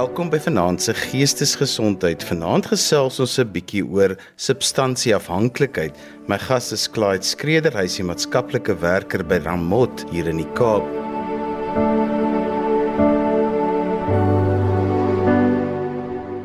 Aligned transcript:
Welkom 0.00 0.30
by 0.32 0.38
Vanaand 0.40 0.80
se 0.80 0.94
Geestesgesondheid. 0.96 2.22
Vanaand 2.24 2.70
gesels 2.70 3.18
ons 3.20 3.34
'n 3.38 3.50
bietjie 3.52 3.82
oor 3.84 4.14
substansieafhanklikheid. 4.36 5.92
My 6.26 6.38
gas 6.38 6.72
is 6.72 6.88
Clyde 6.88 7.26
Skreder, 7.26 7.74
hy 7.76 7.84
is 7.84 8.00
'n 8.00 8.06
maatskaplike 8.08 8.74
werker 8.80 9.22
by 9.22 9.38
Ramot 9.44 10.06
hier 10.10 10.26
in 10.26 10.38
die 10.38 10.52
Kaap. 10.54 10.86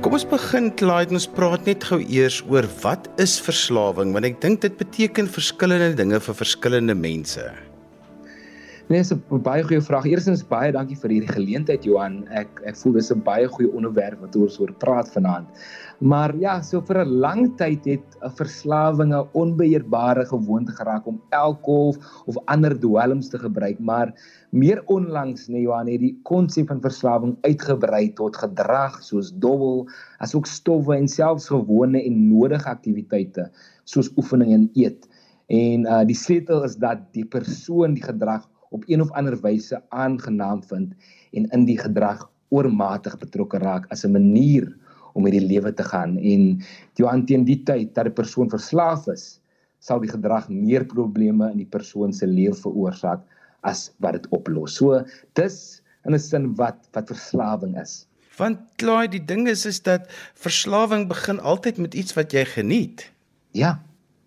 Kom 0.01 0.13
ons 0.13 0.25
begin 0.25 0.75
Clyde, 0.75 1.13
ons 1.13 1.27
praat 1.27 1.65
net 1.65 1.83
gou 1.83 2.01
eers 2.01 2.43
oor 2.49 2.67
wat 2.81 3.07
is 3.17 3.39
verslawing 3.39 4.11
want 4.11 4.25
ek 4.25 4.41
dink 4.41 4.61
dit 4.61 4.77
beteken 4.77 5.27
verskillende 5.27 5.95
dinge 5.95 6.19
vir 6.19 6.35
verskillende 6.35 6.95
mense. 6.95 7.53
Nee, 8.85 8.99
dis 9.01 9.09
'n 9.11 9.41
baie 9.41 9.63
goeie 9.65 9.81
vraag. 9.81 10.05
Eerstens 10.05 10.43
baie 10.45 10.71
dankie 10.71 10.95
vir 11.01 11.09
hierdie 11.09 11.33
geleentheid 11.33 11.85
Johan. 11.87 12.19
Ek 12.29 12.59
ek 12.69 12.75
voel 12.77 12.93
dis 12.93 13.09
'n 13.11 13.23
baie 13.25 13.47
goeie 13.49 13.71
onderwerp 13.79 14.21
wat 14.21 14.35
ons 14.37 14.59
oor 14.61 14.73
praat 14.83 15.09
vanaand. 15.09 15.47
Maar 16.01 16.35
ja, 16.37 16.61
so 16.61 16.81
vir 16.81 16.99
'n 17.01 17.15
lang 17.23 17.57
tyd 17.57 17.81
het 17.85 18.05
'n 18.21 18.29
verslawing 18.37 19.11
'n 19.11 19.25
onbeheerbare 19.33 20.25
gewoonte 20.29 20.71
geraak 20.71 21.07
om 21.07 21.19
alkohol 21.31 21.95
of 22.27 22.37
ander 22.45 22.77
dwelms 22.79 23.29
te 23.29 23.39
gebruik, 23.39 23.79
maar 23.79 24.13
meer 24.51 24.83
onlangs, 24.85 25.47
nee 25.47 25.61
Johan, 25.61 25.87
het 25.87 26.01
die 26.01 26.19
konsep 26.23 26.67
van 26.67 26.81
verslawing 26.81 27.37
uitgebrei 27.41 28.13
tot 28.13 28.37
gedrag 28.37 29.01
soos 29.01 29.33
dobbel, 29.33 29.87
asook 30.19 30.45
stowwe 30.45 30.95
en 30.95 31.07
selfs 31.07 31.49
gewone 31.49 32.05
en 32.05 32.27
nodige 32.29 32.69
aktiwiteite 32.69 33.49
soos 33.83 34.13
oefening 34.15 34.53
en 34.53 34.69
eet. 34.75 35.09
En 35.49 35.85
uh 35.85 36.05
die 36.05 36.15
sleutel 36.15 36.63
is 36.63 36.75
dat 36.75 36.99
die 37.13 37.25
persoon 37.25 37.93
die 37.93 38.03
gedrag 38.03 38.45
op 38.69 38.83
een 38.87 39.01
of 39.01 39.11
ander 39.11 39.37
wyse 39.41 39.81
aangenaam 39.89 40.63
vind 40.63 40.93
en 41.31 41.49
in 41.49 41.65
die 41.65 41.77
gedrag 41.77 42.29
oormatig 42.49 43.17
betrokke 43.17 43.57
raak 43.57 43.85
as 43.91 44.05
'n 44.05 44.11
manier 44.11 44.75
om 45.13 45.23
met 45.23 45.31
die 45.31 45.47
lewe 45.47 45.73
te 45.73 45.83
gaan 45.83 46.17
en 46.17 46.61
Johan 46.93 47.25
teen 47.25 47.45
die 47.45 47.63
tyd 47.63 47.95
dat 47.95 48.05
'n 48.05 48.13
persoon 48.13 48.49
verslaaf 48.49 49.07
is 49.07 49.39
sal 49.79 50.01
die 50.01 50.09
gedrag 50.09 50.49
meer 50.49 50.85
probleme 50.85 51.51
in 51.51 51.57
die 51.57 51.71
persoon 51.77 52.13
se 52.13 52.27
lewe 52.27 52.55
veroorsaak 52.55 53.21
as 53.65 53.91
wat 54.03 54.17
dit 54.17 54.27
oplos. 54.33 54.77
So 54.77 55.03
dis 55.33 55.81
in 56.05 56.13
'n 56.13 56.19
sin 56.19 56.55
wat 56.55 56.77
wat 56.93 57.07
verslawing 57.07 57.77
is. 57.81 58.05
Want 58.37 58.59
klaai 58.77 59.07
die 59.07 59.25
ding 59.25 59.47
is 59.47 59.65
is 59.65 59.81
dat 59.81 60.09
verslawing 60.33 61.07
begin 61.07 61.39
altyd 61.39 61.77
met 61.77 61.93
iets 61.93 62.13
wat 62.13 62.31
jy 62.31 62.45
geniet. 62.45 63.11
Ja, 63.51 63.79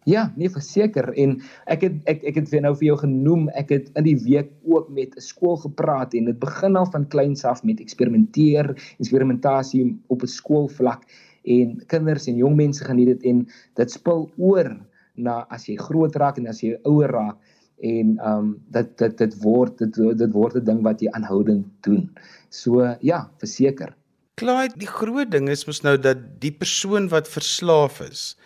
Ja, 0.09 0.23
nee 0.41 0.49
verseker 0.49 1.11
en 1.21 1.35
ek 1.69 1.83
het 1.85 1.97
ek 2.09 2.23
ek 2.31 2.39
het 2.41 2.47
vir 2.49 2.63
nou 2.65 2.73
vir 2.79 2.87
jou 2.87 2.99
genoem, 3.03 3.49
ek 3.61 3.73
het 3.75 3.91
in 4.01 4.07
die 4.07 4.17
week 4.25 4.49
ook 4.65 4.89
met 4.89 5.17
'n 5.17 5.21
skool 5.21 5.59
gepraat 5.61 6.15
en 6.15 6.31
dit 6.31 6.39
begin 6.41 6.77
al 6.81 6.89
van 6.89 7.09
kleins 7.09 7.45
af 7.45 7.61
met 7.65 7.81
eksperimenteer, 7.81 8.73
eksperimentasie 8.99 9.85
op 10.09 10.23
'n 10.23 10.33
skoolvlak 10.39 11.05
en 11.45 11.77
kinders 11.87 12.27
en 12.27 12.37
jong 12.37 12.57
mense 12.57 12.85
geniet 12.85 13.07
dit 13.07 13.23
en 13.31 13.47
dit 13.75 13.91
spil 13.91 14.31
oor 14.37 14.77
na 15.17 15.47
as 15.51 15.69
jy 15.69 15.77
groot 15.77 16.17
raak 16.17 16.39
en 16.39 16.47
as 16.47 16.63
jy 16.63 16.79
ouer 16.85 17.11
raak 17.11 17.37
en 17.79 18.17
ehm 18.19 18.39
um, 18.39 18.49
dit 18.75 18.99
dit 18.99 19.19
dit 19.19 19.35
word 19.43 19.79
dit 19.79 19.95
dit 20.19 20.33
word 20.33 20.57
'n 20.57 20.65
ding 20.65 20.83
wat 20.83 21.01
jy 21.01 21.11
aanhoudend 21.13 21.67
doen. 21.83 22.11
So 22.51 22.97
ja, 23.01 23.31
verseker. 23.39 23.95
Klaai, 24.35 24.69
die 24.77 24.89
groot 24.89 25.31
ding 25.31 25.49
is 25.49 25.67
mos 25.67 25.83
nou 25.83 25.97
dat 25.99 26.19
die 26.41 26.53
persoon 26.53 27.09
wat 27.09 27.29
verslaaf 27.29 28.01
is, 28.01 28.37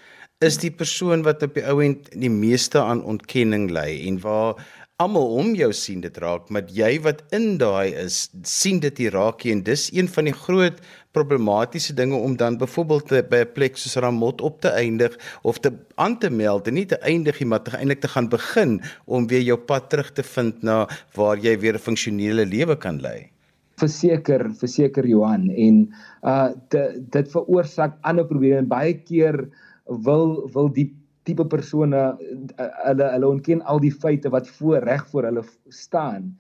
is 0.43 0.59
die 0.59 0.71
persoon 0.71 1.23
wat 1.23 1.43
op 1.43 1.55
die 1.55 1.65
ou 1.71 1.81
end 1.85 2.11
die 2.19 2.31
meeste 2.33 2.81
aan 2.83 3.05
ontkenning 3.05 3.71
ly 3.71 3.89
en 4.09 4.21
waar 4.23 4.59
almal 5.03 5.33
om 5.41 5.55
jou 5.59 5.71
sien 5.75 6.03
dit 6.05 6.19
raak, 6.23 6.51
maar 6.53 6.69
jy 6.71 6.91
wat 7.03 7.23
in 7.35 7.57
daai 7.59 7.95
is, 8.05 8.29
sien 8.47 8.79
dit 8.83 9.01
hier 9.03 9.15
raak 9.17 9.43
en 9.51 9.63
dis 9.67 9.89
een 9.95 10.09
van 10.15 10.29
die 10.29 10.37
groot 10.37 10.79
problematiese 11.17 11.97
dinge 11.97 12.17
om 12.17 12.37
dan 12.41 12.59
byvoorbeeld 12.61 13.11
by 13.31 13.43
'n 13.43 13.53
plek 13.55 13.77
soos 13.77 13.97
Ramot 13.97 14.41
op 14.41 14.61
te 14.61 14.69
eindig 14.69 15.19
of 15.43 15.59
te 15.59 15.73
aan 15.97 16.19
te 16.19 16.31
meld 16.31 16.69
en 16.69 16.75
nie 16.75 16.87
te 16.87 16.99
eindig 17.01 17.41
nie, 17.41 17.49
maar 17.49 17.63
eintlik 17.73 18.01
te 18.01 18.09
gaan 18.09 18.29
begin 18.29 18.81
om 19.07 19.27
weer 19.27 19.43
jou 19.43 19.59
pad 19.59 19.91
terug 19.91 20.13
te 20.13 20.23
vind 20.23 20.63
na 20.63 20.89
waar 21.15 21.37
jy 21.37 21.59
weer 21.59 21.75
'n 21.75 21.87
funksionele 21.89 22.47
lewe 22.47 22.77
kan 22.77 23.01
lei. 23.01 23.31
Verseker 23.77 24.55
verseker 24.55 25.07
Johan 25.07 25.51
en 25.51 25.93
uh 26.23 26.49
dit 26.69 27.13
dit 27.13 27.31
veroorsaak 27.31 27.99
ander 28.03 28.25
probleme. 28.25 28.63
Baie 28.63 28.95
keer 28.95 29.49
wil 29.87 30.51
wil 30.55 30.69
die 30.73 30.89
tipe 31.23 31.45
persone 31.47 32.01
eh, 32.57 32.71
hulle 32.87 33.11
hulle 33.15 33.29
ontken 33.29 33.63
al 33.63 33.81
die 33.83 33.93
feite 33.93 34.31
wat 34.31 34.49
voor 34.59 34.83
reg 34.87 35.05
voor 35.11 35.29
hulle 35.31 35.45
staan 35.69 36.33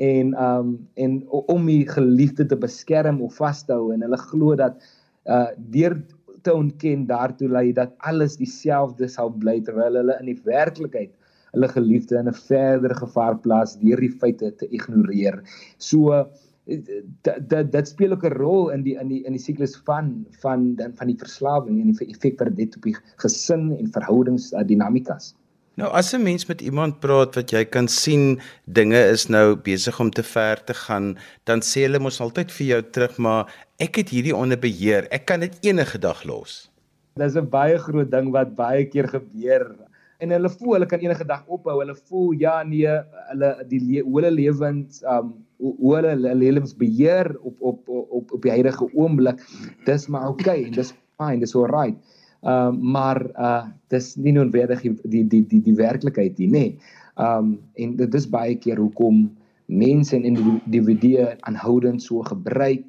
en 0.00 0.32
um 0.42 0.88
en 0.94 1.20
om 1.28 1.66
die 1.66 1.84
geliefde 1.88 2.46
te 2.46 2.56
beskerm 2.56 3.20
of 3.22 3.36
vas 3.36 3.64
te 3.64 3.72
hou 3.76 3.92
en 3.92 4.02
hulle 4.06 4.20
glo 4.30 4.56
dat 4.56 4.80
uh 5.28 5.48
deur 5.56 5.98
te 6.42 6.52
ontken 6.54 7.06
daartoe 7.06 7.48
lei 7.48 7.72
dat 7.76 7.92
alles 8.08 8.36
dieselfde 8.40 9.08
sal 9.08 9.32
bly 9.42 9.58
terwyl 9.60 9.98
hulle 10.00 10.16
in 10.20 10.30
die 10.32 10.40
werklikheid 10.44 11.12
hulle 11.52 11.68
geliefde 11.68 12.16
in 12.18 12.28
'n 12.28 12.38
verdere 12.46 12.94
gevaar 12.94 13.36
plaas 13.44 13.76
deur 13.80 14.00
die 14.00 14.12
feite 14.22 14.52
te 14.56 14.66
ignoreer. 14.70 15.42
So 15.78 16.30
dat 17.48 17.72
dit 17.72 17.88
speel 17.88 18.12
ook 18.12 18.24
'n 18.24 18.36
rol 18.38 18.70
in 18.70 18.82
die 18.82 18.96
in 19.00 19.08
die 19.08 19.22
in 19.24 19.32
die 19.32 19.42
siklus 19.42 19.76
van 19.84 20.26
van 20.40 20.74
dan 20.76 20.92
van 20.94 21.06
die 21.06 21.18
verslawing 21.18 21.80
en 21.80 21.92
die 21.92 22.10
effek 22.14 22.38
wat 22.38 22.56
dit 22.56 22.76
op 22.76 22.82
die 22.82 22.96
gesin 23.16 23.76
en 23.78 23.92
verhoudings 23.92 24.52
uh, 24.52 24.62
dinamikas. 24.64 25.34
Nou 25.74 25.90
as 25.92 26.12
'n 26.14 26.22
mens 26.22 26.46
met 26.46 26.60
iemand 26.60 27.00
praat 27.00 27.34
wat 27.34 27.50
jy 27.50 27.64
kan 27.64 27.88
sien 27.88 28.40
dinge 28.64 29.00
is 29.10 29.28
nou 29.28 29.56
besig 29.56 30.00
om 30.00 30.10
te 30.10 30.22
ver 30.22 30.64
te 30.64 30.74
gaan, 30.74 31.16
dan 31.44 31.60
sê 31.60 31.86
hulle 31.86 31.98
mos 31.98 32.20
altyd 32.20 32.52
vir 32.52 32.66
jou 32.66 32.82
terug 32.82 33.18
maar 33.18 33.46
ek 33.78 33.96
het 33.96 34.08
hierdie 34.08 34.36
onder 34.36 34.58
beheer. 34.58 35.06
Ek 35.10 35.24
kan 35.24 35.40
dit 35.40 35.58
enige 35.60 35.98
dag 35.98 36.24
los. 36.24 36.70
Dis 37.16 37.36
'n 37.36 37.48
baie 37.48 37.78
groot 37.78 38.10
ding 38.10 38.30
wat 38.30 38.56
baie 38.56 38.84
keer 38.84 39.08
gebeur 39.08 39.76
en 40.18 40.30
hulle 40.30 40.50
voel 40.50 40.72
hulle 40.72 40.86
kan 40.86 41.00
enige 41.00 41.24
dag 41.24 41.44
ophou. 41.46 41.78
Hulle 41.80 41.94
voel 41.94 42.32
ja 42.32 42.62
nee, 42.62 43.00
hulle 43.30 43.64
die 43.68 43.80
le 43.80 44.04
hulle 44.04 44.30
lewens 44.30 45.02
um 45.02 45.46
hoe 45.60 45.94
hulle 45.96 46.14
hulle 46.14 46.34
lewens 46.34 46.72
beheer 46.76 47.30
op 47.40 47.56
op 47.60 47.88
op 47.88 48.32
op 48.32 48.42
die 48.42 48.52
huidige 48.54 48.88
oomblik. 48.94 49.42
Dis 49.84 50.08
maar 50.08 50.28
okay 50.28 50.64
en 50.64 50.72
dis 50.76 50.94
fine, 51.20 51.40
dis 51.44 51.54
alright. 51.56 51.96
Um 52.40 52.80
maar 52.92 53.20
uh 53.36 53.66
dis 53.92 54.14
nie 54.16 54.32
noodwendig 54.32 54.80
die 54.82 54.94
die 55.04 55.24
die 55.28 55.44
die, 55.46 55.60
die 55.68 55.76
werklikheid 55.76 56.38
nie, 56.38 56.48
nê. 56.48 56.52
Nee. 56.52 56.78
Um 57.20 57.58
en 57.74 57.96
dit 57.96 58.14
is 58.16 58.28
baie 58.28 58.56
keer 58.56 58.80
hoekom 58.80 59.26
mense 59.70 60.16
en 60.16 60.24
individue 60.26 61.28
aanhoudend 61.46 62.02
so 62.02 62.24
gebruik 62.26 62.86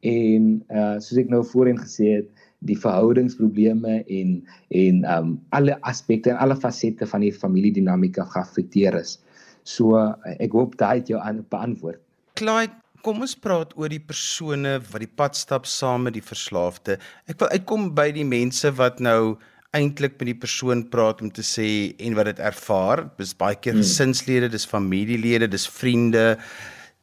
en 0.00 0.62
uh 0.72 0.96
soos 1.00 1.20
ek 1.20 1.28
nou 1.32 1.44
voorheen 1.52 1.78
gesê 1.80 2.16
het, 2.20 2.30
die 2.64 2.78
verhoudingsprobleme 2.80 4.00
en 4.08 4.38
en 4.72 5.04
um 5.18 5.36
alle 5.52 5.76
aspekte 5.84 6.32
en 6.32 6.40
alle 6.40 6.56
fasette 6.56 7.06
van 7.06 7.20
die 7.20 7.32
familiedinamika 7.32 8.24
geaffekteer 8.32 8.96
is. 9.02 9.18
So 9.64 10.00
ek 10.38 10.56
hoop 10.56 10.78
daai 10.80 11.02
het 11.02 11.12
jou 11.12 11.20
aan 11.20 11.44
beantwoord. 11.52 12.03
Clyde, 12.34 12.74
kom 13.04 13.20
ons 13.22 13.36
praat 13.38 13.74
oor 13.78 13.92
die 13.92 14.02
persone 14.02 14.78
wat 14.90 15.02
die 15.04 15.10
pad 15.20 15.36
stap 15.38 15.68
saam 15.70 16.08
met 16.08 16.16
die 16.16 16.24
verslaafde. 16.24 16.96
Ek 17.30 17.38
wil 17.42 17.52
uitkom 17.52 17.90
by 17.94 18.08
die 18.16 18.24
mense 18.26 18.72
wat 18.78 19.02
nou 19.04 19.36
eintlik 19.74 20.16
met 20.18 20.30
die 20.30 20.38
persoon 20.38 20.84
praat 20.90 21.20
om 21.22 21.30
te 21.34 21.44
sê 21.46 21.68
en 22.02 22.16
wat 22.18 22.30
dit 22.32 22.40
ervaar. 22.42 23.04
Dis 23.18 23.34
baie 23.38 23.58
keer 23.58 23.76
hmm. 23.76 23.84
gesinslede, 23.84 24.50
dis 24.50 24.66
familielede, 24.66 25.50
dis 25.50 25.68
vriende. 25.70 26.34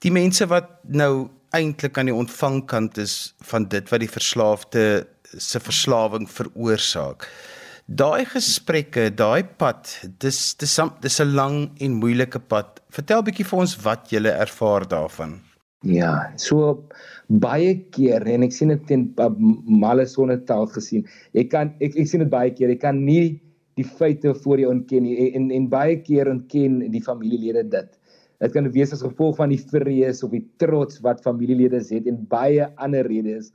Die 0.04 0.12
mense 0.12 0.48
wat 0.52 0.74
nou 0.84 1.30
eintlik 1.56 2.00
aan 2.00 2.12
die 2.12 2.16
ontvangkant 2.16 3.00
is 3.04 3.16
van 3.48 3.68
dit 3.72 3.88
wat 3.92 4.04
die 4.04 4.12
verslaafde 4.12 4.86
se 5.32 5.64
verslawing 5.64 6.28
veroorsaak. 6.32 7.28
Daai 7.92 8.24
gesprekke, 8.30 9.10
daai 9.20 9.44
pad, 9.60 9.90
dis 10.24 10.38
dis 10.62 10.76
dis 11.04 11.18
'n 11.20 11.34
lang 11.36 11.56
en 11.84 11.98
moeilike 12.00 12.40
pad. 12.40 12.80
Vertel 12.96 13.24
bietjie 13.28 13.46
vir 13.50 13.60
ons 13.60 13.74
wat 13.86 14.12
jy 14.14 14.20
ervaar 14.30 14.86
daarvan. 14.88 15.32
Ja, 15.84 16.32
so 16.38 16.88
baie 17.28 17.74
keer 17.92 18.28
en 18.28 18.44
ek 18.44 18.54
sien 18.54 18.70
dit 18.70 18.86
teen 18.88 19.04
male 19.84 20.06
sonder 20.06 20.40
taal 20.46 20.68
gesien. 20.68 21.04
Jy 21.34 21.44
kan 21.50 21.74
ek 21.82 21.98
ek 21.98 22.08
sien 22.08 22.24
dit 22.24 22.30
baie 22.30 22.52
keer. 22.52 22.70
Jy 22.70 22.80
kan 22.80 23.04
nie 23.06 23.42
die 23.76 23.84
feite 23.84 24.34
voor 24.44 24.60
jou 24.60 24.70
ontken 24.72 25.04
nie 25.04 25.34
en 25.36 25.52
en 25.52 25.68
baie 25.68 25.98
keer 25.98 26.30
ontken 26.30 26.92
die 26.92 27.04
familielede 27.04 27.64
dit. 27.64 27.90
Dit 28.40 28.54
kan 28.54 28.72
wees 28.72 28.94
as 28.94 29.04
gevolg 29.04 29.36
van 29.36 29.50
die 29.50 29.64
vrees 29.74 30.24
of 30.24 30.32
die 30.32 30.46
trots 30.58 31.02
wat 31.02 31.24
familielede 31.24 31.84
het 31.90 32.08
en 32.08 32.24
baie 32.30 32.70
ander 32.78 33.06
redes 33.06 33.52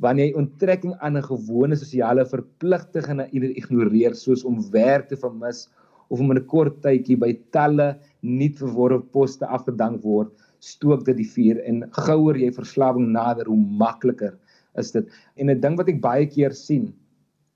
wanneer 0.00 0.30
jy 0.30 0.38
onttrekking 0.40 0.94
aan 1.04 1.16
'n 1.16 1.28
gewone 1.28 1.76
sosiale 1.76 2.24
verpligtinge 2.24 3.28
ignoreer 3.32 4.14
soos 4.14 4.44
om 4.44 4.62
werk 4.72 5.08
te 5.08 5.16
vermis 5.16 5.68
of 6.08 6.20
om 6.20 6.30
in 6.30 6.38
'n 6.38 6.46
kort 6.46 6.80
tydjie 6.82 7.16
by 7.16 7.32
talle 7.52 7.98
nie 8.22 8.50
verworwe 8.60 9.00
poste 9.12 9.46
afgedank 9.46 10.02
word, 10.02 10.30
stook 10.60 11.04
dit 11.04 11.16
die 11.16 11.30
vuur 11.34 11.60
en 11.64 11.84
gouer 11.90 12.36
jy 12.36 12.50
verslawing 12.50 13.12
nader 13.12 13.46
hoe 13.46 13.56
makliker 13.56 14.38
is 14.76 14.90
dit. 14.92 15.06
En 15.36 15.50
'n 15.50 15.60
ding 15.60 15.76
wat 15.76 15.88
ek 15.88 16.00
baie 16.00 16.26
keer 16.26 16.52
sien 16.52 16.92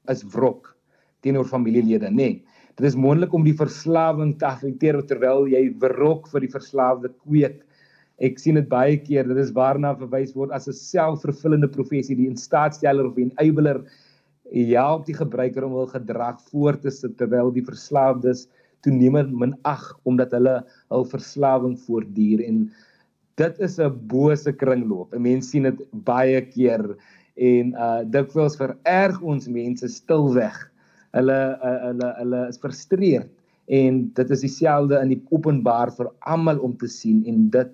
is 0.09 0.25
wrok 0.35 0.77
teenoor 1.23 1.45
familielede, 1.45 2.11
nê. 2.11 2.15
Nee, 2.17 2.45
dit 2.77 2.87
is 2.87 2.97
moontlik 2.97 3.33
om 3.33 3.45
die 3.45 3.57
verslawing 3.57 4.39
te 4.39 4.47
affekteer 4.47 5.01
terwyl 5.07 5.47
jy 5.49 5.71
wrok 5.81 6.29
vir 6.29 6.41
die 6.41 6.53
verslaafde 6.53 7.09
kweek 7.23 7.63
ek 8.19 8.39
sien 8.39 8.55
dit 8.55 8.69
baie 8.69 8.97
keer 8.97 9.27
dit 9.27 9.39
is 9.43 9.53
waarna 9.53 9.95
verwys 9.99 10.35
word 10.37 10.53
as 10.53 10.69
'n 10.69 10.73
selfvervullende 10.73 11.69
profesie 11.69 12.17
die 12.17 12.31
instaatsteller 12.31 13.07
of 13.07 13.19
enabler 13.19 13.85
help 14.53 15.07
die 15.07 15.17
gebruiker 15.17 15.65
om 15.65 15.73
hul 15.73 15.87
gedrag 15.87 16.41
voort 16.51 16.83
te 16.83 16.91
sit 16.91 17.17
terwyl 17.19 17.51
die 17.51 17.65
verslaafdes 17.65 18.47
toenemend 18.85 19.33
minag 19.33 19.83
omdat 20.05 20.33
hulle 20.37 20.63
hul 20.93 21.05
verslawing 21.05 21.77
voortduur 21.87 22.45
en 22.45 22.71
dit 23.37 23.61
is 23.61 23.79
'n 23.81 23.91
bose 24.07 24.53
kringloop. 24.53 25.15
'n 25.15 25.23
Mens 25.23 25.51
sien 25.51 25.63
dit 25.63 25.81
baie 25.93 26.41
keer 26.41 26.97
en 27.37 27.75
uh 27.75 28.03
dikwels 28.05 28.57
vererg 28.57 29.21
ons 29.23 29.49
mense 29.49 29.89
stilweg. 29.89 30.55
Hulle 31.13 31.41
uh, 31.63 31.81
hulle 31.89 32.15
hulle 32.19 32.49
is 32.49 32.59
frustreerd 32.59 33.31
en 33.67 34.13
dit 34.15 34.31
is 34.31 34.41
dieselfde 34.41 35.01
in 35.01 35.09
die 35.09 35.23
openbaar 35.31 35.91
vir 35.97 36.11
almal 36.21 36.59
om 36.59 36.77
te 36.77 36.87
sien 36.87 37.25
en 37.27 37.49
dit 37.51 37.71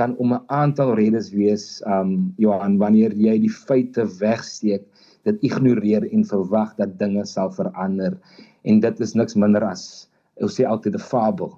kan 0.00 0.16
om 0.16 0.32
'n 0.32 0.44
aantal 0.48 0.94
redes 0.96 1.28
wees 1.36 1.82
um 1.84 2.32
Johan 2.40 2.78
wanneer 2.80 3.12
jy 3.12 3.36
die 3.44 3.52
feite 3.52 4.06
wegsteek 4.20 4.86
dit 5.28 5.42
ignoreer 5.44 6.06
en 6.08 6.24
verwag 6.24 6.72
dat 6.80 6.96
dinge 6.98 7.24
sal 7.28 7.52
verander 7.52 8.16
en 8.64 8.80
dit 8.80 9.00
is 9.00 9.12
niks 9.14 9.36
minder 9.36 9.64
as 9.64 10.08
ons 10.40 10.56
sê 10.56 10.64
altyd 10.64 10.96
'n 10.96 11.08
fabel. 11.12 11.52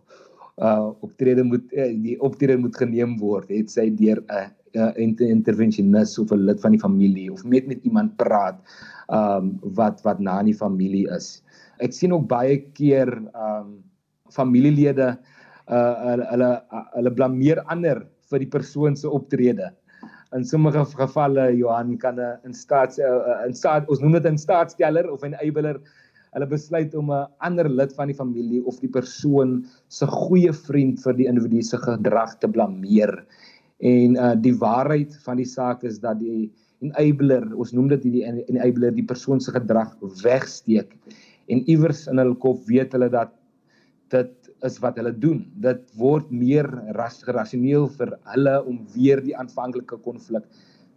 Uh 0.59 0.91
optrede 1.07 1.43
moet 1.43 1.65
uh, 1.73 1.93
die 2.07 2.19
optrede 2.21 2.59
moet 2.59 2.77
geneem 2.77 3.15
word 3.19 3.49
het 3.49 3.71
sy 3.71 3.87
deur 3.91 4.19
'n 4.19 4.51
uh, 4.75 4.91
uh, 4.91 5.31
intervensionis 5.31 6.19
of 6.19 6.33
'n 6.33 6.47
lid 6.49 6.61
van 6.61 6.73
die 6.75 6.83
familie 6.83 7.33
of 7.33 7.45
met 7.45 7.67
met 7.67 7.85
iemand 7.85 8.17
praat 8.17 8.59
um 9.09 9.59
wat 9.79 10.03
wat 10.03 10.19
na 10.21 10.41
in 10.41 10.51
die 10.51 10.63
familie 10.65 11.07
is. 11.17 11.43
Ek 11.79 11.93
sien 11.93 12.13
ook 12.13 12.27
baie 12.29 12.59
keer 12.75 13.09
um 13.35 13.83
familielede 14.31 15.19
uh 15.69 16.17
hulle 16.31 16.51
hulle 16.97 17.13
blameer 17.13 17.63
ander 17.71 18.03
vir 18.33 18.45
die 18.47 18.53
persoon 18.59 18.97
se 18.97 19.11
optrede 19.11 19.71
in 20.37 20.45
sommige 20.49 20.85
gevalle 20.97 21.51
Johan 21.57 21.97
kan 21.99 22.19
'n 22.19 22.39
in 22.45 22.55
staat 22.55 22.99
in 23.47 23.55
staat 23.55 23.89
ons 23.89 24.01
noem 24.01 24.13
dit 24.13 24.27
'n 24.27 24.39
staatsteller 24.39 25.11
of 25.13 25.23
'n 25.23 25.35
enabler 25.35 25.81
hulle 26.33 26.49
besluit 26.49 26.95
om 26.95 27.13
'n 27.13 27.27
ander 27.41 27.69
lid 27.69 27.93
van 27.95 28.09
die 28.09 28.17
familie 28.17 28.65
of 28.65 28.81
die 28.81 28.89
persoon 28.89 29.65
se 29.89 30.07
goeie 30.07 30.53
vriend 30.53 31.03
vir 31.05 31.15
die 31.15 31.29
individu 31.29 31.63
se 31.63 31.77
gedrag 31.77 32.39
te 32.41 32.49
blameer. 32.49 33.25
En 33.81 34.17
uh 34.17 34.35
die 34.35 34.57
waarheid 34.57 35.17
van 35.25 35.37
die 35.37 35.49
saak 35.49 35.85
is 35.85 35.99
dat 36.01 36.19
die 36.21 36.51
enabler, 36.81 37.45
ons 37.55 37.73
noem 37.73 37.89
dit 37.89 38.03
die 38.03 38.25
enabler 38.25 38.95
die 38.95 39.07
persoon 39.07 39.41
se 39.41 39.53
gedrag 39.53 39.95
wegsteek 40.23 40.97
en 41.49 41.63
iewers 41.69 42.07
in 42.09 42.19
hul 42.19 42.35
kop 42.35 42.65
weet 42.67 42.93
hulle 42.93 43.11
dat 43.11 43.31
dit 44.11 44.42
is 44.67 44.79
wat 44.83 44.99
hulle 45.01 45.13
doen. 45.13 45.45
Dit 45.63 45.85
word 45.99 46.31
meer 46.31 46.69
rasioneel 46.95 47.89
vir 47.99 48.15
hulle 48.35 48.57
om 48.69 48.83
weer 48.95 49.23
die 49.25 49.37
aanvanklike 49.37 49.99
konflik 50.07 50.47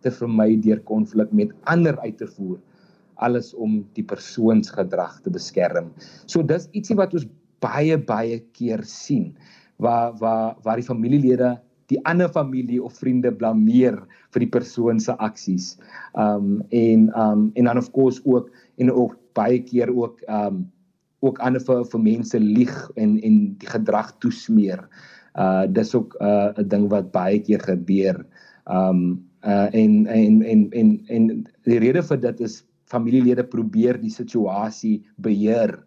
te 0.06 0.12
vermy 0.14 0.56
deur 0.62 0.82
konflik 0.86 1.32
met 1.34 1.54
ander 1.72 1.98
uit 2.04 2.18
te 2.22 2.30
voer 2.38 2.60
alles 3.24 3.54
om 3.56 3.80
die 3.96 4.04
persoonsgedrag 4.04 5.22
te 5.24 5.32
beskerm. 5.32 5.92
So 6.28 6.44
dis 6.44 6.68
ietsie 6.76 6.98
wat 7.00 7.16
ons 7.16 7.28
baie 7.64 7.98
baie 7.98 8.42
keer 8.58 8.84
sien 8.88 9.32
waar 9.82 10.16
waar 10.20 10.56
waar 10.64 10.80
die 10.80 10.88
familielede 10.88 11.56
die 11.92 12.00
ander 12.10 12.30
familie 12.34 12.82
of 12.82 12.98
vriende 12.98 13.32
blameer 13.32 13.98
vir 14.34 14.42
die 14.44 14.52
persoon 14.52 15.00
se 15.00 15.14
aksies. 15.22 15.76
Um 16.18 16.64
en 16.72 17.10
um 17.14 17.50
en 17.56 17.70
dan 17.70 17.82
of 17.82 17.92
course 17.96 18.22
ook 18.26 18.50
en 18.82 18.92
ook 18.92 19.18
baie 19.38 19.62
keer 19.64 19.92
ook 19.94 20.22
um 20.28 20.66
ook 21.26 21.42
ander 21.44 21.64
vir 21.64 21.84
vir 21.92 22.02
mense 22.02 22.40
lieg 22.40 22.76
en 23.02 23.18
en 23.26 23.40
die 23.62 23.70
gedrag 23.70 24.14
toesmeer. 24.24 24.86
Uh 25.36 25.66
dis 25.68 25.96
ook 25.96 26.16
uh 26.22 26.54
'n 26.58 26.68
ding 26.70 26.88
wat 26.90 27.12
baie 27.12 27.40
keer 27.40 27.60
gebeur. 27.60 28.26
Um 28.66 29.26
uh 29.44 29.68
en 29.74 30.08
en 30.08 30.42
en 30.42 30.70
en 30.72 30.90
en 31.08 31.28
die 31.66 31.80
rede 31.80 32.04
vir 32.04 32.18
dit 32.18 32.42
is 32.42 32.64
familielede 32.86 33.44
probeer 33.44 33.98
die 34.02 34.14
situasie 34.14 35.04
beheer. 35.18 35.80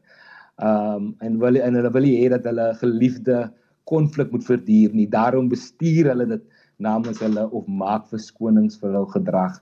Um 0.58 1.14
en 1.20 1.38
wil 1.38 1.56
en 1.56 1.74
hulle 1.74 1.92
wil 1.92 2.08
hê 2.10 2.28
dat 2.28 2.44
hulle 2.44 2.74
geliefde 2.82 3.50
konflik 3.84 4.32
moet 4.32 4.44
verduur 4.44 4.94
nie. 4.94 5.08
Daarom 5.08 5.48
bestuur 5.48 6.10
hulle 6.12 6.26
dit 6.26 6.42
namens 6.76 7.18
hulle 7.18 7.50
of 7.50 7.66
maak 7.66 8.08
verskonings 8.08 8.78
vir 8.78 8.92
hul 8.92 9.06
gedrag. 9.06 9.58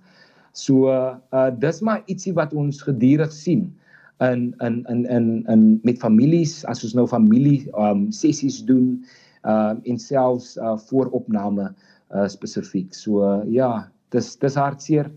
So 0.52 0.88
uh 0.88 1.50
dis 1.50 1.80
maar 1.80 2.02
ietsie 2.06 2.32
wat 2.34 2.54
ons 2.54 2.82
gedurig 2.82 3.32
sien 3.32 3.74
in 4.20 4.54
in 4.60 4.84
in 4.88 5.04
in 5.06 5.44
in 5.48 5.80
met 5.84 5.98
families 5.98 6.64
as 6.64 6.84
ons 6.84 6.94
nou 6.94 7.06
familie 7.06 7.66
um 7.76 8.08
sessies 8.12 8.62
doen 8.64 9.04
uh 9.44 9.74
en 9.84 9.98
selfs 9.98 10.56
uh 10.56 10.76
vooropname 10.88 11.74
uh 12.14 12.28
spesifiek. 12.28 12.94
So 12.94 13.22
uh, 13.22 13.42
ja, 13.50 13.88
dis 14.10 14.36
dis 14.36 14.54
hartseer, 14.54 15.10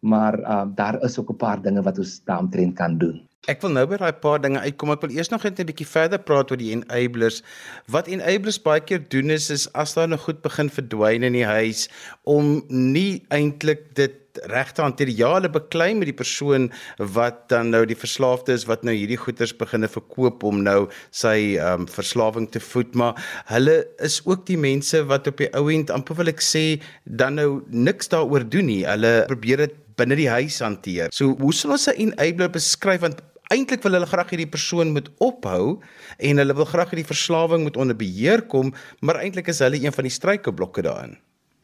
maar 0.00 0.38
uh 0.40 0.66
daar 0.74 1.02
is 1.02 1.18
ook 1.18 1.30
'n 1.30 1.36
paar 1.36 1.62
dinge 1.62 1.82
wat 1.82 1.98
ons 1.98 2.20
daaromtrent 2.24 2.76
kan 2.76 2.98
doen. 2.98 3.20
Ek 3.50 3.60
wil 3.60 3.74
nou 3.76 3.84
by 3.88 3.98
daai 4.00 4.16
paar 4.22 4.40
dinge 4.40 4.60
uitkom. 4.64 4.94
Ek 4.94 5.02
wil 5.04 5.12
eers 5.12 5.28
nog 5.28 5.44
net 5.44 5.60
'n 5.60 5.68
bietjie 5.68 5.86
verder 5.86 6.18
praat 6.18 6.50
oor 6.50 6.56
die 6.56 6.72
enablers. 6.72 7.42
Wat 7.86 8.08
enablers 8.08 8.58
baie 8.58 8.80
keer 8.80 9.02
doen 9.08 9.30
is 9.30 9.50
is 9.50 9.68
as 9.74 9.94
daar 9.94 10.08
nou 10.08 10.18
goed 10.18 10.40
begin 10.42 10.70
verdwyn 10.70 11.22
in 11.22 11.32
die 11.32 11.44
huis 11.44 11.88
om 12.24 12.64
nie 12.68 13.22
eintlik 13.28 13.94
dit 13.94 14.20
regte 14.48 14.82
hanteer. 14.82 15.08
Ja, 15.08 15.34
hulle 15.34 15.50
beklei 15.50 15.94
met 15.94 16.06
die 16.06 16.16
persoon 16.16 16.72
wat 16.98 17.48
dan 17.48 17.70
nou 17.70 17.84
die 17.86 17.96
verslaafde 17.96 18.52
is 18.52 18.64
wat 18.64 18.82
nou 18.82 18.94
hierdie 18.94 19.20
goeders 19.20 19.52
beginne 19.52 19.88
verkoop 19.88 20.42
om 20.42 20.62
nou 20.62 20.88
sy 21.10 21.56
ehm 21.58 21.84
um, 21.84 21.86
verslawing 21.86 22.50
te 22.50 22.60
voed, 22.60 22.94
maar 22.94 23.14
hulle 23.46 23.86
is 23.98 24.22
ook 24.24 24.46
die 24.46 24.58
mense 24.58 25.04
wat 25.04 25.26
op 25.26 25.36
die 25.36 25.52
ou 25.54 25.68
end 25.70 25.90
amper 25.90 26.16
wil 26.16 26.32
ek 26.32 26.40
sê 26.40 26.80
dan 27.04 27.34
nou 27.34 27.62
niks 27.68 28.08
daaroor 28.08 28.48
doen 28.48 28.66
nie. 28.66 28.84
Hulle 28.86 29.24
probeer 29.28 29.56
dit 29.56 29.76
binne 29.96 30.16
die 30.16 30.28
huis 30.28 30.58
hanteer. 30.58 31.12
So 31.12 31.36
hoe 31.38 31.52
sal 31.52 31.76
ons 31.76 31.88
'n 31.88 32.00
enabler 32.08 32.50
beskryf 32.50 33.00
want 33.00 33.22
eintlik 33.52 33.82
wil 33.84 33.98
hulle 33.98 34.08
graag 34.08 34.30
hierdie 34.32 34.50
persoon 34.50 34.92
moet 34.94 35.10
ophou 35.24 35.80
en 36.18 36.40
hulle 36.40 36.56
wil 36.56 36.68
graag 36.70 36.94
hierdie 36.94 37.10
verslawing 37.10 37.66
moet 37.66 37.76
onder 37.76 37.96
beheer 37.96 38.42
kom, 38.48 38.72
maar 39.00 39.20
eintlik 39.20 39.48
is 39.52 39.60
hulle 39.64 39.80
een 39.82 39.92
van 39.92 40.08
die 40.08 40.14
struikelblokke 40.14 40.84
daarin. 40.86 41.18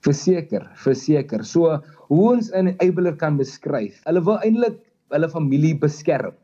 Verseker, 0.04 0.64
verseker. 0.80 1.44
So 1.44 1.80
hoe 2.08 2.26
ons 2.32 2.50
'n 2.52 2.76
enabler 2.80 3.16
kan 3.16 3.36
beskryf. 3.36 4.00
Hulle 4.04 4.24
wil 4.24 4.38
eintlik 4.40 4.78
hulle 5.10 5.28
familie 5.28 5.74
beskerm 5.78 6.34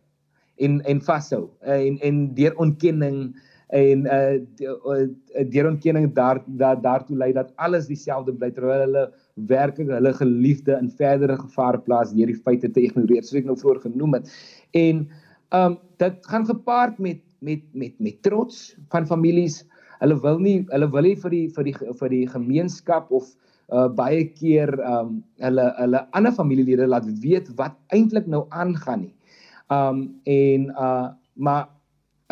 en 0.57 0.81
en 0.85 1.01
vashou 1.01 1.51
en 1.61 1.99
en 2.01 2.35
deur 2.35 2.57
ontkenning 2.57 3.35
en 3.69 4.07
uh 4.07 4.39
deur 5.51 5.67
ontkenning 5.67 6.13
daar 6.15 6.43
daar 6.47 6.81
daartoe 6.81 7.17
lei 7.17 7.33
dat 7.33 7.53
alles 7.57 7.87
dieselfde 7.87 8.33
bly 8.33 8.51
terwyl 8.51 8.85
hulle 8.87 9.05
werklik 9.35 9.91
hulle 9.91 10.13
geliefde 10.13 10.79
in 10.81 10.91
verdere 10.91 11.37
gevaar 11.37 11.81
plaas 11.83 12.15
deur 12.15 12.27
die 12.27 12.43
feite 12.45 12.71
te 12.71 12.81
ignoreer 12.81 13.23
soos 13.23 13.41
ek 13.43 13.49
nou 13.51 13.59
vroeër 13.59 13.83
genoem 13.89 14.21
het. 14.21 14.31
En 14.73 15.09
um 15.55 15.79
dit 15.99 16.27
gaan 16.27 16.47
gepaard 16.47 16.99
met 16.99 17.21
met 17.39 17.63
met 17.73 17.95
met 17.99 18.23
trots 18.23 18.77
van 18.89 19.07
families. 19.07 19.65
Hulle 20.01 20.21
wil 20.21 20.39
nie 20.39 20.65
hulle 20.69 20.89
wil 20.91 21.03
nie 21.03 21.17
vir 21.17 21.31
die 21.31 21.49
vir 21.55 21.65
die 21.65 21.75
vir 22.01 22.09
die 22.11 22.27
gemeenskap 22.29 23.11
of 23.11 23.31
uh 23.75 23.89
baie 23.89 24.25
keer 24.39 24.71
um 24.87 25.23
hulle 25.43 25.67
hulle 25.79 26.03
ander 26.13 26.33
familielede 26.33 26.87
laat 26.87 27.07
weet 27.23 27.51
wat 27.59 27.75
eintlik 27.95 28.27
nou 28.27 28.47
aangaan 28.51 29.07
nie. 29.07 29.15
Um 29.71 30.21
en 30.25 30.71
uh 30.75 31.13
maar 31.35 31.69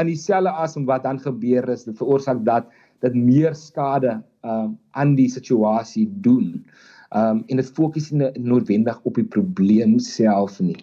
in 0.01 0.07
dieselfde 0.07 0.51
asem 0.51 0.87
wat 0.87 1.03
dan 1.05 1.21
gebeur 1.21 1.69
is, 1.69 1.85
dit 1.85 1.97
veroorsaak 1.99 2.45
dat 2.45 2.71
dit 3.05 3.15
meer 3.15 3.55
skade 3.55 4.23
um 4.43 4.79
aan 4.93 5.15
die 5.15 5.29
situasie 5.29 6.09
doen. 6.23 6.65
Um 7.15 7.45
en 7.47 7.57
dit 7.63 7.71
fokus 7.77 8.11
nie 8.11 8.31
noodwendig 8.39 8.99
op 9.05 9.15
die 9.15 9.27
probleem 9.27 9.99
self 9.99 10.61
nie. 10.61 10.79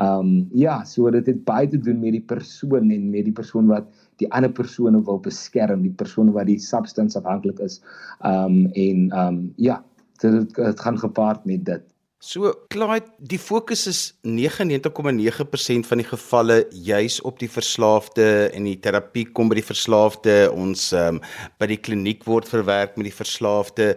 Um 0.00 0.48
ja, 0.56 0.84
so 0.88 1.10
dit 1.10 1.26
het 1.26 1.44
baie 1.44 1.68
te 1.68 1.78
doen 1.78 2.00
met 2.00 2.16
die 2.16 2.24
persoon 2.24 2.90
en 2.90 3.10
met 3.10 3.26
die 3.28 3.36
persoon 3.36 3.66
wat 3.68 3.88
die 4.22 4.30
ander 4.32 4.52
persone 4.52 5.02
wil 5.04 5.20
beskerm, 5.20 5.82
die 5.82 5.92
persoon 5.92 6.32
wat 6.32 6.48
die 6.48 6.58
substance 6.58 7.18
afhanklik 7.18 7.60
is. 7.60 7.80
Um 8.24 8.66
en 8.72 9.08
um 9.12 9.40
ja, 9.56 9.82
dit 10.22 10.54
dit 10.54 10.80
gaan 10.80 10.98
gepaard 10.98 11.44
met 11.44 11.64
dit. 11.64 11.82
So 12.22 12.52
Clyde, 12.70 13.08
die 13.18 13.38
fokus 13.42 13.88
is 13.90 14.00
99,9% 14.22 15.88
van 15.88 15.98
die 15.98 16.06
gevalle 16.06 16.58
juis 16.70 17.16
op 17.26 17.40
die 17.42 17.50
verslaafde 17.50 18.26
en 18.54 18.68
die 18.68 18.76
terapie 18.78 19.24
kom 19.34 19.50
by 19.50 19.58
die 19.58 19.66
verslaafde. 19.66 20.36
Ons 20.54 20.92
um, 20.94 21.18
by 21.58 21.66
die 21.72 21.80
kliniek 21.82 22.22
word 22.30 22.46
verwerk 22.46 22.94
met 22.94 23.08
die 23.10 23.16
verslaafde. 23.16 23.88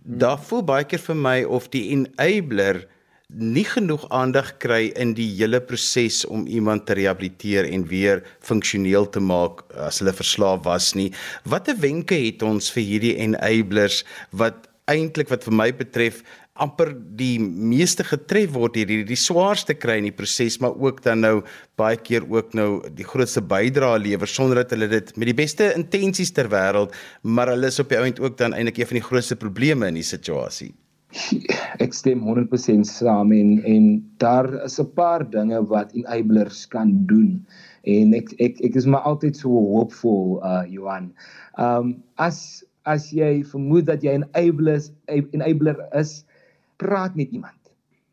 Daar 0.00 0.40
voel 0.48 0.64
baie 0.64 0.88
keer 0.88 1.04
vir 1.04 1.20
my 1.20 1.36
of 1.44 1.68
die 1.76 1.90
enabler 1.92 2.86
nie 3.34 3.64
genoeg 3.66 4.04
aandag 4.14 4.52
kry 4.62 4.92
in 4.94 5.12
die 5.18 5.26
hele 5.34 5.58
proses 5.60 6.22
om 6.30 6.46
iemand 6.46 6.86
te 6.86 6.94
rehabiliteer 6.94 7.66
en 7.68 7.82
weer 7.90 8.22
funksioneel 8.40 9.08
te 9.10 9.20
maak 9.20 9.64
as 9.74 9.98
hulle 10.00 10.14
verslaaf 10.14 10.62
was 10.64 10.94
nie. 10.94 11.10
Watter 11.44 11.76
wenke 11.82 12.14
het 12.14 12.44
ons 12.46 12.70
vir 12.70 12.86
hierdie 12.86 13.16
enablers 13.26 14.04
wat 14.30 14.70
eintlik 14.86 15.32
wat 15.32 15.42
vir 15.42 15.58
my 15.58 15.72
betref 15.74 16.22
amper 16.56 16.94
die 17.18 17.36
meeste 17.42 18.06
getref 18.06 18.54
word 18.54 18.78
hier, 18.78 18.88
die, 18.88 19.02
die 19.04 19.18
swaarste 19.18 19.74
kry 19.76 19.98
in 20.00 20.08
die 20.08 20.14
proses, 20.16 20.56
maar 20.62 20.78
ook 20.78 21.02
dan 21.04 21.20
nou 21.20 21.34
baie 21.76 21.98
keer 22.00 22.24
ook 22.30 22.54
nou 22.56 22.70
die 22.96 23.04
grootste 23.04 23.42
bydrae 23.44 23.98
lewer 24.06 24.30
sonder 24.30 24.62
dat 24.62 24.72
hulle 24.72 24.88
dit 24.94 25.12
met 25.18 25.34
die 25.34 25.36
beste 25.36 25.74
intensies 25.74 26.32
ter 26.32 26.48
wêreld, 26.48 26.96
maar 27.26 27.52
hulle 27.52 27.68
is 27.74 27.82
op 27.82 27.92
die 27.92 28.00
ount 28.00 28.22
ook 28.22 28.38
dan 28.40 28.56
eintlik 28.56 28.80
een 28.80 28.92
van 28.94 29.02
die 29.02 29.08
grootste 29.10 29.36
probleme 29.36 29.90
in 29.92 30.00
die 30.00 30.06
situasie. 30.06 30.72
Ek 31.84 31.94
stem 31.96 32.22
100% 32.24 32.86
saam 32.88 33.32
en 33.32 33.60
en 33.64 33.84
daar 34.22 34.48
is 34.64 34.78
'n 34.80 34.90
paar 34.94 35.24
dinge 35.30 35.60
wat 35.72 35.92
enablers 35.94 36.66
kan 36.66 37.06
doen 37.06 37.44
en 37.86 38.14
ek 38.18 38.34
ek 38.42 38.60
ek 38.66 38.76
is 38.76 38.86
maar 38.86 39.06
altyd 39.06 39.36
so 39.38 39.50
hoopvol 39.50 40.42
uh 40.42 40.64
Johan. 40.66 41.12
Um 41.58 42.02
as 42.18 42.64
as 42.86 43.10
jy 43.14 43.42
vermoed 43.46 43.86
dat 43.86 44.02
jy 44.02 44.18
'n 44.18 44.26
enabler 44.34 44.76
is, 44.78 44.90
enabler 45.08 45.78
is, 45.94 46.24
praat 46.78 47.16
met 47.16 47.30
iemand. 47.30 47.58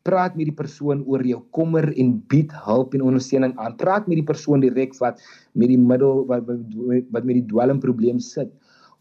Praat 0.04 0.36
met 0.36 0.46
die 0.50 0.58
persoon 0.62 1.04
oor 1.06 1.22
jou 1.24 1.40
kommer 1.50 1.86
en 1.96 2.20
bied 2.28 2.52
hulp 2.66 2.94
en 2.94 3.02
ondersteuning 3.02 3.54
aan. 3.56 3.76
Praat 3.76 4.06
met 4.06 4.20
die 4.20 4.26
persoon 4.26 4.60
direk 4.60 4.94
wat 5.00 5.20
met 5.54 5.68
die 5.68 5.78
middel 5.78 6.26
wat 6.26 6.44
wat 6.46 7.24
met 7.24 7.36
die 7.40 7.48
dwelmprobleem 7.48 8.20
sit 8.20 8.50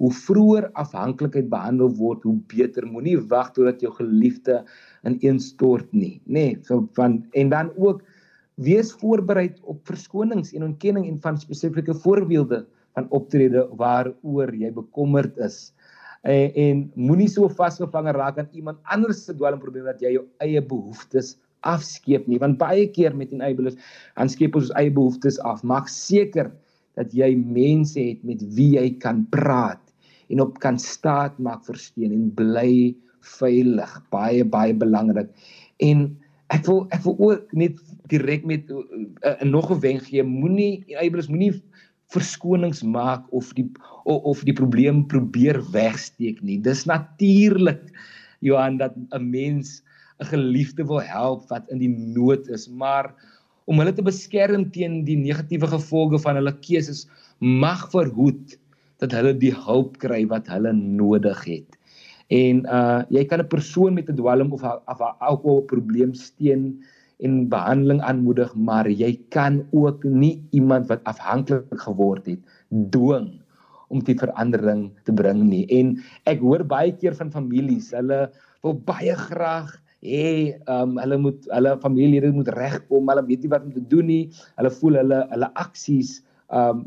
hoe 0.02 0.12
vroeër 0.14 0.70
afhanklikheid 0.80 1.50
behandel 1.52 1.92
word, 1.98 2.24
hoe 2.28 2.40
beter. 2.52 2.86
Moenie 2.90 3.18
wag 3.32 3.54
totdat 3.56 3.84
jou 3.84 3.92
geliefde 3.98 4.62
ineenstort 5.08 5.90
nie, 5.92 6.20
nê? 6.26 6.54
Nee, 6.54 6.58
so 6.68 6.88
van 6.98 7.22
en 7.38 7.54
dan 7.54 7.72
ook 7.78 8.04
wees 8.62 8.94
voorbereid 9.02 9.60
op 9.66 9.82
verskonings 9.90 10.54
en 10.54 10.68
ontkenning 10.70 11.08
en 11.10 11.22
van 11.22 11.38
spesifieke 11.42 11.96
voorbeelde 12.04 12.64
van 12.94 13.08
optrede 13.10 13.66
waaroor 13.80 14.54
jy 14.56 14.70
bekommerd 14.74 15.38
is. 15.42 15.74
En, 16.22 16.54
en 16.54 16.84
moenie 16.96 17.28
so 17.28 17.50
vasgevang 17.50 18.12
raak 18.16 18.38
aan 18.40 18.52
iemand 18.54 18.80
anders 18.84 19.26
se 19.26 19.36
dwelmprobleem 19.36 19.90
dat 19.90 20.04
jy 20.04 20.14
jou 20.18 20.28
eie 20.46 20.62
behoeftes 20.62 21.36
afskeep 21.68 22.28
nie 22.28 22.40
want 22.42 22.60
baie 22.60 22.86
keer 22.92 23.16
met 23.16 23.32
enablers 23.36 23.78
dan 24.18 24.32
skep 24.32 24.56
ons 24.60 24.70
ons 24.70 24.78
eie 24.80 24.92
behoeftes 24.94 25.40
af 25.48 25.64
maak 25.68 25.90
seker 25.92 26.52
dat 27.00 27.14
jy 27.14 27.34
mense 27.36 28.00
het 28.00 28.24
met 28.24 28.42
wie 28.56 28.74
jy 28.78 28.90
kan 29.02 29.26
praat 29.34 29.82
en 30.30 30.42
op 30.44 30.60
kan 30.64 30.80
staat 30.80 31.38
maak 31.42 31.66
vir 31.68 31.78
steun 31.78 32.14
en 32.16 32.30
bly 32.38 32.94
veilig. 33.40 33.92
Baie 34.14 34.44
baie 34.46 34.74
belangrik. 34.76 35.30
En 35.84 36.10
ek 36.54 36.66
wil 36.68 36.84
ek 36.96 37.04
wil 37.06 37.18
ook 37.30 37.54
net 37.58 37.80
direk 38.12 38.46
met 38.46 38.70
uh, 38.72 38.84
uh, 39.26 39.38
nog 39.48 39.72
'n 39.72 39.80
wenk 39.80 40.10
gee. 40.10 40.24
Moenie 40.24 40.84
eiebelis 41.00 41.32
moenie 41.32 41.54
verskonings 42.14 42.84
maak 42.84 43.26
of 43.34 43.54
die 43.58 43.66
of, 44.04 44.22
of 44.24 44.44
die 44.44 44.54
probleem 44.54 45.06
probeer 45.08 45.62
wegsteek 45.74 46.42
nie. 46.42 46.60
Dis 46.62 46.86
natuurlik 46.86 47.90
Johan 48.40 48.78
dat 48.78 48.94
'n 48.96 49.30
mens 49.30 49.82
'n 50.22 50.30
geliefde 50.30 50.86
wil 50.86 51.02
help 51.02 51.50
wat 51.50 51.70
in 51.70 51.80
die 51.80 51.90
nood 51.90 52.48
is 52.48 52.68
maar 52.70 53.14
om 53.66 53.80
hulle 53.80 53.94
te 53.96 54.06
beskerm 54.06 54.68
teen 54.72 55.04
die 55.08 55.18
negatiewe 55.20 55.70
gevolge 55.72 56.20
van 56.24 56.40
hulle 56.40 56.54
keuses 56.66 57.06
mag 57.40 57.86
verhoed 57.92 58.58
dat 59.04 59.16
hulle 59.16 59.34
die 59.36 59.54
hulp 59.66 59.98
kry 60.04 60.24
wat 60.32 60.48
hulle 60.52 60.74
nodig 60.74 61.40
het. 61.48 61.80
En 62.32 62.64
uh 62.66 63.04
jy 63.12 63.26
kan 63.28 63.42
'n 63.44 63.52
persoon 63.52 63.94
met 63.94 64.10
'n 64.10 64.16
dwelm 64.16 64.54
of 64.54 64.64
'n 64.64 65.16
alkohol 65.20 65.62
probleem 65.68 66.14
steun 66.14 66.80
en 67.24 67.48
behandeling 67.50 68.02
aanmoedig, 68.02 68.56
maar 68.56 68.88
jy 68.90 69.20
kan 69.30 69.64
ook 69.72 70.04
nie 70.04 70.44
iemand 70.52 70.88
wat 70.88 71.04
afhanklik 71.04 71.68
geword 71.72 72.26
het 72.26 72.40
dwing 72.92 73.40
om 73.94 74.02
die 74.04 74.18
verandering 74.18 74.92
te 75.06 75.14
bring 75.14 75.44
nie. 75.44 75.66
En 75.70 76.00
ek 76.26 76.40
hoor 76.40 76.64
baie 76.64 76.92
keer 76.92 77.16
van 77.16 77.32
families, 77.32 77.92
hulle 77.92 78.32
wil 78.64 78.74
baie 78.74 79.16
graag 79.16 79.83
hê 80.04 80.60
um 80.68 80.98
hulle 81.00 81.18
moet 81.18 81.48
hulle 81.56 81.74
familielede 81.84 82.36
moet 82.36 82.52
regkom, 82.58 83.10
hulle 83.10 83.26
weet 83.28 83.44
nie 83.44 83.52
wat 83.54 83.66
om 83.68 83.74
te 83.74 83.84
doen 83.92 84.08
nie. 84.12 84.24
Hulle 84.60 84.72
voel 84.80 85.00
hulle 85.02 85.24
hulle 85.32 85.50
aksies 85.60 86.20
um 86.54 86.86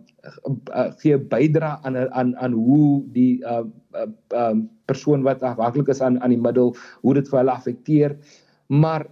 gee 1.00 1.18
bydra 1.18 1.76
aan 1.88 1.96
aan 2.12 2.35
aan 2.38 2.54
hoe 2.54 3.02
die 3.16 3.40
uh, 3.42 3.64
uh 3.96 4.08
um 4.37 4.66
persoon 4.87 5.25
wat 5.26 5.42
afhanklik 5.42 5.88
is 5.90 6.02
aan 6.04 6.20
aan 6.23 6.30
die 6.30 6.40
middel 6.40 6.75
hoe 7.02 7.14
dit 7.18 7.28
vir 7.28 7.40
hulle 7.42 7.56
affekteer. 7.56 8.16
Maar 8.68 9.08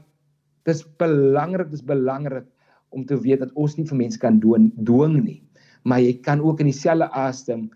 dis 0.68 0.84
belangrik 1.00 1.72
dis 1.72 1.84
belangrik 1.84 2.46
om 2.94 3.02
te 3.08 3.18
weet 3.18 3.42
dat 3.42 3.56
ons 3.58 3.74
nie 3.76 3.88
vir 3.88 3.98
mense 4.04 4.20
kan 4.20 4.38
doen 4.38 4.70
dwing 4.86 5.18
nie. 5.24 5.40
Maar 5.84 6.00
jy 6.00 6.14
kan 6.24 6.40
ook 6.40 6.62
in 6.62 6.70
dieselfde 6.70 7.10
asem 7.12 7.66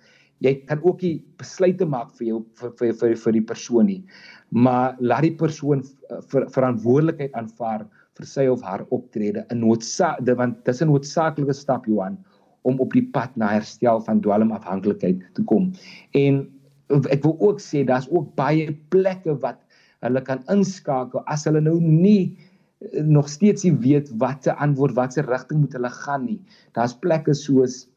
jy 0.45 0.55
kan 0.67 0.83
ook 0.83 1.03
nie 1.03 1.23
besluite 1.39 1.87
maak 1.87 2.11
vir 2.19 2.27
jou 2.33 2.41
vir 2.61 2.75
vir 2.79 2.93
vir, 3.01 3.15
vir 3.17 3.33
die 3.33 3.47
persoon 3.53 3.87
nie 3.87 4.03
maar 4.51 4.97
laat 5.01 5.27
die 5.27 5.37
persoon 5.37 5.85
ver, 6.31 6.49
verantwoordelikheid 6.55 7.35
aanvaar 7.37 7.87
vir 8.19 8.27
sy 8.27 8.47
of 8.51 8.63
haar 8.67 8.85
optrede 8.95 9.45
in 9.53 9.63
noodsaak 9.63 10.23
want 10.41 10.65
dis 10.65 10.83
'n 10.83 10.91
noodsaaklike 10.91 11.55
stap 11.55 11.87
Johan 11.87 12.19
om 12.63 12.81
op 12.81 12.93
die 12.93 13.07
pad 13.15 13.37
na 13.37 13.49
herstel 13.55 14.01
van 14.01 14.21
dwelmafhanklikheid 14.21 15.23
te 15.35 15.43
kom. 15.43 15.73
En 16.15 16.47
ek 16.89 17.23
wil 17.23 17.37
ook 17.41 17.61
sê 17.61 17.85
daar's 17.85 18.09
ook 18.11 18.35
baie 18.37 18.73
plekke 18.91 19.37
wat 19.41 19.61
hulle 20.05 20.23
kan 20.23 20.43
inskakel 20.49 21.23
as 21.27 21.45
hulle 21.45 21.61
nou 21.61 21.81
nie 21.81 22.37
eh, 22.81 23.03
nog 23.03 23.29
steeds 23.29 23.65
nie 23.65 23.75
weet 23.83 24.11
watter 24.23 24.55
antwoord 24.55 24.95
watter 24.95 25.27
rigting 25.27 25.61
moet 25.61 25.73
hulle 25.73 25.91
gaan 25.91 26.25
nie. 26.25 26.41
Daar's 26.75 26.95
plekke 26.95 27.35
soos 27.35 27.88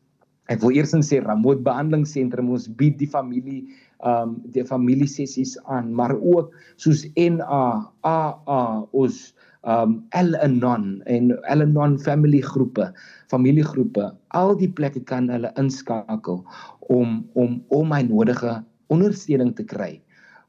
ek 0.51 0.61
wil 0.63 0.75
eers 0.75 0.93
sê 1.07 1.21
Ramot 1.23 1.63
behandelingsentrum 1.65 2.51
ons 2.51 2.67
bied 2.79 2.99
die 2.99 3.09
familie 3.09 3.63
um 4.01 4.39
die 4.53 4.65
familie 4.65 5.05
sessies 5.05 5.53
aan, 5.69 5.91
maar 5.93 6.15
ook 6.17 6.49
soos 6.81 7.05
NA, 7.13 7.63
AA 8.01 8.61
ons 8.97 9.19
um 9.61 9.99
Al-Anon 10.17 11.03
en 11.05 11.35
Al-Anon 11.53 11.99
family 12.01 12.41
groepe, 12.41 12.89
familiegroepe, 13.29 14.09
al 14.33 14.55
die 14.57 14.71
plekke 14.79 15.03
kan 15.05 15.29
hulle 15.29 15.53
inskakel 15.61 16.41
om 16.89 17.21
om 17.37 17.59
om 17.69 17.93
my 17.93 18.01
nodige 18.09 18.57
ondersteuning 18.93 19.53
te 19.57 19.67
kry 19.75 19.93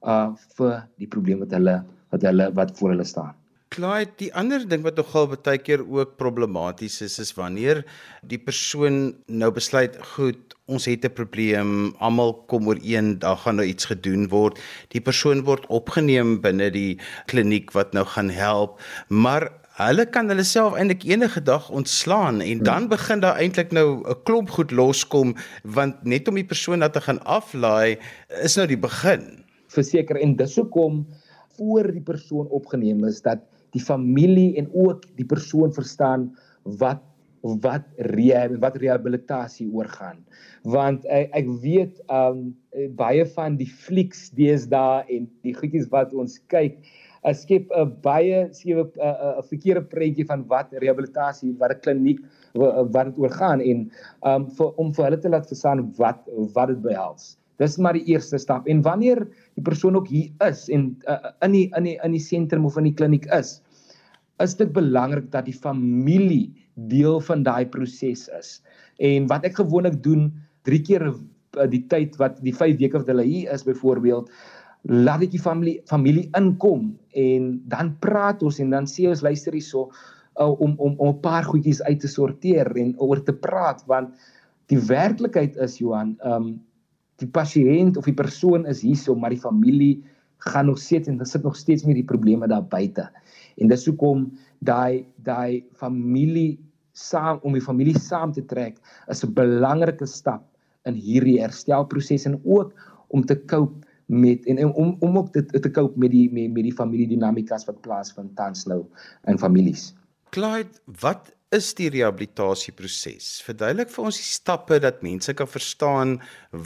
uh 0.03 0.33
vir 0.57 0.81
die 0.99 1.11
probleme 1.11 1.45
wat 1.45 1.55
hulle 1.59 1.77
wat 2.15 2.25
hulle 2.27 2.51
wat 2.57 2.75
voor 2.79 2.97
hulle 2.97 3.07
staan. 3.07 3.37
Klaai, 3.73 4.05
die 4.21 4.29
ander 4.37 4.61
ding 4.69 4.83
wat 4.85 4.99
nogal 5.01 5.31
baie 5.33 5.57
keer 5.57 5.81
ook 5.81 6.19
problematies 6.21 6.99
is, 7.07 7.15
is 7.23 7.31
wanneer 7.39 7.79
die 8.29 8.37
persoon 8.37 9.15
nou 9.33 9.49
besluit, 9.57 9.95
goed, 10.13 10.53
ons 10.69 10.85
het 10.85 11.07
'n 11.09 11.15
probleem, 11.17 11.95
almal 11.99 12.35
kom 12.53 12.69
ooreen, 12.69 13.19
daar 13.19 13.37
gaan 13.37 13.57
nou 13.57 13.67
iets 13.67 13.89
gedoen 13.89 14.29
word. 14.29 14.61
Die 14.93 15.01
persoon 15.01 15.45
word 15.45 15.65
opgeneem 15.69 16.41
binne 16.41 16.71
die 16.71 17.01
kliniek 17.27 17.73
wat 17.73 17.95
nou 17.95 18.05
gaan 18.05 18.29
help, 18.29 18.81
maar 19.09 19.49
hulle 19.81 20.05
kan 20.05 20.29
hulle 20.29 20.45
self 20.45 20.77
eintlik 20.77 21.05
enige 21.09 21.41
dag 21.41 21.71
ontslaan 21.71 22.41
en 22.41 22.61
hmm. 22.61 22.65
dan 22.65 22.89
begin 22.89 23.21
daar 23.21 23.41
eintlik 23.41 23.73
nou 23.73 24.05
'n 24.05 24.23
klomp 24.25 24.51
goed 24.51 24.71
loskom 24.71 25.35
want 25.65 26.05
net 26.05 26.29
om 26.29 26.35
die 26.35 26.45
persoon 26.45 26.81
dat 26.81 26.93
te 26.93 27.01
gaan 27.01 27.25
aflaai 27.25 27.97
is 28.43 28.57
nou 28.57 28.67
die 28.67 28.77
begin. 28.77 29.45
Verseker 29.69 30.21
en 30.21 30.37
dis 30.37 30.57
hoekom 30.57 31.07
voor 31.57 31.93
die 31.93 32.05
persoon 32.05 32.47
opgeneem 32.49 33.05
is 33.05 33.23
dat 33.23 33.39
die 33.73 33.83
familie 33.83 34.57
en 34.61 34.69
ook 34.73 35.07
die 35.17 35.27
persoon 35.27 35.73
verstaan 35.73 36.31
wat 36.81 37.03
wat 37.43 37.83
rehab 38.15 38.53
wat 38.63 38.77
rehabilitasie 38.79 39.67
oorgaan. 39.75 40.21
Want 40.63 41.07
ek, 41.11 41.33
ek 41.35 41.49
weet 41.63 41.99
um 42.07 42.53
baie 42.97 43.25
van 43.35 43.57
die 43.59 43.67
flieks 43.67 44.29
deesdae 44.39 45.03
en 45.11 45.27
die 45.43 45.55
goedjies 45.57 45.91
wat 45.91 46.15
ons 46.15 46.39
kyk 46.53 46.79
ek 47.23 47.39
skep 47.39 47.71
'n 47.71 47.91
baie 48.03 48.47
sewe 48.55 48.87
'n 48.99 49.43
verkeerde 49.51 49.83
prentjie 49.95 50.27
van 50.27 50.47
wat 50.49 50.73
rehabilitasie 50.73 51.53
wat 51.59 51.71
'n 51.75 51.83
kliniek 51.83 52.21
wat 52.55 53.07
dit 53.11 53.19
oorgaan. 53.19 53.61
En 53.61 53.91
um 54.23 54.51
vir, 54.51 54.69
om 54.77 54.93
vir 54.95 55.05
hulle 55.05 55.19
te 55.19 55.29
laat 55.29 55.47
verstaan 55.47 55.93
wat 55.99 56.19
wat 56.55 56.69
dit 56.69 56.83
behels 56.83 57.37
dis 57.59 57.77
maar 57.79 57.93
die 57.93 58.07
eerste 58.15 58.39
stap 58.39 58.69
en 58.69 58.83
wanneer 58.83 59.27
die 59.55 59.65
persoon 59.65 59.97
ook 59.97 60.09
hier 60.09 60.31
is 60.49 60.69
en 60.69 60.97
uh, 61.09 61.33
in 61.45 61.53
die 61.53 61.67
in 61.77 61.85
die 61.85 61.99
in 62.05 62.13
die 62.13 62.23
sentrum 62.23 62.65
of 62.65 62.77
in 62.77 62.89
die 62.89 62.97
kliniek 62.97 63.27
is 63.33 63.61
is 64.43 64.57
dit 64.59 64.73
belangrik 64.73 65.31
dat 65.31 65.47
die 65.47 65.57
familie 65.57 66.51
deel 66.75 67.21
van 67.21 67.45
daai 67.47 67.67
proses 67.69 68.29
is. 68.39 68.57
En 69.03 69.29
wat 69.31 69.45
ek 69.49 69.61
gewoonlik 69.61 70.01
doen, 70.05 70.31
drie 70.67 70.81
keer 70.83 71.05
eh, 71.11 71.69
die 71.71 71.85
tyd 71.93 72.17
wat 72.21 72.41
die 72.45 72.55
5 72.55 72.79
weke 72.81 73.03
wat 73.03 73.11
hulle 73.13 73.27
hier 73.27 73.53
is 73.53 73.67
byvoorbeeld, 73.67 74.31
laat 74.91 75.23
ek 75.29 75.35
die 75.37 75.43
familie 75.43 75.79
familie 75.91 76.27
inkom 76.39 76.91
en 77.15 77.53
dan 77.71 77.93
praat 78.03 78.43
ons 78.43 78.59
en 78.63 78.73
dan 78.75 78.89
sê 78.91 79.07
ons 79.11 79.23
luister 79.23 79.55
hierso 79.55 79.91
uh, 80.41 80.49
om 80.51 80.75
om 80.79 80.97
om 80.99 81.13
'n 81.13 81.21
paar 81.23 81.47
goedjies 81.47 81.83
uit 81.87 82.01
te 82.01 82.11
sorteer 82.11 82.67
en 82.77 82.97
oor 82.99 83.23
te 83.23 83.33
praat 83.33 83.85
want 83.87 84.11
die 84.67 84.81
werklikheid 84.89 85.57
is 85.57 85.79
Johan, 85.79 86.17
ehm 86.25 86.35
um, 86.35 86.53
die 87.23 87.31
pasiënt 87.31 87.97
of 87.97 88.09
die 88.09 88.17
persoon 88.19 88.67
is 88.71 88.83
hierso 88.85 89.15
maar 89.15 89.35
die 89.35 89.43
familie 89.43 90.03
gaan 90.43 90.67
nog 90.67 90.79
steeds 90.83 91.09
en 91.09 91.21
sit 91.27 91.43
nog 91.43 91.57
steeds 91.57 91.85
met 91.87 91.95
die 91.95 92.07
probleme 92.07 92.49
daar 92.51 92.65
buite. 92.67 93.07
En 93.57 93.71
dis 93.71 93.87
hoekom 93.87 94.33
daai 94.59 95.07
daai 95.23 95.65
familie 95.79 96.59
saam 96.93 97.39
om 97.43 97.55
die 97.57 97.63
familie 97.63 97.99
saam 97.99 98.33
te 98.33 98.45
trek 98.45 98.79
is 99.09 99.25
'n 99.25 99.33
belangrike 99.35 100.07
stap 100.07 100.43
in 100.85 100.95
hierdie 100.95 101.39
herstelproses 101.41 102.27
en 102.27 102.41
ook 102.45 102.75
om 103.09 103.25
te 103.25 103.37
cope 103.45 103.87
met 104.07 104.45
en, 104.47 104.75
om 104.75 104.97
om 105.01 105.19
ook 105.19 105.33
te 105.33 105.45
te 105.45 105.71
cope 105.71 105.99
met 105.99 106.11
die 106.11 106.29
met, 106.33 106.53
met 106.53 106.63
die 106.63 106.75
familiedinamikas 106.75 107.65
wat 107.65 107.81
plaasvind 107.81 108.37
tans 108.37 108.67
nou 108.67 108.85
in 109.27 109.39
families. 109.39 109.95
Clyde, 110.31 110.81
wat 111.01 111.33
is 111.53 111.75
die 111.77 111.91
rehabilitasieproses? 111.93 113.43
Verduidelik 113.47 113.93
vir 113.93 114.09
ons 114.09 114.19
die 114.19 114.27
stappe 114.27 114.81
dat 114.83 115.05
mense 115.05 115.35
kan 115.37 115.51
verstaan 115.51 116.17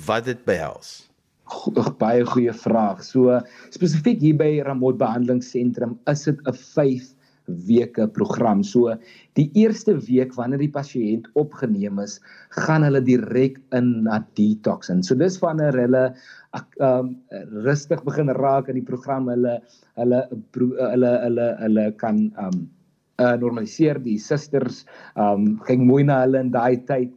wat 0.07 0.29
dit 0.31 0.43
behels. 0.47 1.09
Goeie, 1.51 1.91
baie 2.01 2.25
goeie 2.27 2.55
vraag. 2.55 3.03
So 3.07 3.41
spesifiek 3.75 4.23
hier 4.23 4.39
by 4.39 4.51
Ramot 4.67 4.99
Behandelingsentrum 4.99 5.99
is 6.11 6.25
dit 6.27 6.41
'n 6.47 6.55
5 6.55 7.13
weke 7.47 8.09
program. 8.09 8.63
So 8.63 8.95
die 9.39 9.51
eerste 9.55 9.95
week 10.09 10.35
wanneer 10.35 10.59
die 10.59 10.73
pasiënt 10.73 11.29
opgeneem 11.35 11.99
is, 12.03 12.19
gaan 12.51 12.83
hulle 12.83 13.01
direk 13.01 13.61
in 13.73 14.03
na 14.05 14.25
detox 14.35 14.91
in. 14.91 15.03
So 15.03 15.15
dis 15.15 15.39
wanneer 15.43 15.77
hulle 15.79 16.15
um 16.81 17.17
rustig 17.67 18.03
begin 18.05 18.33
raak 18.33 18.69
in 18.69 18.79
die 18.81 18.87
program 18.87 19.29
hulle 19.29 19.61
hulle 19.97 20.23
hulle 20.55 21.13
hulle 21.25 21.49
hulle 21.61 21.93
kan 22.01 22.33
um 22.41 22.65
uh, 23.23 23.35
normaliseer 23.41 24.01
die 24.03 24.19
susters 24.21 24.85
um 25.17 25.57
kyk 25.67 25.81
mooi 25.81 26.03
na 26.05 26.23
hulle 26.25 26.43
in 26.45 26.53
daai 26.55 26.77
tyd 26.89 27.13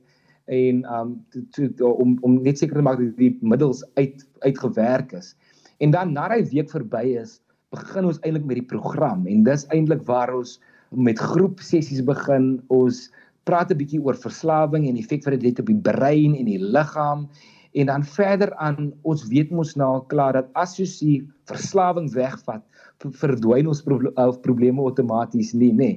en 0.49 0.81
um 0.89 1.13
to, 1.53 1.67
to, 1.77 1.91
om 2.01 2.17
om 2.25 2.39
net 2.43 2.57
seker 2.61 2.79
te 2.79 2.85
maak 2.85 2.99
dat 3.01 3.17
die 3.19 3.35
middels 3.41 3.83
uit 3.99 4.25
uitgewerk 4.45 5.13
is. 5.13 5.35
En 5.79 5.91
dan 5.91 6.13
na 6.13 6.27
daai 6.31 6.47
week 6.49 6.71
verby 6.71 7.05
is, 7.21 7.39
begin 7.75 8.09
ons 8.09 8.19
eintlik 8.23 8.47
met 8.49 8.61
die 8.61 8.69
program 8.71 9.27
en 9.29 9.45
dis 9.45 9.67
eintlik 9.75 10.01
waar 10.07 10.33
ons 10.33 10.57
met 10.89 11.19
groep 11.21 11.61
sessies 11.61 12.01
begin. 12.05 12.57
Ons 12.73 13.09
praat 13.45 13.71
'n 13.71 13.77
bietjie 13.77 14.01
oor 14.01 14.17
verslawing 14.17 14.87
en 14.87 14.97
effek 14.97 15.23
wat 15.25 15.37
dit 15.37 15.51
het 15.51 15.59
op 15.59 15.69
die 15.69 15.83
brein 15.89 16.35
en 16.35 16.45
die 16.45 16.59
liggaam 16.59 17.27
en 17.73 17.91
dan 17.91 18.03
verder 18.03 18.53
aan 18.57 18.91
ons 19.03 19.27
weet 19.29 19.51
mos 19.51 19.75
nou 19.77 20.01
klaar 20.09 20.33
dat 20.33 20.49
as 20.57 20.77
jy 20.79 20.87
die 20.99 21.19
verslawing 21.49 22.09
wegvat, 22.15 22.63
verdwyn 22.99 23.69
ons 23.69 23.83
probleme 23.85 24.81
outomaties 24.81 25.53
nie, 25.53 25.71
nê. 25.73 25.91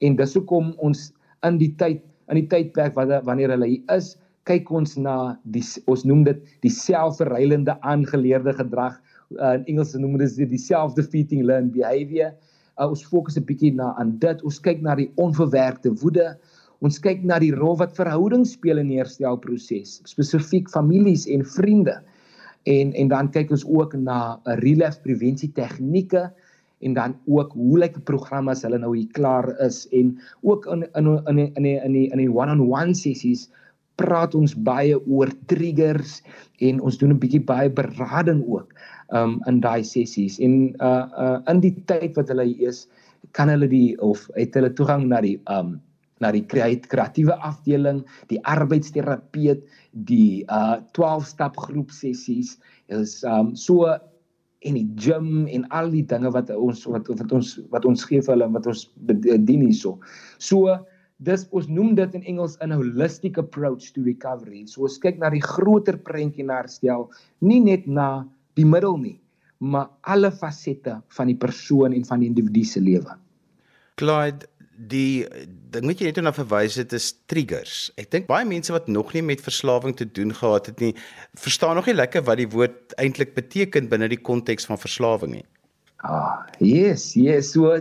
En 0.00 0.16
dis 0.16 0.34
hoekom 0.38 0.72
ons 0.78 1.10
in 1.46 1.58
die 1.58 1.72
tyd 1.80 2.04
in 2.28 2.42
die 2.42 2.48
tydperk 2.48 2.92
wat 2.96 3.08
wanneer 3.24 3.54
hulle 3.54 3.70
hier 3.70 3.94
is, 3.94 4.12
kyk 4.48 4.68
ons 4.72 4.96
na 5.00 5.36
die 5.52 5.62
ons 5.88 6.04
noem 6.08 6.26
dit 6.26 6.42
die 6.64 6.72
selfverreilende 6.72 7.76
aangeleerde 7.80 8.52
gedrag 8.58 8.98
uh, 9.36 9.54
in 9.56 9.64
Engels 9.74 9.94
noem 9.96 10.18
dit 10.20 10.36
die, 10.36 10.48
die 10.54 10.60
self-defeating 10.60 11.44
learned 11.48 11.74
behavior. 11.76 12.34
Uh, 12.78 12.88
ons 12.88 13.04
fokus 13.04 13.36
'n 13.36 13.44
bietjie 13.48 13.74
na 13.74 13.94
aan 14.00 14.16
dit. 14.22 14.44
Ons 14.44 14.60
kyk 14.60 14.84
na 14.84 14.94
die 14.96 15.10
onverwerkte 15.16 15.92
woede. 16.02 16.36
Ons 16.84 17.00
kyk 17.02 17.24
na 17.26 17.40
die 17.42 17.54
rol 17.54 17.74
wat 17.80 17.96
verhoudings 17.96 18.52
speel 18.54 18.78
in 18.78 18.90
die 18.92 19.00
herstelproses, 19.00 19.98
spesifiek 20.06 20.70
families 20.70 21.26
en 21.26 21.42
vriende. 21.42 21.96
En 22.70 22.92
en 22.94 23.08
dan 23.10 23.30
kyk 23.34 23.50
ons 23.50 23.64
ook 23.66 23.96
na 23.98 24.38
'n 24.46 24.60
relapse 24.62 25.02
prevensie 25.02 25.50
tegnieke 25.52 26.28
en 26.80 26.94
dan 26.94 27.16
ook 27.26 27.52
hoe 27.52 27.78
lyk 27.78 27.94
die 27.94 28.06
program 28.06 28.48
as 28.48 28.62
hulle 28.62 28.78
nou 28.78 28.94
hier 28.96 29.10
klaar 29.12 29.50
is 29.64 29.86
en 29.90 30.18
ook 30.42 30.66
in 30.66 30.86
in 30.94 31.06
in 31.26 31.38
in 31.38 31.54
in 31.56 31.66
in 31.66 31.92
die 31.92 32.10
in 32.12 32.18
die 32.18 32.30
one-on-one 32.30 32.94
sessies 32.94 33.48
praat 33.98 34.34
ons 34.34 34.54
baie 34.54 34.94
oor 35.10 35.30
triggers 35.50 36.22
en 36.60 36.80
ons 36.80 36.98
doen 36.98 37.10
'n 37.10 37.18
bietjie 37.18 37.42
baie 37.42 37.70
berading 37.70 38.44
ook 38.46 38.74
um 39.10 39.42
in 39.46 39.60
daai 39.60 39.82
sessies 39.82 40.38
en 40.38 40.74
uh 40.80 41.06
uh 41.18 41.38
in 41.50 41.60
die 41.60 41.74
tyd 41.86 42.14
wat 42.16 42.28
hulle 42.28 42.46
is 42.70 42.86
kan 43.32 43.48
hulle 43.48 43.68
die 43.68 43.98
of 44.00 44.28
het 44.34 44.54
hulle 44.54 44.70
toegang 44.70 45.08
na 45.08 45.20
die 45.20 45.40
um 45.50 45.80
na 46.20 46.32
die 46.34 46.44
kreatiewe 46.46 47.36
afdeling, 47.46 48.02
die 48.32 48.40
arbeidsterapeut, 48.44 49.64
die 50.08 50.44
uh 50.48 50.78
12 50.98 51.26
stap 51.26 51.56
groep 51.56 51.90
sessies 51.94 52.56
is 52.88 53.22
um 53.24 53.54
so 53.56 53.86
en 54.66 54.74
die 54.74 54.88
gym 54.98 55.46
en 55.46 55.66
al 55.74 55.90
die 55.94 56.02
dinge 56.02 56.30
wat 56.34 56.50
ons 56.50 56.84
wat 56.90 57.08
wat 57.08 57.32
ons 57.34 57.56
wat 57.74 57.86
ons 57.86 58.04
gee 58.08 58.22
vir 58.22 58.34
hulle 58.34 58.48
wat 58.56 58.66
ons 58.66 58.88
bedien 59.06 59.62
hierso. 59.66 59.98
So 60.42 60.74
dis 61.26 61.46
ons 61.54 61.68
noem 61.70 61.94
dit 61.98 62.14
in 62.14 62.26
Engels 62.30 62.58
'n 62.62 62.74
holistic 62.74 63.38
approach 63.38 63.92
to 63.94 64.02
recovery. 64.02 64.66
So 64.66 64.82
ons 64.82 64.98
kyk 64.98 65.18
na 65.18 65.30
die 65.30 65.42
groter 65.42 65.96
prentjie 65.96 66.44
na 66.44 66.62
herstel, 66.62 67.10
nie 67.40 67.60
net 67.60 67.86
na 67.86 68.26
die 68.54 68.66
middel 68.66 68.98
nie, 68.98 69.20
maar 69.60 69.90
alle 70.02 70.30
fasette 70.30 71.02
van 71.08 71.26
die 71.26 71.38
persoon 71.38 71.92
en 71.92 72.04
van 72.04 72.20
die 72.20 72.28
individu 72.28 72.64
se 72.64 72.80
lewe. 72.80 73.14
Clyde, 73.98 74.46
die 74.78 75.26
ding 75.74 75.88
wat 75.90 76.00
jy 76.00 76.12
net 76.12 76.22
nou 76.22 76.32
verwys 76.36 76.76
het 76.78 76.92
is 76.94 77.10
triggers. 77.30 77.88
Ek 77.98 78.12
dink 78.14 78.28
baie 78.30 78.46
mense 78.46 78.72
wat 78.72 78.86
nog 78.88 79.10
nie 79.14 79.24
met 79.26 79.42
verslawing 79.42 79.96
te 79.98 80.06
doen 80.06 80.30
gehad 80.34 80.70
het 80.70 80.80
nie, 80.80 80.94
verstaan 81.34 81.76
nog 81.78 81.90
nie 81.90 81.96
lekker 81.98 82.22
wat 82.28 82.38
die 82.38 82.48
woord 82.52 82.94
eintlik 83.02 83.34
beteken 83.34 83.90
binne 83.90 84.08
die 84.08 84.20
konteks 84.20 84.68
van 84.70 84.78
verslawing 84.78 85.34
nie. 85.40 85.46
Ah, 86.06 86.46
yes, 86.62 87.10
yes, 87.18 87.50
so 87.56 87.74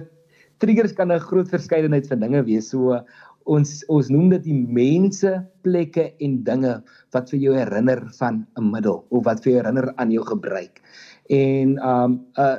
triggers 0.57 0.93
kan 0.97 1.11
'n 1.13 1.19
groot 1.19 1.49
verskeidenheid 1.49 2.07
van 2.07 2.19
dinge 2.19 2.43
wees. 2.43 2.69
So 2.73 2.97
ons 3.45 3.85
ons 3.87 4.09
noem 4.09 4.29
dit 4.29 4.43
die 4.43 4.65
mense, 4.65 5.45
plekke 5.63 6.11
en 6.19 6.43
dinge 6.43 6.83
wat 7.13 7.29
vir 7.29 7.39
jou 7.39 7.53
herinner 7.53 8.01
van 8.17 8.45
'n 8.57 8.71
middel 8.71 9.05
of 9.09 9.23
wat 9.25 9.43
vir 9.43 9.53
jou 9.53 9.61
herinner 9.61 9.93
aan 9.97 10.11
jou 10.11 10.25
gebruik. 10.25 10.81
En 11.29 11.77
um 11.77 12.25
uh 12.37 12.57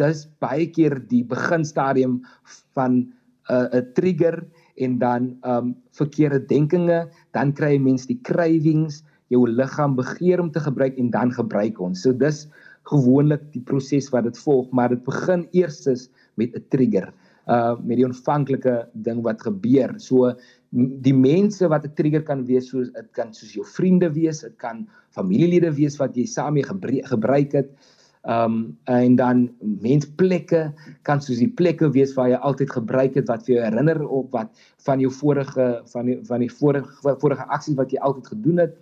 dis 0.00 0.26
baie 0.40 0.66
keer 0.66 0.96
die 1.08 1.24
beginstadium 1.24 2.22
van 2.72 3.12
'n 3.50 3.66
uh, 3.66 3.80
'n 3.80 3.92
trigger 3.94 4.46
en 4.76 4.98
dan 4.98 5.36
um 5.42 5.74
verkeerde 5.92 6.46
denkinge, 6.46 7.08
dan 7.34 7.52
kry 7.52 7.74
jy 7.74 7.82
mens 7.82 8.06
die 8.06 8.20
cravings, 8.22 9.02
jou 9.28 9.46
liggaam 9.46 9.96
begeer 9.96 10.40
om 10.40 10.50
te 10.50 10.60
gebruik 10.60 10.98
en 10.98 11.10
dan 11.10 11.32
gebruik 11.32 11.80
ons. 11.80 12.02
So 12.02 12.12
dis 12.12 12.46
gewoonlik 12.90 13.42
die 13.52 13.62
proses 13.62 14.10
wat 14.14 14.24
dit 14.24 14.38
volg, 14.38 14.70
maar 14.72 14.88
dit 14.88 15.02
begin 15.04 15.46
eers 15.52 15.86
met 16.36 16.54
'n 16.54 16.64
trigger 16.70 17.12
uh 17.48 17.74
met 17.82 17.96
die 17.98 18.06
ontvanklike 18.06 18.88
ding 18.92 19.22
wat 19.22 19.42
gebeur. 19.42 19.94
So 19.98 20.32
die 21.02 21.14
mense 21.14 21.68
wat 21.68 21.84
'n 21.84 21.94
trigger 21.94 22.22
kan 22.22 22.44
wees, 22.46 22.70
soos 22.70 22.90
dit 22.92 23.08
kan 23.12 23.34
soos 23.34 23.54
jou 23.54 23.64
vriende 23.64 24.12
wees, 24.12 24.40
dit 24.40 24.56
kan 24.58 24.86
familielede 25.10 25.72
wees 25.74 25.98
wat 25.98 26.16
jy 26.16 26.26
saam 26.26 26.54
mee 26.54 26.64
gebruik 27.02 27.52
het. 27.52 27.70
Um 28.28 28.76
en 28.84 29.16
dan 29.16 29.46
mensplekke 29.60 30.74
kan 31.08 31.22
soos 31.24 31.38
die 31.40 31.48
plekke 31.48 31.88
wees 31.94 32.12
waar 32.18 32.28
jy 32.28 32.40
altyd 32.44 32.74
gebruik 32.76 33.14
het 33.16 33.30
wat 33.32 33.46
vir 33.46 33.54
jou 33.54 33.62
herinner 33.64 34.02
op 34.04 34.28
wat 34.36 34.50
van 34.84 35.00
jou 35.00 35.12
vorige 35.20 35.68
van 35.92 36.10
die 36.10 36.18
van 36.28 36.44
die 36.44 36.50
vorige 36.52 37.14
vorige 37.22 37.46
aksies 37.48 37.78
wat 37.80 37.94
jy 37.94 38.02
altyd 38.04 38.28
gedoen 38.34 38.60
het 38.66 38.76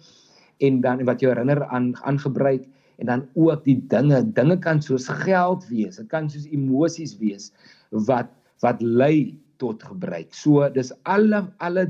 en 0.59 0.81
dan 0.83 1.05
wat 1.07 1.23
jou 1.23 1.31
herinner 1.31 1.63
aan 1.71 1.93
aangebruik 2.03 2.67
en 2.99 3.07
dan 3.07 3.23
ook 3.39 3.63
die 3.65 3.79
dinge 3.87 4.25
dinge 4.35 4.59
kan 4.59 4.83
soos 4.83 5.07
geld 5.23 5.69
wees 5.71 6.03
dit 6.03 6.11
kan 6.11 6.27
soos 6.27 6.51
emosies 6.51 7.15
wees 7.23 7.53
wat 7.91 8.35
wat 8.61 8.83
lei 8.83 9.39
tot 9.59 9.83
gebruik. 9.83 10.35
So 10.35 10.67
dis 10.73 10.93
alle 11.03 11.45
alle 11.59 11.89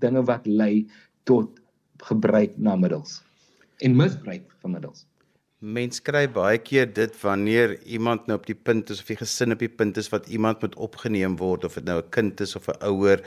dinge 0.00 0.24
wat 0.28 0.46
lei 0.46 0.86
tot 1.28 1.60
gebruik 2.02 2.56
na 2.58 2.76
middels 2.76 3.20
en 3.82 3.96
misbruik 3.96 4.46
van 4.62 4.76
middels. 4.76 5.06
Mens 5.62 6.00
kry 6.02 6.24
baie 6.26 6.58
keer 6.58 6.88
dit 6.90 7.12
wanneer 7.22 7.76
iemand 7.86 8.26
nou 8.26 8.34
op 8.40 8.48
die 8.48 8.56
punt 8.58 8.88
is 8.90 8.98
of 8.98 9.06
die 9.12 9.16
gesin 9.20 9.54
op 9.54 9.60
die 9.62 9.70
punt 9.70 10.00
is 10.00 10.08
wat 10.10 10.26
iemand 10.26 10.64
moet 10.64 10.74
opgeneem 10.74 11.36
word 11.38 11.62
of 11.68 11.76
dit 11.78 11.84
nou 11.86 12.00
'n 12.00 12.10
kind 12.10 12.40
is 12.40 12.56
of 12.58 12.66
'n 12.66 12.82
ouer 12.82 13.22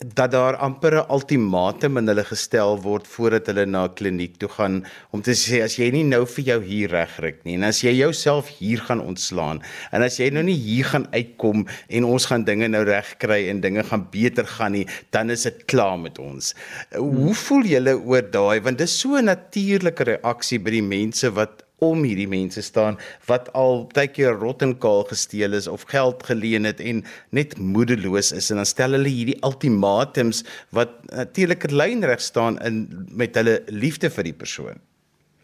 dat 0.00 0.30
daar 0.32 0.56
amper 0.56 0.94
'n 0.96 1.10
ultimatum 1.10 1.96
in 1.96 2.08
hulle 2.08 2.24
gestel 2.24 2.80
word 2.82 3.06
voordat 3.06 3.46
hulle 3.46 3.66
na 3.66 3.84
'n 3.84 3.94
kliniek 3.94 4.36
toe 4.36 4.48
gaan 4.48 4.84
om 5.10 5.22
te 5.22 5.30
sê 5.30 5.62
as 5.62 5.76
jy 5.76 5.90
nie 5.90 6.04
nou 6.04 6.26
vir 6.26 6.44
jou 6.44 6.62
hier 6.62 6.90
regryk 6.90 7.44
nie 7.44 7.54
en 7.54 7.64
as 7.64 7.80
jy 7.80 7.92
jouself 7.92 8.48
hier 8.58 8.78
gaan 8.78 9.00
ontslaan 9.00 9.62
en 9.92 10.02
as 10.02 10.18
jy 10.18 10.30
nou 10.30 10.42
nie 10.42 10.56
hier 10.56 10.84
gaan 10.84 11.06
uitkom 11.12 11.66
en 11.88 12.04
ons 12.04 12.26
gaan 12.26 12.44
dinge 12.44 12.68
nou 12.68 12.84
regkry 12.84 13.48
en 13.48 13.60
dinge 13.60 13.82
gaan 13.82 14.06
beter 14.10 14.46
gaan 14.46 14.72
nie 14.72 14.86
dan 15.10 15.30
is 15.30 15.42
dit 15.42 15.64
klaar 15.64 15.98
met 15.98 16.18
ons. 16.18 16.54
Hoe 16.92 17.34
voel 17.34 17.62
julle 17.64 17.96
oor 17.96 18.22
daai 18.30 18.60
want 18.60 18.78
dit 18.78 18.88
is 18.88 19.00
so 19.00 19.16
'n 19.16 19.24
natuurlike 19.24 20.04
reaksie 20.04 20.58
by 20.58 20.70
die 20.70 20.82
mense 20.82 21.30
wat 21.30 21.64
om 21.84 22.04
hierdie 22.04 22.28
mense 22.28 22.62
staan 22.62 22.98
wat 23.28 23.48
al 23.58 23.84
baie 23.94 24.08
keer 24.12 24.36
rot 24.40 24.62
en 24.66 24.76
kaal 24.84 25.04
gesteel 25.10 25.56
is 25.58 25.68
of 25.70 25.86
geld 25.90 26.22
geleen 26.28 26.68
het 26.68 26.80
en 26.80 27.02
net 27.36 27.56
moedeloos 27.58 28.32
is 28.36 28.50
en 28.50 28.60
dan 28.60 28.68
stel 28.68 28.96
hulle 28.96 29.12
hierdie 29.12 29.38
ultimatums 29.46 30.44
wat 30.76 30.92
natuurlik 31.10 31.64
in 31.70 31.76
lyn 31.76 32.06
reg 32.12 32.22
staan 32.24 32.58
in 32.66 32.84
met 33.10 33.36
hulle 33.38 33.60
liefde 33.68 34.10
vir 34.10 34.30
die 34.30 34.36
persoon. 34.36 34.80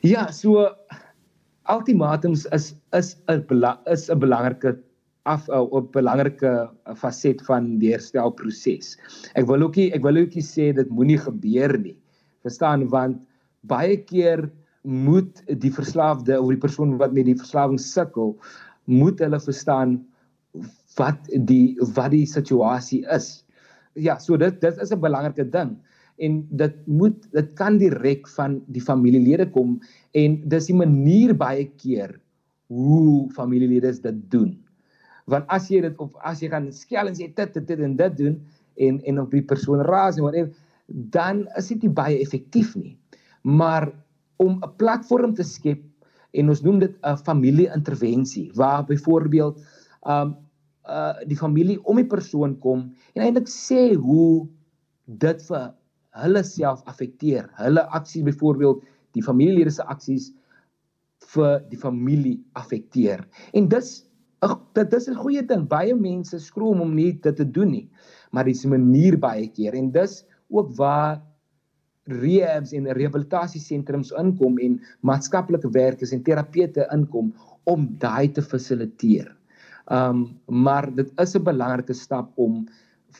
Ja, 0.07 0.29
so 0.31 0.69
ultimatums 1.73 2.47
is 2.53 2.75
is 2.93 3.17
'n 3.29 3.43
is 3.87 4.11
'n 4.11 4.19
belangrike 4.19 4.77
af 5.27 5.49
'n 5.49 5.89
belangrike 5.93 6.71
faset 6.95 7.43
van 7.49 7.79
die 7.79 7.93
herstelproses. 7.93 8.97
Ek 9.35 9.47
wil 9.47 9.63
ook 9.63 9.77
nie 9.77 9.93
ek 9.93 10.03
wil 10.03 10.17
ook 10.17 10.35
nie 10.35 10.45
sê 10.45 10.73
dit 10.75 10.89
moenie 10.89 11.19
gebeur 11.19 11.79
nie. 11.79 11.97
Verstaan 12.43 12.89
want 12.89 13.19
baie 13.63 13.97
keer 13.97 14.51
moet 14.87 15.43
die 15.61 15.73
verslaafde 15.75 16.39
of 16.41 16.53
die 16.53 16.63
persoon 16.63 16.95
wat 17.01 17.13
met 17.13 17.27
die 17.27 17.39
verslawing 17.39 17.81
sukkel, 17.83 18.37
moet 18.87 19.19
hulle 19.21 19.41
verstaan 19.43 19.99
wat 20.97 21.19
die 21.49 21.77
wat 21.97 22.13
die 22.15 22.27
situasie 22.27 23.03
is. 23.13 23.45
Ja, 23.99 24.19
so 24.23 24.37
dit 24.37 24.61
dit 24.61 24.79
is 24.83 24.93
'n 24.93 25.01
belangrike 25.01 25.45
ding 25.51 25.77
en 26.17 26.47
dit 26.51 26.77
moet 26.87 27.17
dit 27.33 27.49
kan 27.59 27.79
direk 27.79 28.29
van 28.37 28.61
die 28.73 28.81
familielede 28.81 29.51
kom 29.51 29.81
en 30.13 30.41
dis 30.49 30.71
die 30.71 30.77
manier 30.77 31.35
baie 31.37 31.67
keer 31.77 32.15
hoe 32.73 33.29
familielede 33.37 33.93
dit 34.01 34.23
doen. 34.31 34.57
Want 35.27 35.45
as 35.49 35.69
jy 35.71 35.81
dit 35.81 35.99
of 35.99 36.15
as 36.23 36.41
jy 36.41 36.49
gaan 36.49 36.71
skel 36.73 37.11
en 37.11 37.15
sê 37.15 37.29
dit 37.35 37.55
dit 37.55 37.67
dit 37.67 37.81
en 37.81 37.97
dit 37.97 38.17
doen 38.17 38.41
en 38.77 39.01
en 39.05 39.21
op 39.21 39.31
die 39.31 39.43
persoon 39.43 39.81
raas 39.81 40.17
en 40.17 40.23
whatever, 40.23 40.53
dan 40.87 41.47
is 41.59 41.69
dit 41.69 41.83
nie 41.83 41.93
baie 41.93 42.19
effektief 42.23 42.77
nie. 42.77 42.97
Maar 43.43 43.91
om 44.37 44.61
'n 44.63 44.77
platform 44.77 45.35
te 45.35 45.43
skep 45.43 45.83
en 46.33 46.49
ons 46.49 46.63
noem 46.63 46.79
dit 46.79 46.95
'n 47.03 47.17
familie-intervensie 47.17 48.51
waar 48.55 48.85
byvoorbeeld 48.85 49.63
um 50.07 50.37
uh 50.87 51.19
die 51.27 51.37
familie 51.37 51.85
om 51.85 51.97
die 51.97 52.07
persoon 52.07 52.59
kom 52.59 52.95
en 53.15 53.23
eintlik 53.23 53.49
sê 53.49 53.95
hoe 53.95 54.47
dit 55.07 55.43
vir 55.49 55.75
hulle 56.23 56.43
self 56.45 56.83
affekteer. 56.87 57.49
Hulle 57.61 57.83
aksies 57.91 58.25
byvoorbeeld 58.25 58.85
die 59.17 59.23
familielede 59.23 59.71
se 59.71 59.85
aksies 59.85 60.33
vir 61.35 61.61
die 61.71 61.81
familie 61.81 62.37
affekteer. 62.55 63.25
En 63.53 63.69
dis 63.69 64.05
dit 64.77 64.93
is 64.93 65.09
'n 65.09 65.17
goeie 65.17 65.43
ding. 65.43 65.67
Baie 65.69 65.95
mense 65.95 66.39
skroom 66.39 66.81
om 66.81 66.95
nie 66.95 67.13
dit 67.13 67.37
te 67.37 67.45
doen 67.45 67.71
nie. 67.71 67.89
Maar 68.31 68.45
dis 68.45 68.65
'n 68.65 68.71
manier 68.71 69.19
baie 69.19 69.49
keer 69.49 69.75
en 69.75 69.91
dis 69.91 70.25
ook 70.49 70.77
waar 70.77 71.23
rehabs 72.07 72.73
en 72.77 72.89
rehabilitasiesentrums 72.99 74.13
inkom 74.21 74.59
en 74.63 74.81
maatskaplike 75.07 75.71
werkers 75.75 76.13
en 76.13 76.23
terapeute 76.23 76.87
inkom 76.95 77.33
om 77.65 77.89
daai 77.99 78.29
te 78.33 78.43
fasiliteer. 78.43 79.33
Um 79.91 80.39
maar 80.47 80.91
dit 80.95 81.11
is 81.23 81.37
'n 81.37 81.45
belangrike 81.45 81.95
stap 81.95 82.33
om 82.37 82.67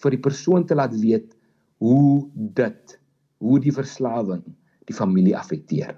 vir 0.03 0.11
die 0.11 0.23
persoon 0.29 0.67
te 0.67 0.75
laat 0.75 0.95
weet 1.01 1.37
hoe 1.79 2.29
dit 2.35 2.99
hoe 3.39 3.61
die 3.61 3.73
verslawing 3.73 4.43
die 4.87 4.95
familie 4.95 5.37
affekteer. 5.37 5.97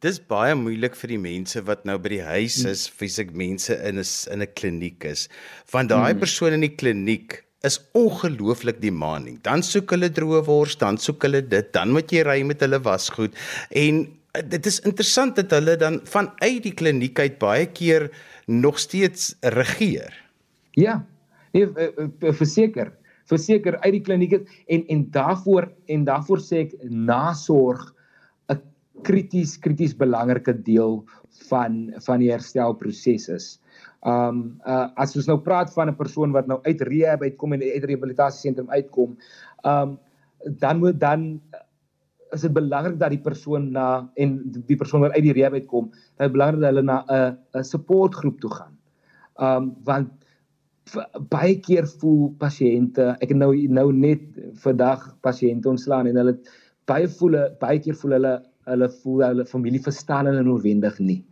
Dis 0.00 0.20
baie 0.20 0.54
moeilik 0.54 0.94
vir 0.94 1.08
die 1.08 1.18
mense 1.18 1.60
wat 1.66 1.84
nou 1.84 1.98
by 1.98 2.08
die 2.08 2.22
huis 2.22 2.64
is, 2.64 2.86
fisiek 2.86 3.32
mense 3.34 3.74
in 3.74 3.98
'n 3.98 4.06
in 4.30 4.42
'n 4.42 4.52
kliniek 4.54 5.04
is. 5.04 5.28
Want 5.72 5.90
daai 5.90 6.12
hmm. 6.12 6.20
persoon 6.20 6.52
in 6.52 6.60
die 6.60 6.76
kliniek 6.76 7.42
is 7.66 7.80
ongelooflik 7.98 8.80
demanding. 8.82 9.40
Dan 9.42 9.64
soek 9.66 9.90
hulle 9.96 10.10
droë 10.14 10.44
wors, 10.46 10.76
dan 10.78 10.98
soek 10.98 11.26
hulle 11.26 11.42
dit, 11.42 11.72
dan 11.74 11.90
moet 11.94 12.12
jy 12.12 12.22
ry 12.26 12.38
met 12.46 12.62
hulle 12.62 12.78
wasgoed 12.84 13.34
en 13.70 14.04
eh, 14.36 14.44
dit 14.46 14.70
is 14.70 14.80
interessant 14.86 15.36
dat 15.36 15.50
hulle 15.56 15.76
dan 15.80 16.00
vanuit 16.06 16.62
die 16.62 16.74
kliniek 16.74 17.18
uit 17.18 17.38
baie 17.42 17.66
keer 17.66 18.10
nog 18.46 18.78
steeds 18.78 19.34
regeer. 19.42 20.14
Ja. 20.78 21.02
Nee, 21.52 21.66
verseker 22.36 22.92
verseker 23.28 23.76
uit 23.84 23.94
die 23.98 24.04
kliniek 24.04 24.36
en 24.72 24.84
en 24.88 25.04
daarvoor 25.12 25.68
en 25.92 26.04
daarvoor 26.08 26.42
sê 26.44 26.64
ek 26.66 26.74
nasorg 26.88 27.82
'n 28.52 28.60
krities 29.08 29.56
krities 29.58 29.94
belangrike 29.96 30.54
deel 30.64 31.04
van 31.48 31.92
van 32.06 32.20
die 32.20 32.30
herstelproses 32.32 33.28
is. 33.28 33.46
Um 34.06 34.60
uh, 34.66 34.88
as 34.94 35.16
ons 35.18 35.26
nou 35.26 35.38
praat 35.42 35.72
van 35.74 35.90
'n 35.90 35.96
persoon 35.96 36.32
wat 36.32 36.46
nou 36.46 36.60
uit 36.62 36.80
rehab 36.80 37.22
uitkom 37.22 37.52
en 37.52 37.62
uit 37.62 37.84
rehabilitasiesentrum 37.84 38.70
uitkom, 38.70 39.16
um 39.64 39.98
dan 40.60 40.78
moet 40.78 41.00
dan 41.00 41.40
is 42.30 42.40
dit 42.40 42.52
belangrik 42.52 42.98
dat 42.98 43.10
die 43.10 43.24
persoon 43.24 43.72
na 43.72 44.10
en 44.14 44.38
die 44.66 44.76
persoon 44.76 45.00
wat 45.00 45.12
uit 45.16 45.22
die 45.22 45.32
rehab 45.32 45.52
uitkom, 45.52 45.90
dit 45.90 46.26
is 46.26 46.32
belangrik 46.32 46.60
dat 46.60 46.70
hulle 46.70 46.82
na 46.82 47.04
'n 47.08 47.38
'n 47.58 47.64
supportgroep 47.64 48.40
toe 48.40 48.50
gaan. 48.50 48.74
Um 49.40 49.74
want 49.84 50.08
baie 51.28 51.56
keer 51.60 51.86
voel 52.00 52.30
pasiënte 52.38 53.16
ek 53.20 53.34
nou 53.34 53.50
nou 53.68 53.92
net 53.92 54.22
vandag 54.62 55.16
pasiënte 55.26 55.68
ontslaan 55.68 56.06
en 56.06 56.16
hulle 56.16 56.38
baie 56.86 57.08
voel 57.18 57.36
baie 57.60 57.78
keer 57.78 57.94
voel 57.94 58.12
hulle 58.12 58.34
hulle 58.68 58.88
voel 59.02 59.24
hulle 59.26 59.44
familie 59.48 59.82
verstaan 59.82 60.26
hulle 60.26 60.44
noodwendig 60.44 60.98
nie. 61.00 61.24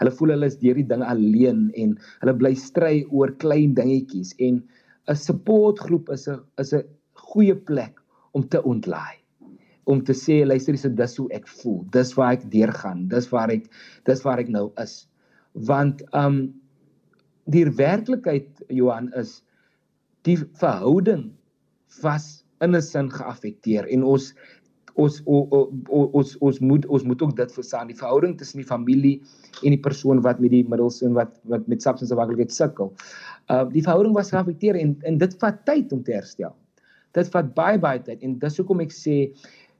Hulle 0.00 0.12
voel 0.18 0.34
hulle 0.34 0.50
is 0.50 0.58
deur 0.60 0.78
die 0.78 0.86
ding 0.92 1.02
alleen 1.06 1.66
en 1.80 1.96
hulle 2.22 2.36
bly 2.40 2.54
stry 2.58 3.04
oor 3.10 3.34
klein 3.42 3.74
dingetjies 3.78 4.34
en 4.38 4.62
'n 5.08 5.16
supportgroep 5.16 6.10
is 6.10 6.28
'n 6.28 6.40
is 6.58 6.72
'n 6.72 6.84
goeie 7.14 7.54
plek 7.54 8.00
om 8.32 8.48
te 8.48 8.62
ontlaai. 8.62 9.16
Om 9.86 10.02
te 10.04 10.12
sê 10.12 10.44
luister 10.46 10.72
dis 10.72 10.82
dis 10.82 11.16
hoe 11.16 11.28
ek 11.32 11.48
voel. 11.48 11.84
Dis 11.92 12.14
waar 12.16 12.32
ek 12.32 12.50
deurgaan. 12.50 13.08
Dis 13.08 13.28
waar 13.32 13.50
ek 13.50 13.68
dis 14.04 14.22
waar 14.24 14.38
ek 14.38 14.48
nou 14.48 14.72
is. 14.80 15.06
Want 15.52 16.02
um 16.12 16.54
die 17.46 17.64
werklikheid 17.64 18.64
Johan 18.68 19.12
is 19.20 19.42
die 20.24 20.36
verhouding 20.36 21.32
was 22.02 22.44
in 22.62 22.74
'n 22.74 22.82
sin 22.82 23.10
geaffekteer 23.10 23.86
en 23.92 24.02
ons 24.02 24.32
ons 24.94 25.20
ons 25.26 26.10
ons 26.14 26.34
ons 26.48 26.60
moet 26.60 26.86
ons 26.86 27.04
moet 27.04 27.22
ook 27.22 27.36
dit 27.36 27.54
verstaan 27.56 27.90
die 27.90 27.98
verhouding 27.98 28.36
tussen 28.38 28.62
die 28.62 28.68
familie 28.68 29.14
en 29.62 29.74
die 29.74 29.80
persoon 29.86 30.22
wat 30.22 30.42
met 30.42 30.52
die 30.54 30.64
middels 30.70 31.00
en 31.02 31.16
wat 31.18 31.34
wat 31.50 31.66
met 31.70 31.82
substance 31.82 32.14
afhanklikheid 32.14 32.54
sukkel. 32.54 32.92
Uh 33.50 33.64
die 33.72 33.82
verhouding 33.82 34.14
was 34.14 34.30
geaffekteer 34.34 34.78
en 34.78 34.94
en 35.02 35.18
dit 35.18 35.38
vat 35.42 35.58
tyd 35.66 35.92
om 35.92 36.02
te 36.04 36.14
herstel. 36.14 36.54
Dit 37.14 37.30
vat 37.34 37.50
baie 37.54 37.78
baie 37.78 38.02
tyd 38.02 38.22
en 38.22 38.38
dis 38.38 38.58
hoekom 38.60 38.82
ek 38.84 38.94
sê 38.94 39.18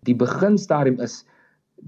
die 0.09 0.17
beginstadium 0.19 1.01
is 1.05 1.23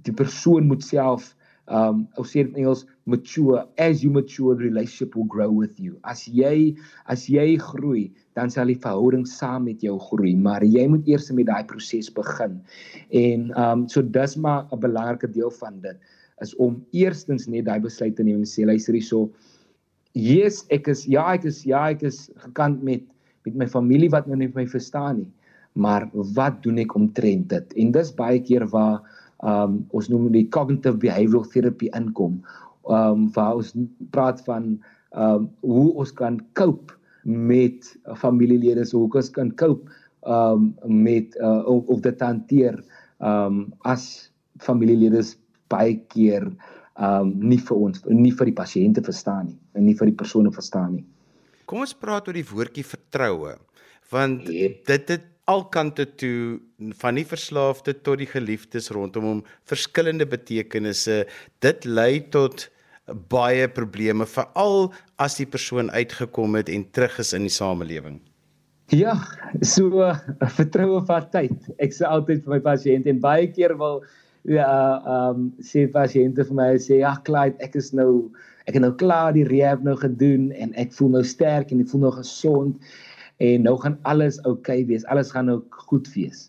die 0.07 0.15
persoon 0.15 0.71
moet 0.71 0.85
self 0.85 1.35
um 1.67 2.07
ou 2.17 2.25
sê 2.25 2.45
in 2.45 2.55
Engels 2.55 2.87
mature 3.07 3.65
as 3.79 4.03
you 4.03 4.11
mature 4.11 4.55
the 4.55 4.65
relationship 4.65 5.15
will 5.15 5.31
grow 5.31 5.51
with 5.51 5.79
you. 5.79 5.99
As 6.05 6.27
jy 6.27 6.75
as 7.07 7.29
jy 7.31 7.57
groei 7.63 8.11
dan 8.35 8.51
sal 8.51 8.67
die 8.67 8.79
verhouding 8.83 9.25
saam 9.31 9.69
met 9.71 9.83
jou 9.87 9.95
groei. 10.11 10.35
Maar 10.35 10.67
jy 10.67 10.87
moet 10.91 11.07
eers 11.09 11.31
met 11.33 11.47
daai 11.47 11.65
proses 11.71 12.11
begin. 12.13 12.59
En 13.15 13.51
um 13.55 13.87
so 13.89 14.03
dis 14.03 14.37
maar 14.37 14.67
'n 14.73 14.81
belangrike 14.83 15.31
deel 15.31 15.51
van 15.63 15.81
dit 15.81 15.97
is 16.43 16.55
om 16.57 16.83
eerstens 16.93 17.47
net 17.47 17.65
daai 17.65 17.81
besluit 17.81 18.17
te 18.17 18.23
neem 18.23 18.43
en 18.43 18.51
sê 18.51 18.67
luister 18.67 18.95
hierso. 18.95 19.31
Yes 20.13 20.67
ek 20.71 20.89
is 20.89 21.07
ja 21.07 21.33
ek 21.33 21.45
is 21.45 21.63
ja 21.63 21.89
ek 21.91 22.03
is 22.03 22.31
gekant 22.37 22.83
met 22.83 23.03
met 23.47 23.55
my 23.55 23.67
familie 23.67 24.11
wat 24.11 24.27
nou 24.27 24.37
nie 24.37 24.51
my 24.55 24.67
verstaan 24.67 25.23
nie 25.23 25.33
maar 25.77 26.09
wat 26.13 26.63
doen 26.65 26.79
ek 26.81 26.95
omtrent 26.97 27.49
dit? 27.53 27.73
En 27.77 27.93
dis 27.93 28.13
baie 28.17 28.41
keer 28.41 28.65
waar 28.73 29.05
um 29.45 29.83
ons 29.93 30.09
noem 30.09 30.31
dit 30.33 30.49
cognitive 30.51 30.97
behavioral 30.97 31.45
therapy 31.53 31.91
inkom. 31.99 32.41
Um 32.87 33.31
waar 33.35 33.59
ons 33.59 33.73
praat 34.15 34.43
van 34.47 34.77
um 35.17 35.49
hoe 35.61 35.89
ons 35.95 36.13
kan 36.13 36.39
cope 36.59 36.95
met 37.27 37.89
familielede 38.21 38.85
so 38.87 39.05
hoe 39.05 39.19
ons 39.23 39.31
kan 39.35 39.51
cope 39.59 39.91
um 40.27 40.75
met 40.85 41.37
uh, 41.41 41.63
of, 41.67 41.87
of 41.87 42.01
dit 42.05 42.21
hanteer 42.21 42.79
um 43.19 43.67
as 43.83 44.31
familielede 44.63 45.23
baie 45.73 45.97
keer 46.13 46.47
um 46.97 47.33
nie 47.43 47.61
vir 47.61 47.77
ons 47.89 48.03
nie 48.09 48.33
vir 48.33 48.51
die 48.53 48.59
pasiënte 48.59 49.05
verstaan 49.05 49.51
nie 49.51 49.59
en 49.75 49.87
nie 49.89 49.97
vir 49.99 50.13
die 50.13 50.19
persone 50.19 50.53
verstaan 50.53 50.99
nie. 50.99 51.07
Kom 51.67 51.83
ons 51.83 51.97
praat 51.99 52.29
oor 52.29 52.37
die 52.37 52.47
woordjie 52.47 52.87
vertroue 52.87 53.57
want 54.13 54.47
yep. 54.53 54.85
dit 54.87 55.09
dit 55.11 55.33
al 55.47 55.63
kante 55.71 56.07
toe 56.19 56.59
van 56.99 57.19
die 57.19 57.27
verslaafde 57.27 57.95
tot 58.07 58.19
die 58.19 58.31
geliefdes 58.31 58.91
rondom 58.95 59.27
hom 59.31 59.43
verskillende 59.71 60.27
betekenisse 60.27 61.25
dit 61.63 61.87
lei 61.87 62.19
tot 62.35 62.67
baie 63.33 63.69
probleme 63.69 64.27
veral 64.27 64.93
as 65.23 65.39
die 65.41 65.47
persoon 65.47 65.91
uitgekom 65.91 66.59
het 66.59 66.73
en 66.73 66.87
terug 66.91 67.19
is 67.23 67.33
in 67.37 67.47
die 67.47 67.57
samelewing 67.57 68.21
ja 68.95 69.17
so 69.63 70.03
uh, 70.03 70.15
vertroue 70.59 71.03
vat 71.07 71.31
tyd 71.35 71.71
ek 71.79 71.95
sê 71.95 72.07
altyd 72.07 72.45
vir 72.45 72.57
my 72.57 72.63
pasiënte 72.71 73.11
en 73.11 73.23
baie 73.23 73.47
keer 73.51 73.77
wil 73.79 74.03
ja 74.47 74.67
ehm 75.03 75.47
um, 75.47 75.49
sê 75.63 75.87
pasiënte 75.91 76.45
vir 76.51 76.59
my 76.59 76.69
sê 76.83 77.01
ja 77.03 77.17
Clyde 77.27 77.59
ek 77.67 77.75
is 77.79 77.93
nou 77.95 78.31
ek 78.67 78.75
het 78.75 78.83
nou 78.83 78.93
klaar 78.99 79.35
die 79.35 79.47
rehab 79.47 79.83
nou 79.87 79.95
gedoen 79.99 80.51
en 80.59 80.75
ek 80.79 80.93
voel 80.99 81.17
nou 81.17 81.25
sterk 81.27 81.71
en 81.71 81.83
ek 81.83 81.91
voel 81.93 82.07
nou 82.07 82.15
gesond 82.19 82.95
en 83.43 83.67
nou 83.67 83.77
gaan 83.83 83.99
alles 84.09 84.39
oukei 84.45 84.81
okay 84.83 84.87
wees. 84.89 85.05
Alles 85.13 85.31
gaan 85.31 85.51
nou 85.51 85.61
goed 85.71 86.09
wees. 86.15 86.49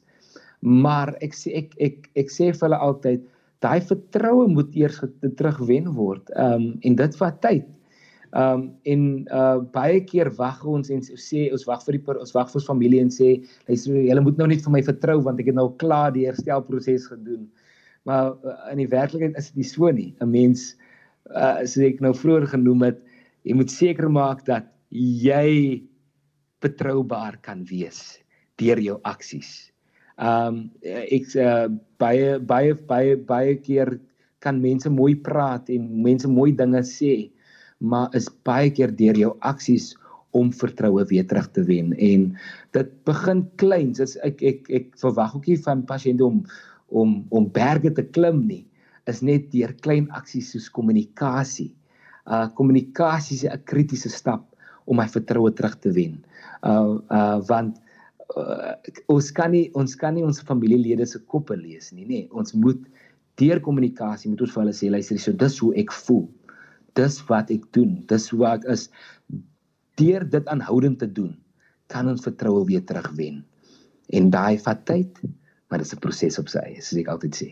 Maar 0.62 1.14
ek 1.22 1.36
sê 1.38 1.54
ek 1.62 1.76
ek 1.84 2.08
ek 2.18 2.34
sê 2.34 2.50
vir 2.54 2.66
hulle 2.66 2.80
altyd 2.82 3.26
daai 3.66 3.82
vertroue 3.82 4.48
moet 4.52 4.76
eers 4.78 5.02
terugwen 5.40 5.90
word. 5.98 6.30
Ehm 6.36 6.54
um, 6.54 6.70
en 6.82 6.96
dit 6.96 7.20
vat 7.22 7.42
tyd. 7.42 7.68
Ehm 8.32 8.54
um, 8.54 8.64
en 8.84 9.04
uh 9.34 9.60
baie 9.74 10.02
keer 10.06 10.30
wag 10.38 10.64
ons 10.66 10.92
en 10.94 11.02
sê 11.08 11.48
ons 11.56 11.68
wag 11.70 11.86
vir 11.86 11.98
die 11.98 12.04
ons 12.14 12.36
wag 12.36 12.52
vir 12.52 12.60
ons 12.62 12.70
familie 12.70 13.02
en 13.02 13.14
sê 13.14 13.38
luister 13.70 13.96
julle 13.96 14.26
moet 14.26 14.38
nou 14.42 14.48
net 14.52 14.66
vir 14.66 14.76
my 14.76 14.84
vertrou 14.90 15.22
want 15.30 15.40
ek 15.40 15.52
het 15.52 15.58
nou 15.58 15.70
klaar 15.84 16.12
die 16.14 16.28
herstelproses 16.28 17.08
gedoen. 17.14 17.48
Maar 18.08 18.36
uh, 18.44 18.58
in 18.74 18.84
die 18.84 18.92
werklikheid 18.92 19.38
is 19.40 19.52
dit 19.52 19.64
nie 19.64 19.70
so 19.72 19.92
nie. 19.92 20.14
'n 20.22 20.32
Mens 20.32 20.76
uh 21.32 21.64
soos 21.64 21.88
ek 21.92 22.02
nou 22.04 22.14
vroeër 22.14 22.48
genoem 22.54 22.92
het, 22.92 23.00
jy 23.44 23.56
moet 23.56 23.72
seker 23.72 24.10
maak 24.10 24.46
dat 24.46 24.68
jy 24.92 25.84
betroubaar 26.62 27.38
kan 27.42 27.64
wees 27.70 28.20
deur 28.58 28.80
jou 28.82 29.00
aksies. 29.04 29.72
Um 30.18 30.68
ek 30.82 31.30
uh, 31.38 31.68
baie 32.02 32.38
baie 32.40 32.74
baie 32.90 33.16
baie 33.18 33.56
keer 33.62 34.00
kan 34.42 34.62
mense 34.62 34.90
mooi 34.90 35.16
praat 35.16 35.70
en 35.74 35.88
mense 36.04 36.30
mooi 36.30 36.52
dinge 36.58 36.82
sê, 36.86 37.30
maar 37.80 38.14
is 38.18 38.30
baie 38.46 38.70
keer 38.74 38.94
deur 38.98 39.18
jou 39.18 39.34
aksies 39.46 39.94
om 40.38 40.50
vertroue 40.54 41.06
weer 41.10 41.26
terug 41.26 41.48
te 41.54 41.64
wen 41.66 41.94
en 41.98 42.32
dit 42.74 42.90
begin 43.06 43.46
klein. 43.62 43.94
Dis 43.94 44.18
ek 44.26 44.42
ek 44.42 44.70
ek 44.70 44.88
verwag 45.02 45.38
ook 45.38 45.48
nie 45.50 45.60
van 45.66 45.86
pasiënte 45.86 46.26
om 46.26 46.44
om 46.90 47.20
om 47.30 47.50
berge 47.54 47.94
te 47.94 48.06
klim 48.16 48.46
nie. 48.48 48.66
Is 49.08 49.22
net 49.22 49.52
deur 49.54 49.74
klein 49.86 50.10
aksies 50.18 50.52
soos 50.54 50.70
kommunikasie 50.70 51.72
uh 52.28 52.48
kommunikasie 52.54 53.36
is 53.36 53.44
'n 53.46 53.64
kritiese 53.64 54.10
stap 54.10 54.44
om 54.86 54.98
my 54.98 55.08
vertroue 55.08 55.52
terug 55.52 55.76
te 55.80 55.92
wen. 55.92 56.24
Uh 56.64 57.00
uh 57.10 57.40
want 57.48 57.80
uh, 58.36 58.74
ons 59.14 59.32
kan 59.32 59.52
nie 59.54 59.68
ons 59.78 59.96
kan 60.00 60.16
nie 60.16 60.26
ons 60.26 60.42
familielede 60.48 61.06
se 61.08 61.22
koppe 61.32 61.56
lees 61.56 61.92
nie, 61.94 62.06
nê. 62.06 62.24
Nee. 62.24 62.30
Ons 62.32 62.56
moet 62.58 62.82
deur 63.38 63.62
kommunikasie 63.64 64.32
moet 64.32 64.42
ons 64.42 64.54
vir 64.56 64.64
hulle 64.64 64.76
sê 64.76 64.90
luister, 64.92 65.20
so 65.22 65.36
dis 65.46 65.60
hoe 65.64 65.74
ek 65.80 65.94
voel. 66.06 66.26
Dis 66.98 67.20
wat 67.30 67.52
ek 67.54 67.68
doen. 67.78 68.00
Dis 68.10 68.30
hoe 68.34 68.48
ek 68.50 68.66
is 68.74 68.88
deur 70.02 70.26
dit 70.30 70.50
aanhoudend 70.54 71.00
te 71.02 71.10
doen, 71.10 71.32
kan 71.94 72.10
ons 72.10 72.26
vertroue 72.26 72.66
weer 72.70 72.84
terugwen. 72.86 73.44
En 74.14 74.30
daai 74.34 74.58
vat 74.62 74.84
tyd, 74.86 75.22
maar 75.70 75.82
dit 75.82 75.88
is 75.88 75.94
'n 75.94 76.04
proses 76.04 76.40
op 76.40 76.50
sy 76.50 76.60
eie, 76.60 76.82
soos 76.82 77.00
ek 77.02 77.10
altyd 77.14 77.34
sê. 77.36 77.50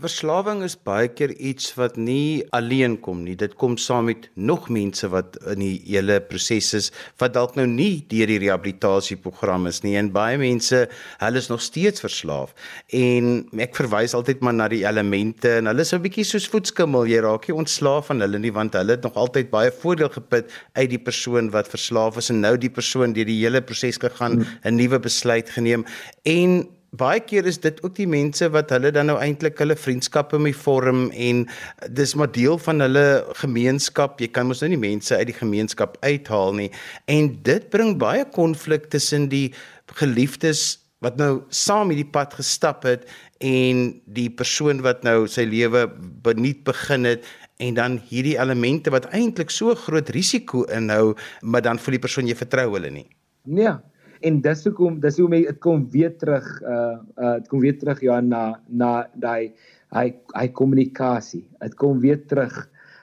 Verslawing 0.00 0.62
is 0.64 0.72
baie 0.72 1.10
keer 1.12 1.34
iets 1.36 1.74
wat 1.76 1.98
nie 2.00 2.40
alleen 2.56 2.94
kom 3.04 3.18
nie. 3.26 3.34
Dit 3.36 3.58
kom 3.60 3.74
saam 3.76 4.06
met 4.08 4.30
nog 4.40 4.70
mense 4.72 5.10
wat 5.12 5.36
in 5.52 5.60
die 5.60 5.82
hele 5.84 6.16
proses 6.24 6.70
is 6.78 6.88
wat 7.20 7.34
dalk 7.34 7.58
nou 7.60 7.66
nie 7.68 8.00
deur 8.08 8.32
die 8.32 8.38
rehabilitasieprogram 8.40 9.68
is 9.68 9.82
nie. 9.84 9.92
En 10.00 10.08
baie 10.16 10.40
mense, 10.40 10.80
hulle 11.20 11.44
is 11.44 11.50
nog 11.52 11.60
steeds 11.60 12.00
verslaaf. 12.06 12.56
En 12.88 13.44
ek 13.60 13.76
verwys 13.76 14.16
altyd 14.16 14.40
maar 14.40 14.56
na 14.56 14.72
die 14.72 14.80
elemente 14.86 15.58
en 15.58 15.68
hulle 15.68 15.84
is 15.84 15.92
'n 15.92 16.00
bietjie 16.00 16.24
soos 16.24 16.48
voetskimmel. 16.48 17.04
Jy 17.12 17.20
raak 17.20 17.52
nie 17.52 17.60
ontslaaf 17.60 18.08
van 18.08 18.24
hulle 18.24 18.40
nie 18.40 18.56
want 18.56 18.72
hulle 18.72 18.96
het 18.96 19.04
nog 19.04 19.14
altyd 19.14 19.50
baie 19.52 19.70
voordeel 19.70 20.08
geput 20.08 20.48
uit 20.72 20.88
die 20.88 21.04
persoon 21.04 21.52
wat 21.52 21.68
verslaaf 21.68 22.16
is 22.16 22.30
en 22.30 22.40
nou 22.40 22.56
die 22.56 22.72
persoon 22.72 23.12
deur 23.12 23.28
die 23.28 23.44
hele 23.44 23.60
proses 23.60 24.00
gegaan, 24.00 24.40
'n 24.40 24.46
hmm. 24.62 24.76
nuwe 24.76 24.98
besluit 24.98 25.50
geneem 25.50 25.84
en 26.24 26.80
baie 26.92 27.20
keer 27.24 27.46
is 27.48 27.56
dit 27.64 27.78
ook 27.84 27.94
die 27.96 28.08
mense 28.08 28.44
wat 28.52 28.72
hulle 28.74 28.90
dan 28.92 29.08
nou 29.08 29.16
eintlik 29.16 29.56
hulle 29.62 29.76
vriendskappe 29.78 30.36
mee 30.42 30.56
vorm 30.56 31.06
en 31.10 31.46
dis 31.88 32.12
maar 32.20 32.28
deel 32.32 32.58
van 32.60 32.84
hulle 32.84 33.06
gemeenskap. 33.40 34.20
Jy 34.20 34.28
kan 34.28 34.50
mos 34.50 34.60
nou 34.60 34.68
nie 34.74 34.80
mense 34.80 35.16
uit 35.16 35.30
die 35.30 35.38
gemeenskap 35.38 35.96
uithaal 36.04 36.52
nie. 36.58 36.68
En 37.08 37.32
dit 37.48 37.68
bring 37.72 37.96
baie 38.00 38.26
konflik 38.36 38.90
tussen 38.92 39.30
die 39.32 39.54
geliefdes 39.96 40.82
wat 41.02 41.16
nou 41.18 41.42
saam 41.48 41.90
hierdie 41.90 42.10
pad 42.12 42.36
gestap 42.38 42.84
het 42.86 43.08
en 43.42 43.88
die 44.06 44.28
persoon 44.30 44.84
wat 44.84 45.00
nou 45.06 45.24
sy 45.30 45.46
lewe 45.48 45.86
beniet 46.22 46.60
begin 46.68 47.08
het 47.08 47.24
en 47.62 47.78
dan 47.78 47.96
hierdie 48.10 48.36
elemente 48.36 48.92
wat 48.92 49.08
eintlik 49.16 49.50
so 49.50 49.74
groot 49.78 50.10
risiko 50.14 50.66
inhou, 50.70 51.14
maar 51.42 51.64
dan 51.64 51.80
vir 51.80 51.96
die 51.96 52.02
persoon 52.04 52.28
jy 52.28 52.36
vertrou 52.38 52.68
hulle 52.74 52.90
nie. 52.92 53.06
Nee, 53.46 53.74
en 54.22 54.40
dis 54.42 54.64
hoekom 54.66 55.00
dis 55.00 55.18
hoe 55.18 55.30
dit 55.30 55.58
kom 55.64 55.86
weer 55.90 56.12
terug 56.18 56.46
uh 56.62 56.98
uh 57.16 57.34
dit 57.38 57.48
kom 57.48 57.60
weer 57.60 57.78
terug 57.78 58.02
ja 58.02 58.20
na 58.20 58.60
na 58.68 59.06
daai 59.14 59.52
hy 59.92 60.06
hy 60.34 60.46
kommunikasie. 60.48 61.44
Dit 61.60 61.74
kom 61.76 62.00
weer 62.00 62.20
terug 62.26 62.54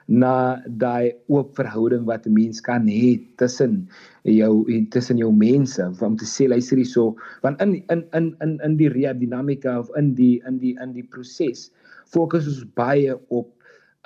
na 0.10 0.58
daai 0.66 1.14
oop 1.30 1.54
verhouding 1.54 2.06
wat 2.10 2.26
'n 2.26 2.34
mens 2.34 2.62
kan 2.62 2.90
hê 2.90 3.22
tussen 3.38 3.86
jou 4.26 4.66
en 4.66 4.90
tussen 4.90 5.18
jou 5.22 5.32
mense 5.32 5.86
om 6.02 6.18
te 6.18 6.26
sê 6.26 6.50
luister 6.50 6.78
hierso 6.82 7.16
want 7.44 7.62
in 7.62 7.84
in 7.94 8.02
in 8.18 8.34
in 8.42 8.58
in 8.66 8.78
die 8.78 8.90
rehab 8.90 9.20
dinamika 9.22 9.80
of 9.80 9.90
in 9.96 10.16
die 10.16 10.42
in 10.48 10.58
die 10.58 10.74
in 10.82 10.94
die 10.94 11.06
proses 11.06 11.70
fokus 12.10 12.48
ons 12.50 12.66
baie 12.74 13.14
op 13.30 13.54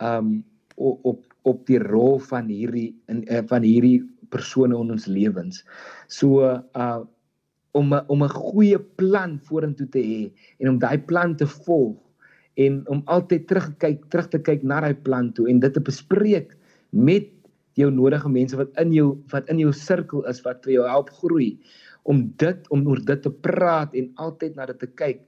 um 0.04 0.44
op 0.76 1.24
op 1.44 1.66
die 1.68 1.80
rol 1.80 2.20
van 2.20 2.48
hierdie 2.52 2.92
in 3.08 3.24
uh, 3.32 3.44
van 3.48 3.64
hierdie 3.64 4.04
persone 4.30 4.76
in 4.76 4.92
ons 4.92 5.06
lewens. 5.08 5.64
So 6.08 6.44
uh 6.76 7.04
om 7.74 7.94
om 8.08 8.24
'n 8.24 8.30
goeie 8.30 8.80
plan 8.80 9.40
vorentoe 9.42 9.88
te 9.90 10.00
hê 10.00 10.32
en 10.60 10.70
om 10.70 10.80
daai 10.80 10.98
plan 10.98 11.36
te 11.36 11.48
volg 11.48 11.98
en 12.54 12.84
om 12.88 13.02
altyd 13.06 13.48
terug 13.48 13.72
kyk 13.78 14.06
terug 14.10 14.28
te 14.30 14.40
kyk 14.40 14.64
na 14.64 14.82
daai 14.82 14.94
plan 14.94 15.32
toe 15.34 15.50
en 15.50 15.60
dit 15.60 15.74
te 15.74 15.82
bespreek 15.82 16.54
met 16.92 17.26
jou 17.74 17.90
nodige 17.92 18.30
mense 18.30 18.58
wat 18.58 18.70
in 18.78 18.94
jou 18.94 19.18
wat 19.34 19.50
in 19.50 19.60
jou 19.60 19.74
sirkel 19.74 20.22
is 20.30 20.42
wat 20.46 20.62
vir 20.66 20.74
jou 20.74 20.86
help 20.88 21.10
groei 21.10 21.58
om 22.04 22.28
dit 22.38 22.70
om 22.70 22.88
oor 22.88 23.02
dit 23.02 23.22
te 23.22 23.32
praat 23.32 23.94
en 23.96 24.12
altyd 24.16 24.56
na 24.56 24.66
dit 24.66 24.80
te 24.80 24.88
kyk. 24.88 25.26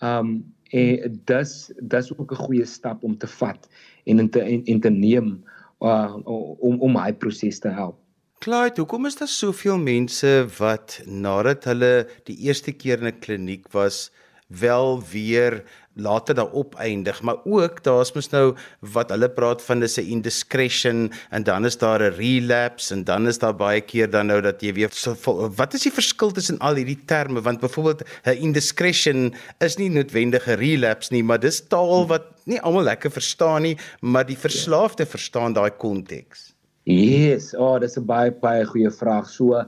Um 0.00 0.40
en 0.72 1.20
dis 1.28 1.72
dis 1.80 2.12
ook 2.16 2.32
'n 2.32 2.44
goeie 2.48 2.64
stap 2.64 3.04
om 3.04 3.16
te 3.18 3.26
vat 3.26 3.68
en 4.06 4.18
in 4.18 4.30
te 4.30 4.40
en, 4.40 4.64
en 4.64 4.80
te 4.80 4.90
neem 4.90 5.44
uh, 5.80 6.16
om 6.58 6.80
om 6.80 6.96
hy 6.96 7.12
proses 7.12 7.58
te 7.60 7.68
help. 7.68 8.01
Clyde, 8.42 8.80
hoekom 8.82 9.06
is 9.06 9.14
daar 9.20 9.28
soveel 9.30 9.76
mense 9.78 10.30
wat 10.56 10.96
nadat 11.06 11.68
hulle 11.70 12.08
die 12.26 12.34
eerste 12.48 12.72
keer 12.74 12.98
in 12.98 13.06
'n 13.06 13.20
kliniek 13.22 13.68
was, 13.70 14.10
wel 14.48 14.98
weer 15.12 15.62
later 15.94 16.34
daarop 16.34 16.74
eindig, 16.74 17.22
maar 17.22 17.38
ook 17.44 17.82
daar's 17.84 18.12
mos 18.12 18.30
nou 18.32 18.56
wat 18.80 19.14
hulle 19.14 19.28
praat 19.30 19.62
van 19.62 19.80
dis 19.80 19.96
'n 19.96 20.10
indiscretion 20.16 21.12
en 21.30 21.42
dan 21.42 21.64
is 21.64 21.78
daar 21.78 22.02
'n 22.02 22.16
relapse 22.18 22.94
en 22.94 23.04
dan 23.04 23.28
is 23.28 23.38
daar 23.38 23.54
baie 23.54 23.80
keer 23.80 24.10
dan 24.10 24.26
nou 24.26 24.40
dat 24.40 24.60
jy 24.60 24.72
weer 24.72 24.90
so, 24.90 25.14
wat 25.56 25.74
is 25.74 25.82
die 25.82 25.92
verskil 25.92 26.30
tussen 26.30 26.58
al 26.58 26.74
hierdie 26.74 27.04
terme 27.06 27.40
want 27.40 27.60
byvoorbeeld 27.60 28.02
'n 28.24 28.42
indiscretion 28.42 29.34
is 29.58 29.76
nie 29.76 29.90
noodwendig 29.90 30.48
'n 30.48 30.58
relapse 30.58 31.12
nie, 31.12 31.22
maar 31.22 31.40
dis 31.40 31.62
taal 31.68 32.06
wat 32.06 32.24
nie 32.44 32.60
almal 32.60 32.82
lekker 32.82 33.10
verstaan 33.10 33.62
nie, 33.62 33.78
maar 34.00 34.26
die 34.26 34.38
verslaafde 34.38 35.06
verstaan 35.06 35.52
daai 35.52 35.70
konteks. 35.70 36.51
Yes, 36.84 37.54
oh, 37.54 37.78
dis 37.78 37.96
'n 37.96 38.06
baie 38.06 38.30
baie 38.30 38.64
goeie 38.66 38.90
vraag. 38.90 39.28
So, 39.30 39.62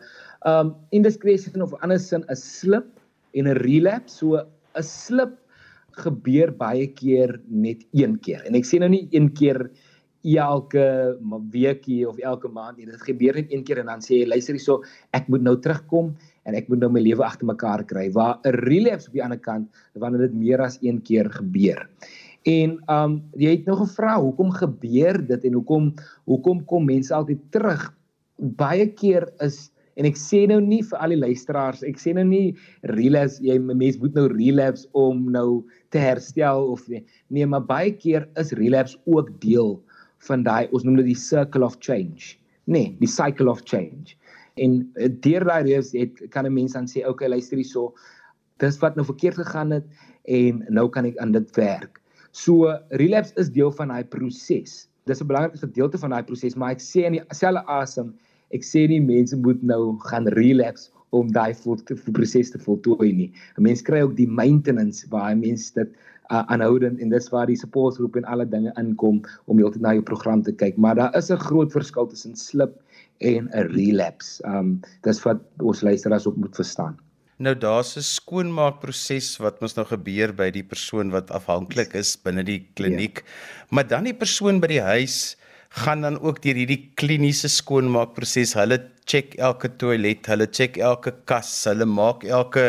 um 0.46 0.74
indiscretion 0.90 1.62
of 1.62 1.74
andersin 1.82 2.24
'n 2.28 2.36
slip 2.36 3.00
en 3.34 3.46
'n 3.46 3.56
relapse. 3.62 4.18
So 4.18 4.42
'n 4.74 4.82
slip 4.82 5.38
gebeur 5.92 6.50
baie 6.50 6.86
keer 6.86 7.40
net 7.48 7.86
een 7.92 8.18
keer. 8.18 8.42
En 8.46 8.54
ek 8.54 8.64
sê 8.64 8.78
nou 8.80 8.88
nie 8.88 9.08
een 9.12 9.32
keer 9.32 9.70
elke 10.24 11.18
weekie 11.52 12.08
of 12.08 12.18
elke 12.18 12.48
maand 12.48 12.78
nie. 12.78 12.86
Dit 12.86 13.02
gebeur 13.02 13.34
net 13.34 13.52
een 13.52 13.62
keer 13.62 13.78
en 13.78 13.86
dan 13.86 14.00
sê 14.00 14.22
jy 14.22 14.26
luister 14.26 14.54
hierso, 14.54 14.82
ek 15.12 15.28
moet 15.28 15.42
nou 15.42 15.56
terugkom 15.60 16.14
en 16.44 16.54
ek 16.54 16.68
moet 16.68 16.80
nou 16.80 16.90
my 16.90 17.00
lewe 17.00 17.22
agter 17.22 17.46
mekaar 17.46 17.84
kry. 17.84 18.10
Waar 18.10 18.40
'n 18.44 18.56
relapse 18.64 19.08
op 19.08 19.12
die 19.14 19.22
ander 19.22 19.38
kant 19.38 19.68
wanneer 19.94 20.28
dit 20.28 20.34
meer 20.34 20.60
as 20.60 20.78
een 20.82 21.02
keer 21.02 21.30
gebeur. 21.30 21.86
En 22.44 22.76
um 22.92 23.20
jy 23.40 23.54
het 23.56 23.68
nou 23.68 23.76
gevra 23.80 24.18
hoekom 24.20 24.50
gebeur 24.52 25.18
dit 25.24 25.46
en 25.48 25.54
hoekom 25.56 25.92
hoekom 26.28 26.60
kom 26.68 26.84
mense 26.84 27.14
altyd 27.14 27.40
terug? 27.54 27.86
Baie 28.60 28.86
keer 28.92 29.24
is 29.44 29.70
en 29.96 30.08
ek 30.08 30.18
sê 30.18 30.42
nou 30.50 30.58
nie 30.60 30.82
vir 30.82 30.98
al 31.00 31.14
die 31.14 31.20
luisteraars, 31.22 31.84
ek 31.86 32.00
sê 32.02 32.12
nou 32.16 32.24
nie 32.26 32.56
relapse 32.92 33.40
jy 33.44 33.56
mense 33.62 34.02
moet 34.02 34.18
nou 34.18 34.26
relapse 34.32 34.90
om 34.98 35.28
nou 35.32 35.62
te 35.94 36.02
herstel 36.02 36.68
of 36.74 36.84
nie. 36.90 37.04
Nee, 37.30 37.46
maar 37.46 37.64
baie 37.64 37.94
keer 37.94 38.28
is 38.40 38.52
relapse 38.58 38.98
ook 39.06 39.30
deel 39.40 39.78
van 40.28 40.44
daai 40.44 40.68
ons 40.74 40.84
noem 40.84 41.00
dit 41.00 41.12
die 41.14 41.18
circle 41.20 41.64
of 41.64 41.78
change. 41.80 42.36
Nee, 42.66 42.92
die 43.00 43.08
cycle 43.08 43.48
of 43.48 43.64
change. 43.64 44.18
En 44.60 44.82
eh, 45.00 45.08
deur 45.24 45.46
daai 45.48 45.70
reis 45.70 45.94
het 45.96 46.20
kan 46.30 46.44
'n 46.44 46.52
mens 46.52 46.72
dan 46.76 46.86
sê, 46.86 47.06
okay, 47.08 47.28
luister 47.28 47.56
hierso. 47.56 47.94
Dis 48.58 48.78
wat 48.78 48.96
nou 48.96 49.04
verkeerd 49.04 49.40
gegaan 49.40 49.70
het 49.70 49.84
en 50.28 50.64
nou 50.68 50.88
kan 50.88 51.04
ek 51.04 51.16
aan 51.18 51.32
dit 51.32 51.56
werk. 51.56 52.03
So 52.34 52.66
relapse 52.98 53.32
is 53.38 53.50
deel 53.54 53.70
van 53.78 53.92
daai 53.94 54.04
proses. 54.10 54.88
Dis 55.06 55.20
'n 55.22 55.26
belangrike 55.30 55.60
gedeelte 55.62 55.98
van 56.02 56.10
daai 56.10 56.24
proses, 56.26 56.56
maar 56.58 56.72
ek 56.74 56.82
sê 56.82 57.04
in 57.06 57.14
dieselfde 57.14 57.62
asem, 57.70 58.10
ek 58.50 58.66
sê 58.66 58.88
nie 58.90 59.00
mense 59.00 59.36
moet 59.36 59.62
nou 59.62 59.94
gaan 60.10 60.26
relapse 60.34 60.90
om 61.14 61.30
daai 61.30 61.54
proses 62.12 62.50
te 62.50 62.58
voltooi 62.58 63.12
nie. 63.12 63.30
'n 63.58 63.62
Mens 63.62 63.82
kry 63.82 64.02
ook 64.02 64.16
die 64.16 64.26
maintenance 64.26 65.06
waar 65.10 65.30
hy 65.30 65.36
mens 65.38 65.70
dit 65.78 65.88
uh, 66.32 66.42
aanhoudend 66.50 66.98
en 66.98 67.08
dis 67.08 67.30
waar 67.30 67.46
die 67.46 67.56
support 67.56 67.94
groep 67.94 68.16
en 68.16 68.24
alle 68.24 68.46
dinge 68.48 68.72
inkom 68.82 69.22
om 69.46 69.58
heeltyd 69.58 69.82
na 69.82 69.94
jou 69.94 70.02
program 70.02 70.42
te 70.42 70.52
kyk, 70.52 70.76
maar 70.76 70.94
daar 70.94 71.14
is 71.14 71.30
'n 71.30 71.38
groot 71.38 71.70
verskil 71.72 72.06
tussen 72.06 72.34
slip 72.34 72.82
en 73.20 73.48
'n 73.54 73.70
relapse. 73.78 74.42
Um 74.44 74.80
dis 75.02 75.22
wat 75.22 75.38
ons 75.62 75.82
luisteraars 75.82 76.26
ook 76.26 76.36
moet 76.36 76.56
verstaan. 76.56 76.98
Nou 77.36 77.54
daar's 77.58 77.96
'n 77.96 78.02
skoonmaakproses 78.02 79.38
wat 79.42 79.60
mos 79.60 79.74
nou 79.74 79.86
gebeur 79.86 80.32
by 80.32 80.50
die 80.50 80.62
persoon 80.62 81.10
wat 81.10 81.30
afhanklik 81.30 81.94
is 81.94 82.16
binne 82.16 82.44
die 82.44 82.66
kliniek. 82.74 83.22
Ja. 83.24 83.68
Maar 83.70 83.86
dan 83.88 84.04
die 84.04 84.14
persoon 84.14 84.60
by 84.60 84.66
die 84.66 84.80
huis 84.80 85.36
gaan 85.74 86.02
dan 86.02 86.20
ook 86.20 86.42
deur 86.42 86.54
hierdie 86.54 86.92
kliniese 86.94 87.48
skoonmaakproses. 87.48 88.54
Hulle 88.54 88.78
check 89.06 89.34
elke 89.38 89.68
toilet, 89.80 90.24
hulle 90.30 90.46
check 90.48 90.78
elke 90.80 91.12
kas, 91.28 91.50
hulle 91.68 91.86
maak 91.88 92.24
elke 92.24 92.64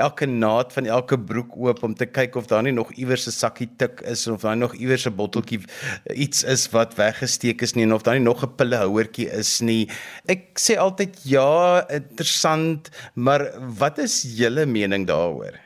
elke 0.00 0.28
naad 0.30 0.72
van 0.72 0.88
elke 0.96 1.18
broek 1.30 1.56
oop 1.60 1.82
om 1.84 1.94
te 1.98 2.06
kyk 2.08 2.38
of 2.40 2.48
daar 2.50 2.64
nie 2.64 2.72
nog 2.72 2.92
iewers 2.96 3.26
'n 3.28 3.36
sakkie 3.36 3.68
tik 3.78 4.00
is 4.14 4.26
of 4.28 4.42
daar 4.42 4.56
nog 4.56 4.74
iewers 4.74 5.06
'n 5.06 5.16
botteltjie 5.16 5.60
iets 6.14 6.44
is 6.44 6.66
wat 6.72 6.96
weggesteek 6.96 7.62
is 7.62 7.74
nie 7.74 7.84
en 7.84 7.92
of 7.92 8.02
daar 8.02 8.18
nie 8.18 8.24
nog 8.24 8.42
'n 8.42 8.56
pillehouertjie 8.56 9.28
is 9.30 9.60
nie. 9.60 9.88
Ek 10.26 10.58
sê 10.58 10.76
altyd 10.78 11.20
ja, 11.24 11.84
interessant, 11.88 12.90
maar 13.14 13.52
wat 13.78 13.98
is 13.98 14.22
julle 14.22 14.66
mening 14.66 15.06
daaroor? 15.06 15.60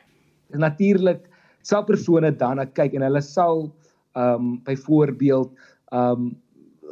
Natuurlik 0.50 1.28
sal 1.62 1.84
persone 1.84 2.30
dan 2.36 2.58
kyk 2.72 2.94
en 2.94 3.02
hulle 3.02 3.22
sal 3.22 3.70
ehm 4.16 4.34
um, 4.34 4.60
byvoorbeeld 4.64 5.50
ehm 5.92 6.10
um, 6.10 6.36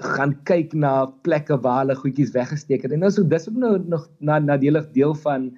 gaan 0.04 0.35
kyk 0.44 0.74
na 0.76 1.06
plekke 1.24 1.56
waar 1.64 1.85
hulle 1.85 1.96
goedjies 1.96 2.35
weggesteek 2.35 2.85
het. 2.85 2.92
En 2.92 3.00
nou 3.04 3.11
so 3.12 3.24
dis 3.24 3.48
ook 3.48 3.56
nou 3.61 3.78
nog 3.88 4.09
na 4.18 4.38
nadelig 4.38 4.90
deel 4.92 5.14
van 5.24 5.50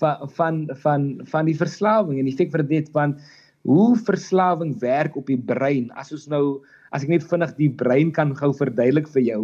van 0.00 0.30
van 0.36 0.68
van 0.82 1.20
van 1.30 1.46
die 1.46 1.56
verslawing 1.56 2.18
en 2.18 2.26
die 2.26 2.36
feit 2.36 2.50
vir 2.50 2.64
dit 2.66 2.88
van 2.92 3.14
hoe 3.64 3.94
verslawing 3.96 4.74
werk 4.80 5.16
op 5.16 5.30
die 5.30 5.38
brein. 5.38 5.90
As 5.94 6.12
ons 6.12 6.26
nou 6.28 6.64
as 6.94 7.02
ek 7.02 7.10
net 7.10 7.26
vinnig 7.26 7.54
die 7.58 7.70
brein 7.70 8.10
kan 8.14 8.34
gou 8.38 8.52
verduidelik 8.54 9.08
vir 9.14 9.22
jou. 9.26 9.40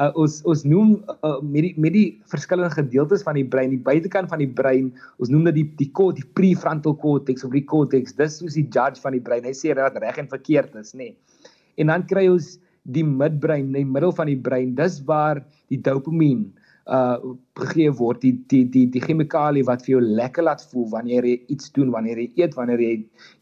Uh, 0.00 0.10
ons 0.18 0.38
ons 0.48 0.62
noem 0.64 0.94
uh, 1.26 1.38
met 1.42 1.66
die 1.66 1.72
met 1.80 1.94
die 1.94 2.06
verskillende 2.30 2.72
gedeeltes 2.74 3.24
van 3.26 3.38
die 3.38 3.46
brein, 3.46 3.74
die 3.74 3.86
buitekant 3.86 4.30
van 4.32 4.42
die 4.42 4.50
brein, 4.50 4.90
ons 5.18 5.30
noem 5.30 5.48
dit 5.50 5.60
die 5.60 5.66
die 5.82 5.90
kort, 5.94 6.18
die 6.18 6.28
prefrontal 6.38 6.96
cortex 7.02 7.46
of 7.46 7.54
die 7.54 7.64
cortex. 7.66 8.16
Dis 8.18 8.38
soos 8.40 8.58
die 8.58 8.66
judge 8.66 9.02
van 9.02 9.16
die 9.16 9.22
brein. 9.22 9.46
Hy 9.46 9.54
sê 9.56 9.74
wat 9.78 9.98
reg 10.02 10.22
en 10.22 10.30
verkeerd 10.30 10.74
is, 10.80 10.94
nê. 10.94 11.12
Nee. 11.12 11.50
En 11.80 11.92
dan 11.92 12.04
kry 12.08 12.26
ons 12.28 12.56
die 12.82 13.04
midbrein, 13.06 13.70
in 13.70 13.72
die 13.72 13.84
middel 13.84 14.12
van 14.12 14.26
die 14.26 14.38
brein. 14.38 14.74
Dis 14.74 15.00
waar 15.06 15.44
die 15.70 15.80
dopamien 15.80 16.50
uh 16.90 17.16
gegee 17.54 17.90
word 17.94 18.22
die 18.24 18.32
die 18.50 18.64
die 18.66 18.86
die 18.90 19.00
chemikalie 19.00 19.62
wat 19.62 19.84
vir 19.86 19.94
jou 19.94 20.00
lekker 20.02 20.42
laat 20.42 20.64
voel 20.72 20.88
wanneer 20.90 21.24
jy 21.24 21.36
iets 21.54 21.70
doen 21.76 21.92
wanneer 21.94 22.18
jy 22.18 22.30
eet 22.42 22.56
wanneer 22.58 22.80
jy 22.82 22.96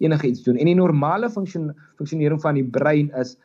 enige 0.05 0.29
iets 0.29 0.43
doen 0.45 0.59
en 0.61 0.69
die 0.69 0.77
normale 0.77 1.31
funksie 1.33 1.63
funksionering 1.97 2.41
van 2.43 2.61
die 2.61 2.67
brein 2.67 3.09
is 3.17 3.39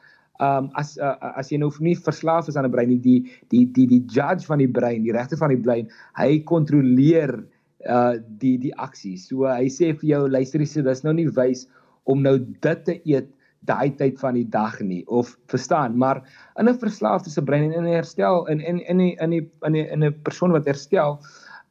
um 0.43 0.67
as 0.75 0.97
uh, 0.99 1.15
as 1.39 1.51
jy 1.51 1.61
nou 1.61 1.71
nie 1.79 1.95
verslaaf 1.95 2.49
is 2.51 2.57
aan 2.57 2.67
'n 2.67 2.71
brein 2.71 2.89
nie 2.91 2.99
die 2.99 3.31
die 3.47 3.63
die 3.71 3.87
die 3.87 4.03
judge 4.11 4.43
van 4.43 4.59
die 4.59 4.67
brein 4.67 5.03
die 5.03 5.15
regter 5.15 5.37
van 5.37 5.55
die 5.55 5.63
brein 5.63 5.87
hy 6.19 6.43
kontroleer 6.43 7.39
uh 7.87 8.19
die 8.43 8.57
die 8.57 8.75
aksies 8.75 9.29
so 9.31 9.47
hy 9.47 9.71
sê 9.71 9.93
vir 9.95 10.09
jou 10.09 10.27
luister 10.27 10.59
jy 10.59 10.83
dis 10.83 11.03
nou 11.07 11.13
nie 11.13 11.29
wys 11.39 11.69
om 12.03 12.21
nou 12.21 12.37
dit 12.37 12.83
te 12.83 12.99
eet 13.05 13.31
daai 13.65 13.95
tyd 13.99 14.19
van 14.19 14.37
die 14.37 14.47
dag 14.49 14.79
nie 14.81 15.03
of 15.07 15.35
verstaan 15.51 15.97
maar 15.97 16.21
in 16.59 16.69
'n 16.69 16.79
verslaafde 16.79 17.29
se 17.29 17.41
brein 17.41 17.71
en 17.71 17.85
in 17.85 17.93
herstel 17.93 18.47
in 18.47 18.59
in 18.59 18.79
in 18.79 18.99
in 18.99 19.31
in 19.31 19.49
in 19.61 19.75
in 19.75 20.03
'n 20.03 20.21
persoon 20.23 20.51
wat 20.51 20.65
herstel 20.65 21.19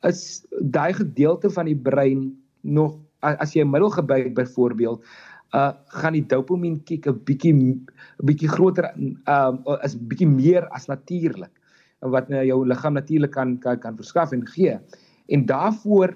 is 0.02 0.44
daai 0.60 0.92
gedeelte 0.92 1.50
van 1.50 1.64
die 1.64 1.76
brein 1.76 2.32
nog 2.60 2.98
as 3.20 3.54
jy 3.54 3.64
'n 3.64 3.70
middel 3.70 3.90
gebruik 3.90 4.34
byvoorbeeld 4.34 5.04
uh 5.54 5.72
gaan 5.86 6.12
die 6.12 6.26
dopamien 6.26 6.82
kick 6.84 7.06
'n 7.06 7.20
bietjie 7.24 7.54
'n 7.54 7.86
bietjie 8.24 8.48
groter 8.48 8.90
um 8.94 9.62
uh, 9.66 9.84
is 9.84 9.96
bietjie 9.96 10.28
meer 10.28 10.68
as 10.68 10.86
natuurlik 10.86 11.52
wat 12.12 12.28
nou 12.28 12.42
jou 12.44 12.60
liggaam 12.68 12.98
natuurlik 12.98 13.32
kan, 13.32 13.56
kan 13.58 13.78
kan 13.80 13.96
verskaf 13.96 14.32
en 14.32 14.44
gee. 14.46 14.76
En 15.32 15.46
daaroor 15.46 16.14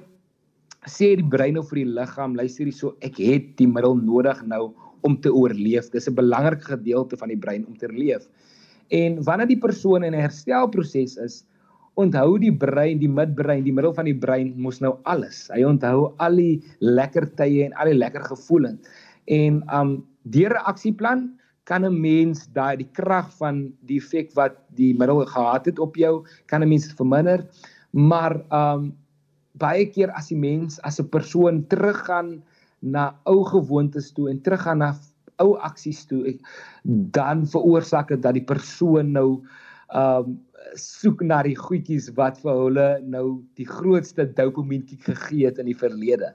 sê 0.88 1.14
die 1.18 1.26
brein 1.26 1.56
nou 1.56 1.64
vir 1.70 1.82
die 1.82 1.92
liggaam, 1.98 2.36
luister 2.36 2.68
hierso, 2.68 2.94
ek 3.04 3.18
het 3.22 3.54
die 3.60 3.68
middel 3.68 3.96
nodig 4.00 4.40
nou 4.46 4.74
om 5.00 5.20
te 5.20 5.32
oorleef. 5.32 5.90
Dis 5.90 6.08
'n 6.08 6.14
belangrike 6.14 6.64
gedeelte 6.76 7.16
van 7.16 7.28
die 7.28 7.38
brein 7.38 7.66
om 7.66 7.76
te 7.76 7.86
oorleef. 7.86 8.28
En 8.88 9.22
wanneer 9.24 9.46
die 9.46 9.58
persoon 9.58 10.04
in 10.04 10.14
'n 10.14 10.20
herstelproses 10.20 11.16
is, 11.16 11.44
onthou 11.98 12.38
die 12.38 12.54
brein, 12.54 12.98
die 12.98 13.10
midbrein, 13.10 13.64
die 13.64 13.72
middel 13.74 13.94
van 13.94 14.06
die 14.06 14.16
brein 14.16 14.54
mos 14.56 14.80
nou 14.80 14.96
alles. 15.02 15.48
Hy 15.54 15.64
onthou 15.66 16.14
al 16.22 16.36
die 16.36 16.62
lekker 16.80 17.26
tye 17.36 17.66
en 17.66 17.74
al 17.74 17.90
die 17.90 17.98
lekker 17.98 18.22
gevoelens. 18.22 18.80
En 19.26 19.62
um 19.74 20.06
deur 20.22 20.54
'n 20.54 20.64
aksieplan 20.70 21.38
kan 21.64 21.84
'n 21.84 22.00
mens 22.00 22.46
daai 22.54 22.76
die 22.76 22.88
krag 22.92 23.32
van 23.38 23.72
die 23.86 23.98
effek 23.98 24.32
wat 24.34 24.56
die 24.76 24.94
middel 24.94 25.26
gehad 25.26 25.66
het 25.66 25.78
op 25.78 25.96
jou, 25.96 26.24
kan 26.46 26.62
'n 26.62 26.68
mens 26.68 26.92
verminder. 26.92 27.46
Maar 27.92 28.40
um 28.52 28.94
baie 29.58 29.86
keer 29.86 30.10
as 30.14 30.28
die 30.28 30.38
mens 30.38 30.78
as 30.82 31.00
'n 31.00 31.08
persoon 31.08 31.66
teruggaan 31.66 32.42
na 32.80 33.12
ou 33.26 33.44
gewoontes 33.44 34.12
toe 34.14 34.28
en 34.30 34.42
teruggaan 34.42 34.78
na 34.84 34.92
ou 35.42 35.54
aksies 35.62 36.04
toe 36.06 36.36
dan 37.14 37.46
veroorsaak 37.46 38.08
dit 38.14 38.22
dat 38.22 38.34
die 38.34 38.46
persoon 38.46 39.12
nou 39.12 39.42
um 39.94 40.36
soek 40.76 41.22
na 41.24 41.40
die 41.46 41.56
goedjies 41.56 42.10
wat 42.18 42.40
vir 42.42 42.52
hulle 42.52 42.88
nou 43.08 43.40
die 43.56 43.66
grootste 43.68 44.26
dopamien 44.36 44.84
kick 44.86 45.06
gegee 45.06 45.46
het 45.48 45.60
in 45.62 45.70
die 45.70 45.78
verlede. 45.78 46.34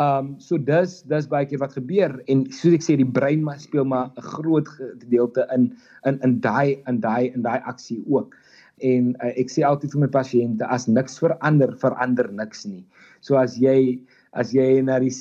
Um 0.00 0.34
so 0.40 0.58
dis 0.58 1.00
dis 1.08 1.28
baie 1.30 1.46
keer 1.48 1.62
wat 1.62 1.76
gebeur 1.76 2.18
en 2.32 2.44
soos 2.52 2.76
ek 2.78 2.84
sê 2.84 2.96
die 3.00 3.08
brein 3.18 3.44
maar 3.44 3.60
speel 3.60 3.84
maar 3.88 4.10
'n 4.16 4.28
groot 4.34 4.68
gedeelte 4.76 5.46
in 5.54 5.72
in 6.08 6.20
in 6.22 6.40
daai 6.40 6.82
in 6.88 7.00
daai 7.00 7.32
in 7.32 7.42
daai 7.42 7.60
aksie 7.64 8.02
ook. 8.08 8.34
En 8.82 9.14
uh, 9.22 9.32
ek 9.36 9.48
sê 9.50 9.62
altyd 9.64 9.92
vir 9.92 10.00
my 10.00 10.10
pasiënte 10.10 10.66
as 10.66 10.88
niks 10.88 11.18
verander, 11.18 11.76
verander 11.78 12.32
niks 12.32 12.66
nie. 12.66 12.84
So 13.20 13.36
as 13.36 13.56
jy 13.56 14.00
as 14.32 14.52
jy 14.56 14.80
na 14.84 14.98
die 15.02 15.12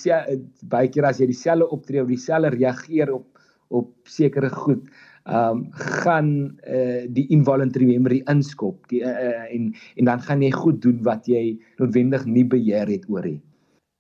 baie 0.71 0.89
keer 0.91 1.07
as 1.09 1.19
jy 1.19 1.27
dieselfde 1.31 1.67
optree 1.75 2.01
of 2.01 2.11
dieselfde 2.11 2.55
reageer 2.55 3.13
op 3.13 3.27
op 3.71 3.91
sekere 4.07 4.49
goed 4.51 4.89
ehm 5.21 5.57
um, 5.57 5.59
gaan 6.01 6.29
uh, 6.65 7.05
die 7.13 7.27
involuntary 7.29 7.85
memory 7.85 8.23
inskop 8.31 8.87
die 8.89 9.03
uh, 9.05 9.45
en 9.53 9.69
en 9.95 10.05
dan 10.09 10.23
gaan 10.27 10.41
jy 10.41 10.49
goed 10.51 10.81
doen 10.81 11.03
wat 11.05 11.29
jy 11.29 11.59
noodwendig 11.77 12.25
nie 12.25 12.45
beheer 12.45 12.89
het 12.89 13.05
oor 13.09 13.27
nie. 13.27 13.39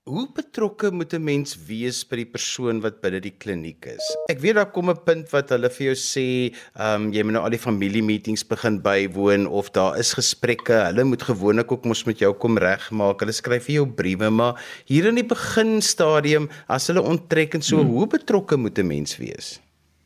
Hoe 0.09 0.23
betrokke 0.33 0.89
moet 0.89 1.13
'n 1.13 1.21
mens 1.21 1.51
wees 1.67 1.97
by 2.09 2.17
die 2.17 2.31
persoon 2.35 2.79
wat 2.81 2.95
binne 3.03 3.19
die 3.21 3.35
kliniek 3.43 3.85
is? 3.85 4.01
Ek 4.33 4.39
weet 4.41 4.55
daar 4.57 4.71
kom 4.73 4.89
'n 4.89 4.97
punt 5.05 5.29
wat 5.29 5.49
hulle 5.53 5.69
vir 5.69 5.85
jou 5.85 5.93
sê, 5.93 6.49
ehm 6.73 7.05
um, 7.05 7.11
jy 7.13 7.21
moet 7.21 7.33
nou 7.35 7.43
al 7.45 7.53
die 7.53 7.61
familie 7.61 8.01
meetings 8.01 8.41
begin 8.43 8.81
bywoon 8.81 9.45
of 9.45 9.69
daar 9.69 9.99
is 9.99 10.15
gesprekke. 10.17 10.73
Hulle 10.89 11.03
moet 11.05 11.21
gewoonlik 11.21 11.71
ook 11.71 11.85
mos 11.85 12.01
met 12.05 12.17
jou 12.17 12.33
kom 12.33 12.57
regmaak. 12.57 13.19
Hulle 13.19 13.31
skryf 13.31 13.65
vir 13.65 13.75
jou 13.75 13.85
briewe, 13.85 14.31
maar 14.31 14.57
hier 14.87 15.05
in 15.05 15.21
die 15.21 15.27
begin 15.35 15.81
stadium 15.81 16.49
as 16.67 16.87
hulle 16.87 17.01
onttrek 17.01 17.53
en 17.53 17.61
so, 17.61 17.77
hmm. 17.77 17.93
hoe 17.93 18.07
betrokke 18.07 18.57
moet 18.57 18.79
'n 18.79 18.87
mens 18.87 19.17
wees? 19.17 19.59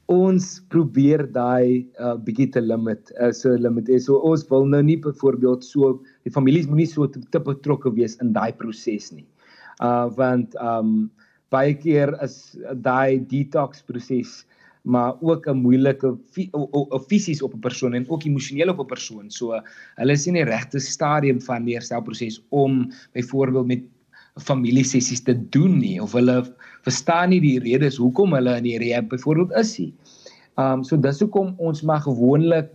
Ons 0.08 0.60
probeer 0.67 1.23
daai 1.31 1.88
uh, 1.99 2.17
bietjie 2.19 2.51
te 2.51 2.60
limit. 2.60 3.13
Uh, 3.15 3.31
so 3.31 3.47
limit 3.55 3.88
is 3.88 4.05
so 4.05 4.19
ons 4.19 4.43
wil 4.49 4.65
nou 4.65 4.84
nie 4.84 4.99
byvoorbeeld 4.99 5.63
so 5.63 6.03
die 6.23 6.31
families 6.31 6.67
moenie 6.67 6.86
so 6.86 7.08
te, 7.08 7.21
te 7.31 7.39
betrokke 7.39 7.95
wees 7.95 8.19
in 8.19 8.34
daai 8.34 8.51
proses 8.51 9.13
nie 9.13 9.25
uh 9.81 10.07
want 10.15 10.55
um 10.61 11.11
baie 11.49 11.73
keer 11.73 12.13
is 12.23 12.57
daai 12.81 13.19
detox 13.27 13.81
proses 13.81 14.45
maar 14.85 15.15
ook 15.21 15.47
'n 15.47 15.57
moeilike 15.57 16.17
fisies 17.07 17.41
op 17.41 17.53
'n 17.53 17.59
persoon 17.59 17.93
en 17.93 18.09
ook 18.09 18.23
emosioneel 18.23 18.69
op 18.69 18.79
'n 18.79 18.85
persoon. 18.85 19.31
So 19.31 19.59
hulle 19.95 20.11
is 20.11 20.27
in 20.27 20.33
die 20.33 20.43
regte 20.43 20.79
stadium 20.79 21.41
van 21.41 21.65
die 21.65 21.73
herstelproses 21.73 22.43
om 22.49 22.91
byvoorbeeld 23.13 23.67
met 23.67 23.83
familiesessies 24.35 25.23
te 25.23 25.49
doen 25.49 25.79
nie 25.79 26.01
of 26.01 26.11
hulle 26.11 26.55
verstaan 26.81 27.29
nie 27.29 27.41
die 27.41 27.59
redes 27.59 27.97
hoekom 27.97 28.33
hulle 28.33 28.57
in 28.57 28.63
die 28.63 28.77
rehab 28.77 29.09
byvoorbeeld 29.09 29.51
is 29.51 29.77
nie. 29.77 29.93
Um 30.57 30.83
so 30.83 30.97
dis 30.97 31.19
hoekom 31.19 31.53
ons 31.57 31.81
maar 31.81 32.01
gewoonlik 32.01 32.69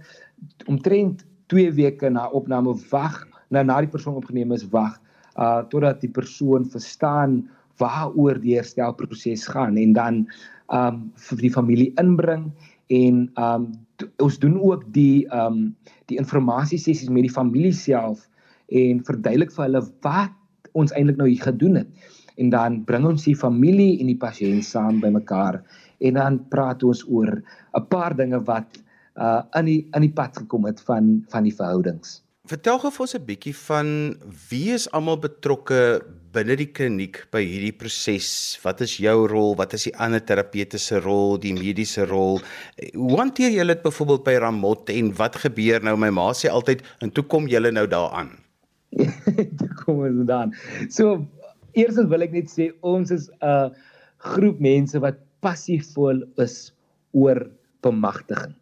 omtrent 0.66 1.24
2 1.46 1.72
weke 1.72 2.08
na 2.08 2.28
opname 2.28 2.74
wag, 2.90 3.28
nou 3.48 3.64
na 3.64 3.80
die 3.80 3.90
persoon 3.90 4.14
opgeneem 4.14 4.52
is 4.52 4.68
wag 4.68 5.00
uh 5.38 5.62
totdat 5.72 6.00
die 6.00 6.10
persoon 6.10 6.66
verstaan 6.70 7.42
waaroor 7.78 8.40
die 8.42 8.56
herstelproses 8.58 9.46
gaan 9.46 9.78
en 9.80 9.92
dan 9.92 10.26
um 10.74 11.10
vir 11.28 11.44
die 11.44 11.52
familie 11.52 11.92
inbring 12.02 12.50
en 12.90 13.28
um 13.38 13.70
ons 14.18 14.38
doen 14.42 14.58
ook 14.58 14.84
die 14.94 15.26
um 15.30 15.74
die 16.10 16.18
informasie 16.18 16.78
sessies 16.78 17.10
met 17.10 17.28
die 17.28 17.36
familie 17.36 17.74
self 17.74 18.26
en 18.70 19.02
verduidelik 19.06 19.52
vir 19.54 19.66
hulle 19.68 19.84
wat 20.06 20.34
ons 20.78 20.94
eintlik 20.94 21.18
nou 21.18 21.28
hier 21.28 21.42
gedoen 21.42 21.82
het 21.82 22.10
en 22.40 22.50
dan 22.50 22.80
bring 22.88 23.06
ons 23.06 23.26
die 23.26 23.36
familie 23.36 23.98
en 24.00 24.10
die 24.10 24.18
pasiënt 24.18 24.64
saam 24.64 25.00
bymekaar 25.02 25.60
en 26.00 26.16
dan 26.16 26.38
praat 26.52 26.82
ons 26.86 27.02
oor 27.08 27.30
'n 27.76 27.86
paar 27.90 28.16
dinge 28.16 28.40
wat 28.46 28.80
uh 29.20 29.42
in 29.58 29.66
die 29.66 29.80
in 29.96 30.02
die 30.06 30.14
pad 30.20 30.36
gekom 30.36 30.64
het 30.64 30.80
van 30.80 31.24
van 31.28 31.44
die 31.44 31.54
verhoudings. 31.54 32.22
Vertel 32.50 32.80
gou 32.82 32.90
vir 32.90 33.02
ons 33.04 33.12
'n 33.14 33.26
bietjie 33.26 33.52
van 33.54 33.88
wie 34.50 34.72
is 34.74 34.88
almal 34.96 35.18
betrokke 35.22 36.02
binne 36.34 36.56
die 36.58 36.66
kliniek 36.66 37.20
by 37.30 37.44
hierdie 37.46 37.76
proses? 37.82 38.58
Wat 38.64 38.80
is 38.82 38.96
jou 38.98 39.28
rol? 39.30 39.54
Wat 39.54 39.76
is 39.78 39.84
die 39.86 39.94
ander 39.94 40.18
terapeute 40.18 40.78
se 40.78 40.98
rol, 40.98 41.38
die 41.38 41.52
mediese 41.54 42.08
rol? 42.10 42.40
Hoe 42.94 43.18
hanteer 43.20 43.54
julle 43.54 43.76
dit 43.76 43.84
byvoorbeeld 43.84 44.24
by 44.26 44.34
Ramot 44.42 44.90
en 44.90 45.12
wat 45.14 45.38
gebeur 45.44 45.78
nou? 45.86 45.94
My 45.96 46.10
ma 46.10 46.32
sê 46.34 46.50
altyd 46.50 46.82
en 47.06 47.14
toe 47.14 47.22
kom 47.22 47.46
julle 47.46 47.70
nou 47.70 47.86
daaraan. 47.86 48.34
toe 49.60 49.70
kom 49.84 50.02
ons 50.10 50.26
dan. 50.26 50.50
So 50.90 51.22
eerstens 51.78 52.10
wil 52.10 52.26
ek 52.26 52.34
net 52.34 52.50
sê 52.50 52.72
ons 52.82 53.14
is 53.14 53.30
'n 53.38 53.70
groep 54.34 54.58
mense 54.58 54.98
wat 54.98 55.22
passievol 55.38 56.26
is 56.42 56.72
oor 57.14 57.46
bemagtiging 57.86 58.58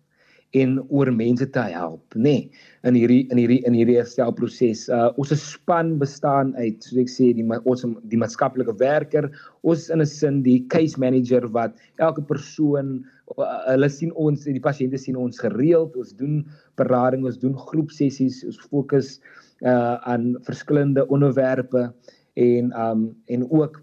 en 0.56 0.78
oor 0.88 1.11
mense 1.12 1.44
te 1.52 1.61
help, 1.61 2.14
nê, 2.16 2.22
nee, 2.22 2.50
in 2.88 2.96
hierdie 2.96 3.26
in 3.32 3.40
hierdie 3.40 3.58
in 3.68 3.74
hierdie 3.76 3.99
herstelproses. 3.99 4.86
Uh 4.88 5.11
ons 5.20 5.34
span 5.36 5.96
bestaan 6.01 6.55
uit, 6.57 6.80
soos 6.84 7.03
ek 7.03 7.12
sê, 7.12 7.30
die 7.36 7.44
ons 7.68 7.84
die 8.09 8.20
maatskaplike 8.20 8.72
werker, 8.80 9.28
ons 9.62 9.88
in 9.92 10.01
'n 10.01 10.07
sin 10.09 10.42
die 10.42 10.61
case 10.72 10.96
manager 10.96 11.44
wat 11.53 11.76
elke 11.99 12.22
persoon 12.22 13.05
uh, 13.36 13.61
hulle 13.68 13.90
sien 13.92 14.12
ons 14.16 14.44
die 14.44 14.64
pasiënte 14.64 14.99
sien 14.99 15.16
ons 15.16 15.38
gereeld, 15.38 15.96
ons 15.96 16.16
doen 16.16 16.40
berading, 16.80 17.26
ons 17.26 17.36
doen 17.36 17.57
groepsessies, 17.68 18.44
ons 18.44 18.62
fokus 18.70 19.18
uh 19.61 19.99
aan 20.07 20.36
verskillende 20.46 21.05
onderwerpe 21.09 21.92
en 22.38 22.72
um 22.72 23.16
en 23.26 23.44
ook 23.51 23.82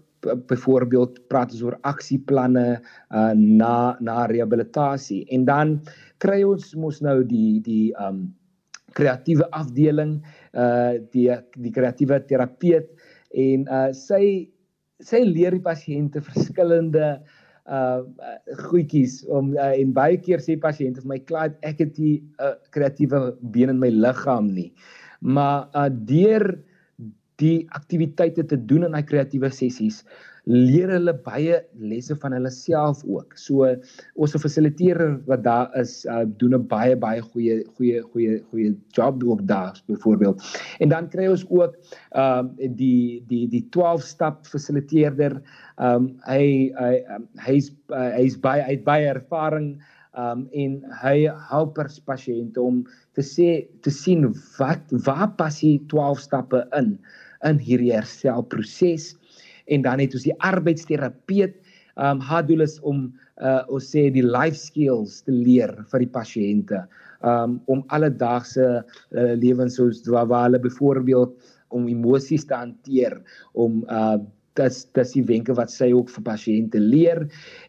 byvoorbeeld 0.50 1.20
praat 1.30 1.52
ons 1.54 1.62
oor 1.62 1.78
aksieplanne 1.88 2.66
uh 3.10 3.32
na 3.36 3.96
na 4.00 4.26
rehabilitasie 4.30 5.24
en 5.34 5.46
dan 5.48 5.78
kry 6.24 6.42
ons 6.46 6.74
mos 6.74 7.00
nou 7.04 7.22
die 7.24 7.60
die 7.60 7.94
um 8.02 8.26
kreatiewe 8.96 9.46
afdeling 9.52 10.18
uh 10.54 10.98
die 11.12 11.30
die 11.56 11.72
kreatiewe 11.72 12.20
terapeut 12.26 12.92
en 13.34 13.66
uh 13.68 13.88
sy 13.92 14.48
sy 15.04 15.20
leer 15.24 15.56
die 15.56 15.64
pasiënte 15.64 16.22
verskillende 16.24 17.16
uh 17.66 18.00
goedjies 18.68 19.24
om 19.26 19.52
uh, 19.56 19.72
en 19.74 19.92
baie 19.96 20.16
keer 20.22 20.42
sê 20.42 20.56
pasiënte 20.60 21.02
vir 21.02 21.10
my 21.10 21.18
klaar 21.28 21.50
ek 21.66 21.82
het 21.82 21.98
nie 21.98 22.20
'n 22.20 22.52
uh, 22.52 22.54
kreatiewe 22.70 23.36
been 23.52 23.70
in 23.70 23.80
my 23.82 23.90
liggaam 23.90 24.52
nie. 24.54 24.72
Maar 25.20 25.68
uh 25.74 25.90
deur 25.90 26.46
die 27.42 27.66
aktiwiteite 27.76 28.46
te 28.48 28.56
doen 28.56 28.86
in 28.86 28.96
daai 28.96 29.04
kreatiewe 29.04 29.50
sessies 29.52 30.04
leer 30.46 30.92
hulle 30.94 31.10
baie 31.24 31.58
lesse 31.90 32.14
van 32.22 32.36
hulle 32.36 32.50
self 32.54 33.00
ook. 33.10 33.34
So 33.38 33.66
ons 34.14 34.36
fasiliteerder 34.38 35.16
wat 35.26 35.42
daar 35.42 35.72
is, 35.80 36.04
uh, 36.06 36.22
doen 36.38 36.54
'n 36.54 36.68
baie 36.70 36.94
baie 36.96 37.20
goeie 37.20 37.64
goeie 37.74 38.02
goeie 38.12 38.38
goeie 38.50 38.76
job 38.94 39.24
ook 39.24 39.42
daar 39.46 39.74
byvoorbeeld. 39.88 40.42
En 40.78 40.88
dan 40.88 41.08
kry 41.08 41.26
ons 41.26 41.44
ook 41.50 41.74
ehm 42.12 42.46
um, 42.46 42.76
die 42.76 43.24
die 43.26 43.48
die 43.48 43.66
12 43.70 44.02
stap 44.02 44.46
fasiliteerder. 44.46 45.42
Ehm 45.78 45.94
um, 45.94 46.16
hy 46.26 46.72
hy 46.78 46.94
um, 47.16 47.28
hy's 47.34 47.74
uh, 47.90 48.14
hy's 48.14 48.38
baie 48.38 48.62
hy 48.62 48.78
baie 48.82 49.06
ervaring 49.06 49.82
um 50.16 50.48
en 50.52 50.80
hy 51.02 51.28
help 51.50 51.76
pasiënte 52.06 52.60
om 52.60 52.86
te 53.12 53.22
sê 53.22 53.66
te 53.82 53.90
sien 53.90 54.24
wat 54.58 54.80
waar 55.04 55.34
pas 55.36 55.60
hy 55.60 55.76
12 55.92 56.20
stappe 56.20 56.62
in 56.78 56.98
in 57.44 57.58
hierdie 57.60 57.92
herstelproses. 57.94 59.14
En 59.66 59.82
dan 59.82 60.00
het 60.02 60.14
ons 60.14 60.26
die 60.26 60.36
arbeidsterapeut 60.46 61.56
um 61.96 62.20
haar 62.20 62.44
doel 62.46 62.64
is 62.66 62.76
om 62.84 63.08
uh 63.40 63.62
ons 63.72 63.88
sê 63.92 64.06
die 64.12 64.24
life 64.24 64.58
skills 64.58 65.22
te 65.24 65.32
leer 65.32 65.72
vir 65.90 66.04
die 66.04 66.12
pasiënte. 66.12 66.84
Um 67.24 67.58
om 67.72 67.84
alledaagse 67.96 68.66
uh, 68.84 69.34
lewens 69.40 69.78
soos 69.80 70.02
waar 70.12 70.28
hulle 70.44 70.60
byvoorbeeld 70.60 71.32
om 71.74 71.88
emosies 71.88 72.44
te 72.48 72.56
hanteer 72.56 73.18
om 73.54 73.84
uh 73.88 74.18
dis 74.56 74.86
dis 74.96 75.10
die 75.12 75.24
wenke 75.28 75.52
wat 75.52 75.68
sy 75.68 75.90
ook 75.92 76.08
vir 76.08 76.24
pasiënte 76.24 76.80
leer. 76.80 77.26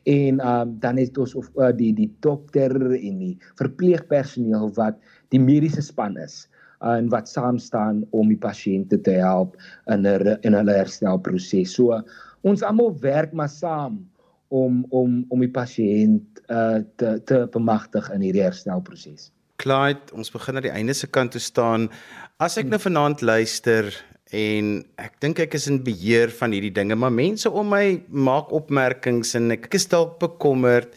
En 0.08 0.44
um 0.44 0.76
dan 0.84 1.00
het 1.00 1.18
ons 1.20 1.36
of 1.36 1.50
uh, 1.56 1.72
die 1.76 1.94
die 1.96 2.12
dokter 2.24 2.76
en 2.96 3.24
die 3.24 3.36
verpleegpersoneel 3.60 4.72
wat 4.76 5.00
die 5.36 5.42
mediese 5.44 5.84
span 5.84 6.16
is 6.20 6.46
en 6.86 7.10
wat 7.10 7.30
saam 7.30 7.58
staan 7.58 8.04
om 8.10 8.30
die 8.30 8.40
pasiënte 8.40 9.00
te 9.02 9.18
help 9.22 9.56
in 9.88 10.06
'n 10.06 10.38
in 10.42 10.54
hulle 10.54 10.74
herstelproses. 10.74 11.74
So 11.74 12.02
ons 12.42 12.64
almal 12.64 12.94
werk 13.02 13.34
maar 13.34 13.50
saam 13.50 14.06
om 14.48 14.86
om 14.90 15.26
om 15.30 15.40
die 15.40 15.52
pasiënt 15.52 16.42
uh, 16.50 16.80
te 16.96 17.22
te 17.26 17.48
bemagtig 17.52 18.10
in 18.10 18.22
hierdie 18.22 18.44
herstelproses. 18.44 19.32
Clyde, 19.58 20.14
ons 20.14 20.32
begin 20.32 20.56
aan 20.56 20.68
die 20.68 20.76
einde 20.76 20.94
se 20.94 21.08
kant 21.08 21.32
toe 21.32 21.42
staan. 21.42 21.90
As 22.38 22.58
ek 22.58 22.70
nou 22.70 22.80
vanaand 22.80 23.22
luister 23.22 23.90
en 24.32 24.86
ek 25.02 25.18
dink 25.24 25.40
ek 25.40 25.56
is 25.58 25.68
in 25.68 25.84
beheer 25.84 26.30
van 26.30 26.52
hierdie 26.52 26.74
dinge, 26.74 26.96
maar 26.96 27.12
mense 27.12 27.50
om 27.50 27.70
my 27.70 28.04
maak 28.08 28.52
opmerkings 28.52 29.34
en 29.36 29.52
ek 29.52 29.74
is 29.74 29.88
dalk 29.88 30.20
bekommerd. 30.20 30.94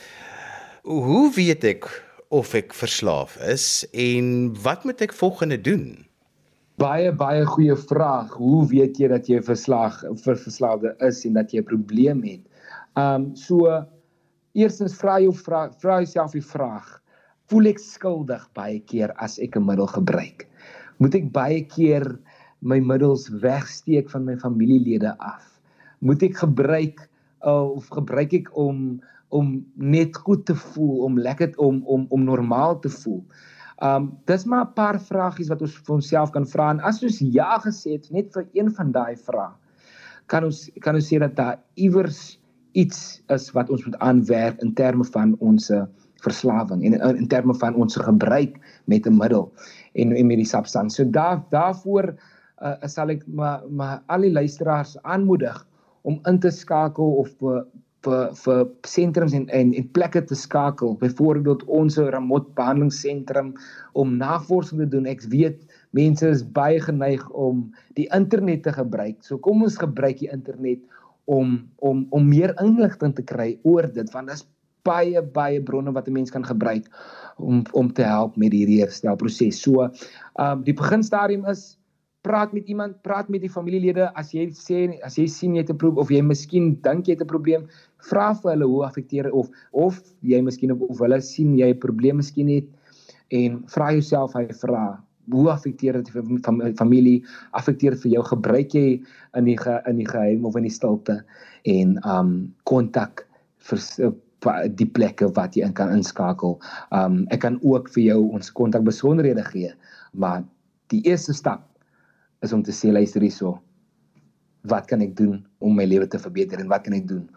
Hoe 0.85 1.31
weet 1.33 1.64
ek 1.64 1.89
of 2.31 2.53
ek 2.55 2.74
verslaaf 2.78 3.35
is 3.43 3.83
en 3.91 4.53
wat 4.62 4.85
moet 4.87 5.03
ek 5.03 5.14
volgende 5.18 5.59
doen? 5.59 6.07
Baie 6.78 7.11
baie 7.12 7.43
goeie 7.45 7.74
vraag. 7.76 8.31
Hoe 8.39 8.62
weet 8.70 9.01
jy 9.03 9.11
dat 9.11 9.26
jy 9.28 9.41
verslaag 9.45 9.99
vir 10.22 10.39
verslaafde 10.39 10.95
is 11.07 11.24
en 11.26 11.35
dat 11.37 11.51
jy 11.53 11.61
'n 11.61 11.70
probleem 11.72 12.22
het? 12.22 12.45
Um 12.95 13.35
so 13.35 13.66
eerstens 14.55 14.95
vra 14.95 15.18
jou 15.20 15.35
vra 15.35 15.99
jouself 15.99 16.33
die 16.33 16.47
vraag: 16.55 17.03
Voel 17.51 17.66
ek 17.74 17.83
skuldig 17.83 18.47
baie 18.55 18.78
keer 18.78 19.11
as 19.18 19.39
ek 19.39 19.57
'n 19.57 19.66
middel 19.66 19.91
gebruik? 19.91 20.47
Moet 20.99 21.14
ek 21.14 21.33
baie 21.33 21.66
keer 21.66 22.18
my 22.62 22.78
middels 22.78 23.28
wegsteek 23.28 24.11
van 24.11 24.24
my 24.24 24.37
familielede 24.37 25.18
af? 25.18 25.43
Moet 25.99 26.22
ek 26.22 26.37
gebruik 26.37 27.11
uh, 27.45 27.76
of 27.76 27.89
gebruik 27.91 28.33
ek 28.33 28.57
om 28.57 29.01
om 29.31 29.53
net 29.74 30.16
goed 30.16 30.45
te 30.47 30.55
voel, 30.55 31.05
om 31.07 31.18
lekker 31.18 31.55
om 31.57 31.83
om 31.87 32.07
om 32.09 32.26
normaal 32.26 32.78
te 32.83 32.91
voel. 32.91 33.22
Um 33.83 34.11
dis 34.28 34.45
maar 34.45 34.66
'n 34.66 34.74
paar 34.74 35.01
vragies 35.01 35.49
wat 35.49 35.62
ons 35.62 35.78
vir 35.78 35.95
onsself 35.95 36.31
kan 36.31 36.47
vra 36.47 36.70
en 36.70 36.81
as 36.81 37.03
ons 37.03 37.18
ja 37.18 37.59
gesê 37.64 37.97
het 37.97 38.11
net 38.11 38.33
vir 38.33 38.47
een 38.53 38.70
van 38.74 38.93
daai 38.93 39.16
vrae, 39.16 39.53
kan 40.26 40.45
ons 40.45 40.70
kan 40.81 40.95
ons 40.95 41.09
sê 41.09 41.18
dat 41.18 41.37
daar 41.37 41.59
iewers 41.74 42.41
iets 42.72 43.22
is 43.28 43.51
wat 43.53 43.70
ons 43.70 43.85
moet 43.85 43.99
aanwerk 43.99 44.61
in 44.62 44.74
terme 44.74 45.05
van 45.05 45.37
ons 45.39 45.70
verslawing 46.24 46.85
en 46.85 46.95
in, 46.95 47.16
in 47.16 47.28
terme 47.28 47.55
van 47.55 47.74
ons 47.74 47.97
gebruik 47.97 48.59
met 48.85 49.07
'n 49.07 49.16
middel 49.16 49.53
en 49.95 50.12
en 50.12 50.26
met 50.26 50.37
die 50.37 50.47
substansie. 50.47 51.05
So 51.05 51.11
daar 51.11 51.43
daarvoor 51.51 52.14
uh, 52.62 52.76
sal 52.85 53.09
ek 53.09 53.26
maar 53.26 53.62
maar 53.68 54.03
al 54.07 54.20
die 54.20 54.33
luisteraars 54.33 55.03
aanmoedig 55.03 55.66
om 56.03 56.20
in 56.24 56.39
te 56.39 56.51
skakel 56.51 57.16
of 57.24 57.31
uh, 57.41 57.62
vir 58.05 58.30
vir 58.42 58.61
sentrums 58.88 59.34
en, 59.36 59.48
en 59.48 59.72
en 59.76 59.88
plekke 59.96 60.22
te 60.24 60.36
skakel. 60.38 60.94
Byvoorbeeld 61.01 61.64
ons 61.68 61.98
Ramot 61.98 62.55
behandelingsentrum 62.55 63.53
om 63.92 64.16
navorsing 64.16 64.80
te 64.80 64.88
doen. 64.88 65.09
Ek 65.11 65.24
weet 65.32 65.61
mense 65.96 66.28
is 66.28 66.44
baie 66.57 66.80
geneig 66.80 67.24
om 67.30 67.66
die 67.98 68.09
internet 68.16 68.64
te 68.64 68.72
gebruik. 68.72 69.20
So 69.26 69.38
kom 69.38 69.62
ons 69.66 69.80
gebruik 69.80 70.22
die 70.22 70.30
internet 70.32 70.80
om 71.30 71.59
om 71.84 72.07
om 72.11 72.28
meer 72.28 72.55
inligting 72.62 73.14
te 73.14 73.26
kry 73.26 73.53
oor 73.62 73.86
dit 73.86 74.09
want 74.14 74.32
daar's 74.32 74.46
baie 74.88 75.20
baie 75.20 75.61
bronne 75.61 75.92
wat 75.92 76.09
'n 76.09 76.16
mens 76.16 76.30
kan 76.30 76.44
gebruik 76.44 76.88
om 77.36 77.64
om 77.72 77.92
te 77.92 78.03
help 78.03 78.36
met 78.36 78.53
hierdie 78.53 78.80
herstelproses. 78.80 79.61
So, 79.61 79.82
ehm 79.82 80.59
um, 80.59 80.64
die 80.64 80.74
beginstadium 80.74 81.44
is 81.46 81.76
praat 82.20 82.53
met 82.53 82.66
iemand, 82.68 83.03
praat 83.03 83.28
met 83.28 83.40
die 83.40 83.51
familielede 83.51 84.11
as 84.14 84.32
jy 84.36 84.51
sê 84.53 84.80
as 85.07 85.16
jy 85.16 85.26
sien 85.26 85.55
jy 85.55 85.62
het 85.64 85.70
'n 85.70 85.76
probleem 85.76 86.03
of 86.03 86.11
jy 86.11 86.22
miskien 86.22 86.74
dink 86.82 87.07
jy 87.07 87.16
het 87.16 87.22
'n 87.22 87.32
probleem, 87.32 87.68
vra 88.09 88.30
vir 88.34 88.53
hulle 88.55 88.68
hoe 88.72 88.84
affekteer 88.86 89.30
of 89.32 89.51
of 89.72 90.01
jy 90.22 90.40
miskien 90.42 90.72
of, 90.76 90.98
hulle 90.98 91.20
sien 91.20 91.57
jy 91.59 91.70
'n 91.74 91.78
probleem 91.78 92.16
miskien 92.16 92.48
het 92.48 92.68
en 93.30 93.62
vra 93.66 93.92
jouself 93.92 94.34
hy 94.34 94.46
vra 94.62 94.84
hoe 95.30 95.51
affekteer 95.51 96.01
dit 96.01 96.09
vir 96.14 96.74
familie 96.78 97.20
affekteer 97.59 97.96
vir 98.03 98.12
jou 98.16 98.22
gebruik 98.32 98.74
jy 98.74 99.01
in 99.38 99.44
die 99.44 99.57
ge, 99.59 99.76
in 99.86 100.01
die 100.01 100.09
geheim 100.09 100.46
of 100.46 100.57
in 100.57 100.66
die 100.66 100.74
stilte 100.74 101.20
en 101.64 101.98
um 102.05 102.55
kontak 102.64 103.26
vir 103.68 103.78
die 104.76 104.88
plekke 104.88 105.28
wat 105.36 105.57
jy 105.57 105.66
in 105.66 105.74
kan 105.76 105.92
inskakel. 105.92 106.57
Um 106.96 107.26
ek 107.34 107.42
kan 107.44 107.59
ook 107.61 107.90
vir 107.94 108.05
jou 108.07 108.20
ons 108.32 108.53
kontak 108.57 108.86
besonderhede 108.86 109.44
gee, 109.51 109.72
maar 110.12 110.44
die 110.88 111.03
eerste 111.05 111.34
stap 111.36 111.66
is 112.42 112.55
om 112.57 112.62
te 112.64 112.72
sê 112.72 112.92
luister 112.92 113.20
hierso. 113.20 113.59
Wat 114.68 114.88
kan 114.88 115.05
ek 115.05 115.12
doen 115.16 115.44
om 115.61 115.76
my 115.76 115.84
lewe 115.84 116.09
te 116.09 116.18
verbeter 116.18 116.61
en 116.61 116.72
wat 116.72 116.86
kan 116.88 116.96
ek 116.96 117.07
doen 117.09 117.28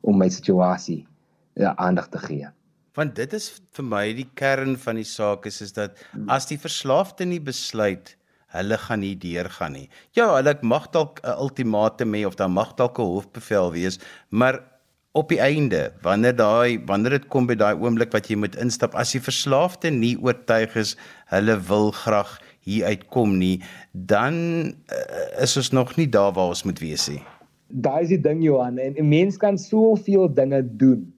om 0.00 0.18
my 0.18 0.28
situasie 0.28 1.06
ja, 1.54 1.74
aandag 1.76 2.08
te 2.08 2.18
gee? 2.18 2.48
Want 2.98 3.14
dit 3.14 3.32
is 3.32 3.50
vir 3.76 3.84
my 3.84 4.04
die 4.12 4.28
kern 4.34 4.76
van 4.76 4.98
die 4.98 5.06
saak 5.06 5.46
is 5.46 5.60
is 5.62 5.72
dat 5.76 5.98
as 6.26 6.48
die 6.50 6.58
verslaafde 6.58 7.26
nie 7.26 7.40
besluit 7.40 8.16
hulle 8.56 8.78
gaan 8.80 9.02
nie 9.04 9.14
deurgaan 9.20 9.74
nie. 9.76 9.86
Ja, 10.16 10.30
hulle 10.38 10.56
mag 10.62 10.88
dalk 10.94 11.20
'n 11.22 11.36
ultimatum 11.36 12.14
hê 12.14 12.24
of 12.26 12.36
dan 12.36 12.52
mag 12.52 12.74
dalk 12.76 12.98
'n 12.98 13.02
hofbevel 13.02 13.72
wees, 13.72 13.98
maar 14.30 14.62
op 15.12 15.28
die 15.28 15.40
einde, 15.40 15.92
wanneer 16.02 16.36
daai 16.36 16.78
wanneer 16.86 17.18
dit 17.18 17.28
kom 17.28 17.46
by 17.46 17.54
daai 17.54 17.74
oomblik 17.74 18.12
wat 18.12 18.28
jy 18.30 18.36
moet 18.36 18.56
instap, 18.56 18.94
as 18.94 19.12
die 19.12 19.20
verslaafde 19.20 19.90
nie 19.90 20.16
oortuig 20.20 20.76
is 20.76 20.96
hulle 21.32 21.56
wil 21.68 21.90
graag 21.90 22.38
hier 22.60 22.86
uitkom 22.86 23.38
nie, 23.38 23.62
dan 23.92 24.34
uh, 24.92 25.42
is 25.42 25.56
ons 25.56 25.72
nog 25.72 25.96
nie 25.96 26.08
daar 26.08 26.32
waar 26.32 26.52
ons 26.52 26.64
moet 26.68 26.80
wees 26.84 27.08
nie. 27.08 27.22
Daai 27.68 28.02
is 28.02 28.08
die 28.08 28.20
ding 28.20 28.42
Johan, 28.42 28.78
en 28.78 28.96
'n 28.96 29.08
mens 29.08 29.36
kan 29.36 29.58
soveel 29.58 30.28
dinge 30.34 30.62
doen. 30.62 31.12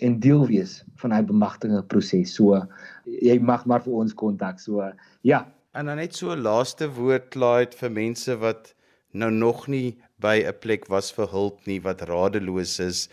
en 0.01 0.19
deel 0.19 0.47
wees 0.49 0.83
van 1.01 1.11
hy 1.11 1.21
bemagtigende 1.21 1.83
proses. 1.85 2.33
So 2.33 2.57
jy 3.05 3.39
mag 3.39 3.65
maar 3.65 3.81
vir 3.85 3.93
ons 3.93 4.13
kontak. 4.13 4.59
So 4.59 4.91
ja, 5.21 5.45
En 5.71 5.85
dan 5.85 5.95
net 5.95 6.15
so 6.15 6.31
'n 6.33 6.41
laaste 6.41 6.85
woord 6.93 7.27
Clyde 7.29 7.75
vir 7.77 7.91
mense 7.91 8.37
wat 8.37 8.73
nou 9.11 9.31
nog 9.31 9.67
nie 9.67 9.97
by 10.21 10.43
'n 10.43 10.53
plek 10.61 10.87
was 10.89 11.11
vir 11.11 11.27
hulp 11.27 11.67
nie, 11.67 11.79
wat 11.79 12.01
radeloos 12.09 12.79
is. 12.79 13.07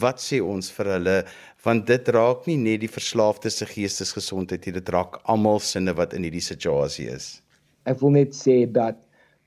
Wat 0.00 0.18
sê 0.18 0.40
ons 0.40 0.70
vir 0.70 0.86
hulle? 0.94 1.24
Want 1.64 1.86
dit 1.86 2.08
raak 2.08 2.46
nie 2.46 2.56
net 2.56 2.80
die 2.80 2.94
verslaafde 2.98 3.50
se 3.50 3.66
geestesgesondheid 3.66 4.66
nie, 4.66 4.72
dit 4.80 4.88
raak 4.88 5.20
almal 5.24 5.60
sinne 5.60 5.94
wat 5.94 6.14
in 6.14 6.22
hierdie 6.22 6.44
situasie 6.44 7.08
is. 7.08 7.42
Ek 7.84 8.00
wil 8.00 8.10
net 8.10 8.32
sê 8.32 8.64
dat 8.66 8.96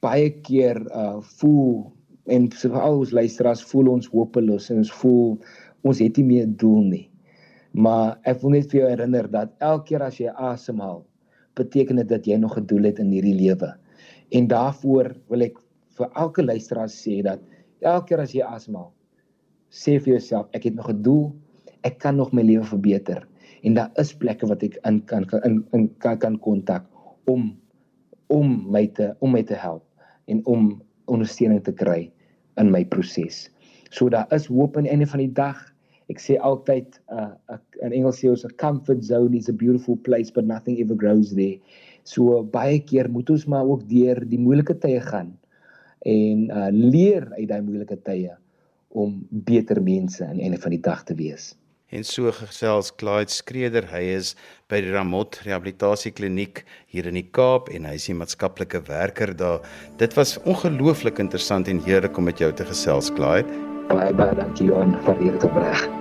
baie 0.01 0.29
keer 0.29 0.77
uh 0.91 1.21
voel 1.39 1.91
en 2.25 2.49
veral 2.49 2.99
ons 2.99 3.11
luisteraars 3.11 3.63
voel 3.71 3.87
ons 3.95 4.09
hopeloos 4.13 4.69
en 4.69 4.77
ons 4.83 4.91
voel 5.01 5.37
ons 5.83 5.99
het 5.99 6.17
nie 6.17 6.25
meer 6.25 6.47
doel 6.47 6.83
nie. 6.89 7.07
Maar 7.73 8.17
ek 8.27 8.41
wil 8.43 8.57
net 8.57 8.69
vir 8.71 8.81
jou 8.81 8.89
herinner 8.89 9.29
dat 9.31 9.53
elke 9.59 9.91
keer 9.91 10.03
as 10.05 10.19
jy 10.19 10.33
asemhaal, 10.35 11.01
beteken 11.55 12.01
dit 12.01 12.09
dat 12.09 12.27
jy 12.27 12.37
nog 12.37 12.57
'n 12.57 12.65
doel 12.65 12.83
het 12.89 12.99
in 12.99 13.11
hierdie 13.11 13.35
lewe. 13.35 13.73
En 14.31 14.47
daaroor 14.47 15.15
wil 15.29 15.41
ek 15.41 15.57
vir 16.01 16.09
elke 16.17 16.43
luisteraar 16.45 16.89
sê 16.89 17.21
dat 17.25 17.41
elke 17.81 18.11
keer 18.11 18.23
as 18.25 18.33
jy 18.35 18.45
asemhaal, 18.45 18.89
sê 19.69 19.97
vir 19.99 20.17
jouself 20.17 20.49
ek 20.57 20.69
het 20.69 20.75
nog 20.75 20.89
'n 20.89 21.01
doel, 21.05 21.31
ek 21.83 21.99
kan 21.99 22.17
nog 22.17 22.33
my 22.33 22.41
lewe 22.41 22.65
verbeter 22.65 23.27
en 23.63 23.77
daar 23.77 23.91
is 24.01 24.13
plekke 24.13 24.47
wat 24.49 24.63
ek 24.63 24.77
in 24.85 25.01
kan 25.05 25.25
in 25.45 25.63
in 25.73 25.89
kan 25.99 26.17
kan 26.17 26.37
kontak 26.39 26.85
om 27.25 27.57
om 28.29 28.71
my 28.71 28.87
te 28.87 29.13
om 29.21 29.31
my 29.31 29.43
te 29.43 29.55
help 29.55 29.83
en 30.27 30.41
om 30.45 30.81
ondersteuning 31.05 31.61
te 31.63 31.73
kry 31.73 32.11
in 32.57 32.71
my 32.71 32.85
proses. 32.85 33.49
So 33.91 34.09
daar 34.09 34.27
is 34.31 34.47
hoop 34.47 34.77
aan 34.77 34.83
die 34.83 34.91
einde 34.91 35.07
van 35.07 35.19
die 35.19 35.33
dag 35.33 35.59
ek 36.09 36.19
sê 36.19 36.37
altyd 36.39 36.99
uh, 37.11 37.33
uh 37.49 37.59
in 37.81 37.93
Engels 37.93 38.21
sê 38.21 38.29
ons 38.29 38.45
a 38.45 38.51
comfort 38.57 39.03
zone 39.05 39.37
is 39.37 39.49
a 39.49 39.53
beautiful 39.53 39.97
place 39.97 40.31
but 40.31 40.45
nothing 40.45 40.79
ever 40.79 40.95
grows 40.95 41.33
there. 41.35 41.59
So 42.03 42.43
baie 42.43 42.79
keer 42.79 43.09
moet 43.09 43.29
ons 43.29 43.45
maar 43.45 43.65
ook 43.65 43.87
deur 43.89 44.25
die 44.25 44.39
moeilike 44.39 44.77
tye 44.81 44.99
gaan 44.99 45.37
en 46.05 46.49
uh 46.49 46.69
leer 46.71 47.27
uit 47.37 47.47
daai 47.49 47.61
moeilike 47.61 47.97
tye 48.05 48.35
om 48.91 49.21
beter 49.29 49.81
mense 49.81 50.25
aan 50.25 50.37
die 50.39 50.47
einde 50.47 50.59
van 50.59 50.75
die 50.75 50.83
dag 50.83 51.03
te 51.07 51.15
wees. 51.15 51.53
En 51.91 52.05
so 52.07 52.31
gesels 52.31 52.93
Clyde 52.95 53.31
Skreder, 53.35 53.83
hy 53.91 54.13
is 54.15 54.31
by 54.71 54.79
die 54.79 54.93
Ramot 54.93 55.41
Rehabilitasiekliniek 55.43 56.63
hier 56.87 57.09
in 57.11 57.19
die 57.19 57.25
Kaap 57.35 57.67
en 57.75 57.83
hy 57.89 57.97
is 57.99 58.07
'n 58.09 58.21
maatskaplike 58.23 58.79
werker 58.87 59.35
daar. 59.35 59.59
Dit 59.97 60.15
was 60.15 60.39
ongelooflik 60.43 61.19
interessant 61.19 61.67
en 61.67 61.83
heerlik 61.83 62.17
om 62.17 62.23
met 62.23 62.39
jou 62.39 62.51
te 62.53 62.63
gesels, 62.63 63.11
Clyde. 63.11 63.51
Baie 63.89 64.13
baie 64.13 64.35
dankie 64.35 64.67
Johan 64.67 64.95
vir 65.03 65.19
hierdie 65.19 65.39
gesprek. 65.39 66.00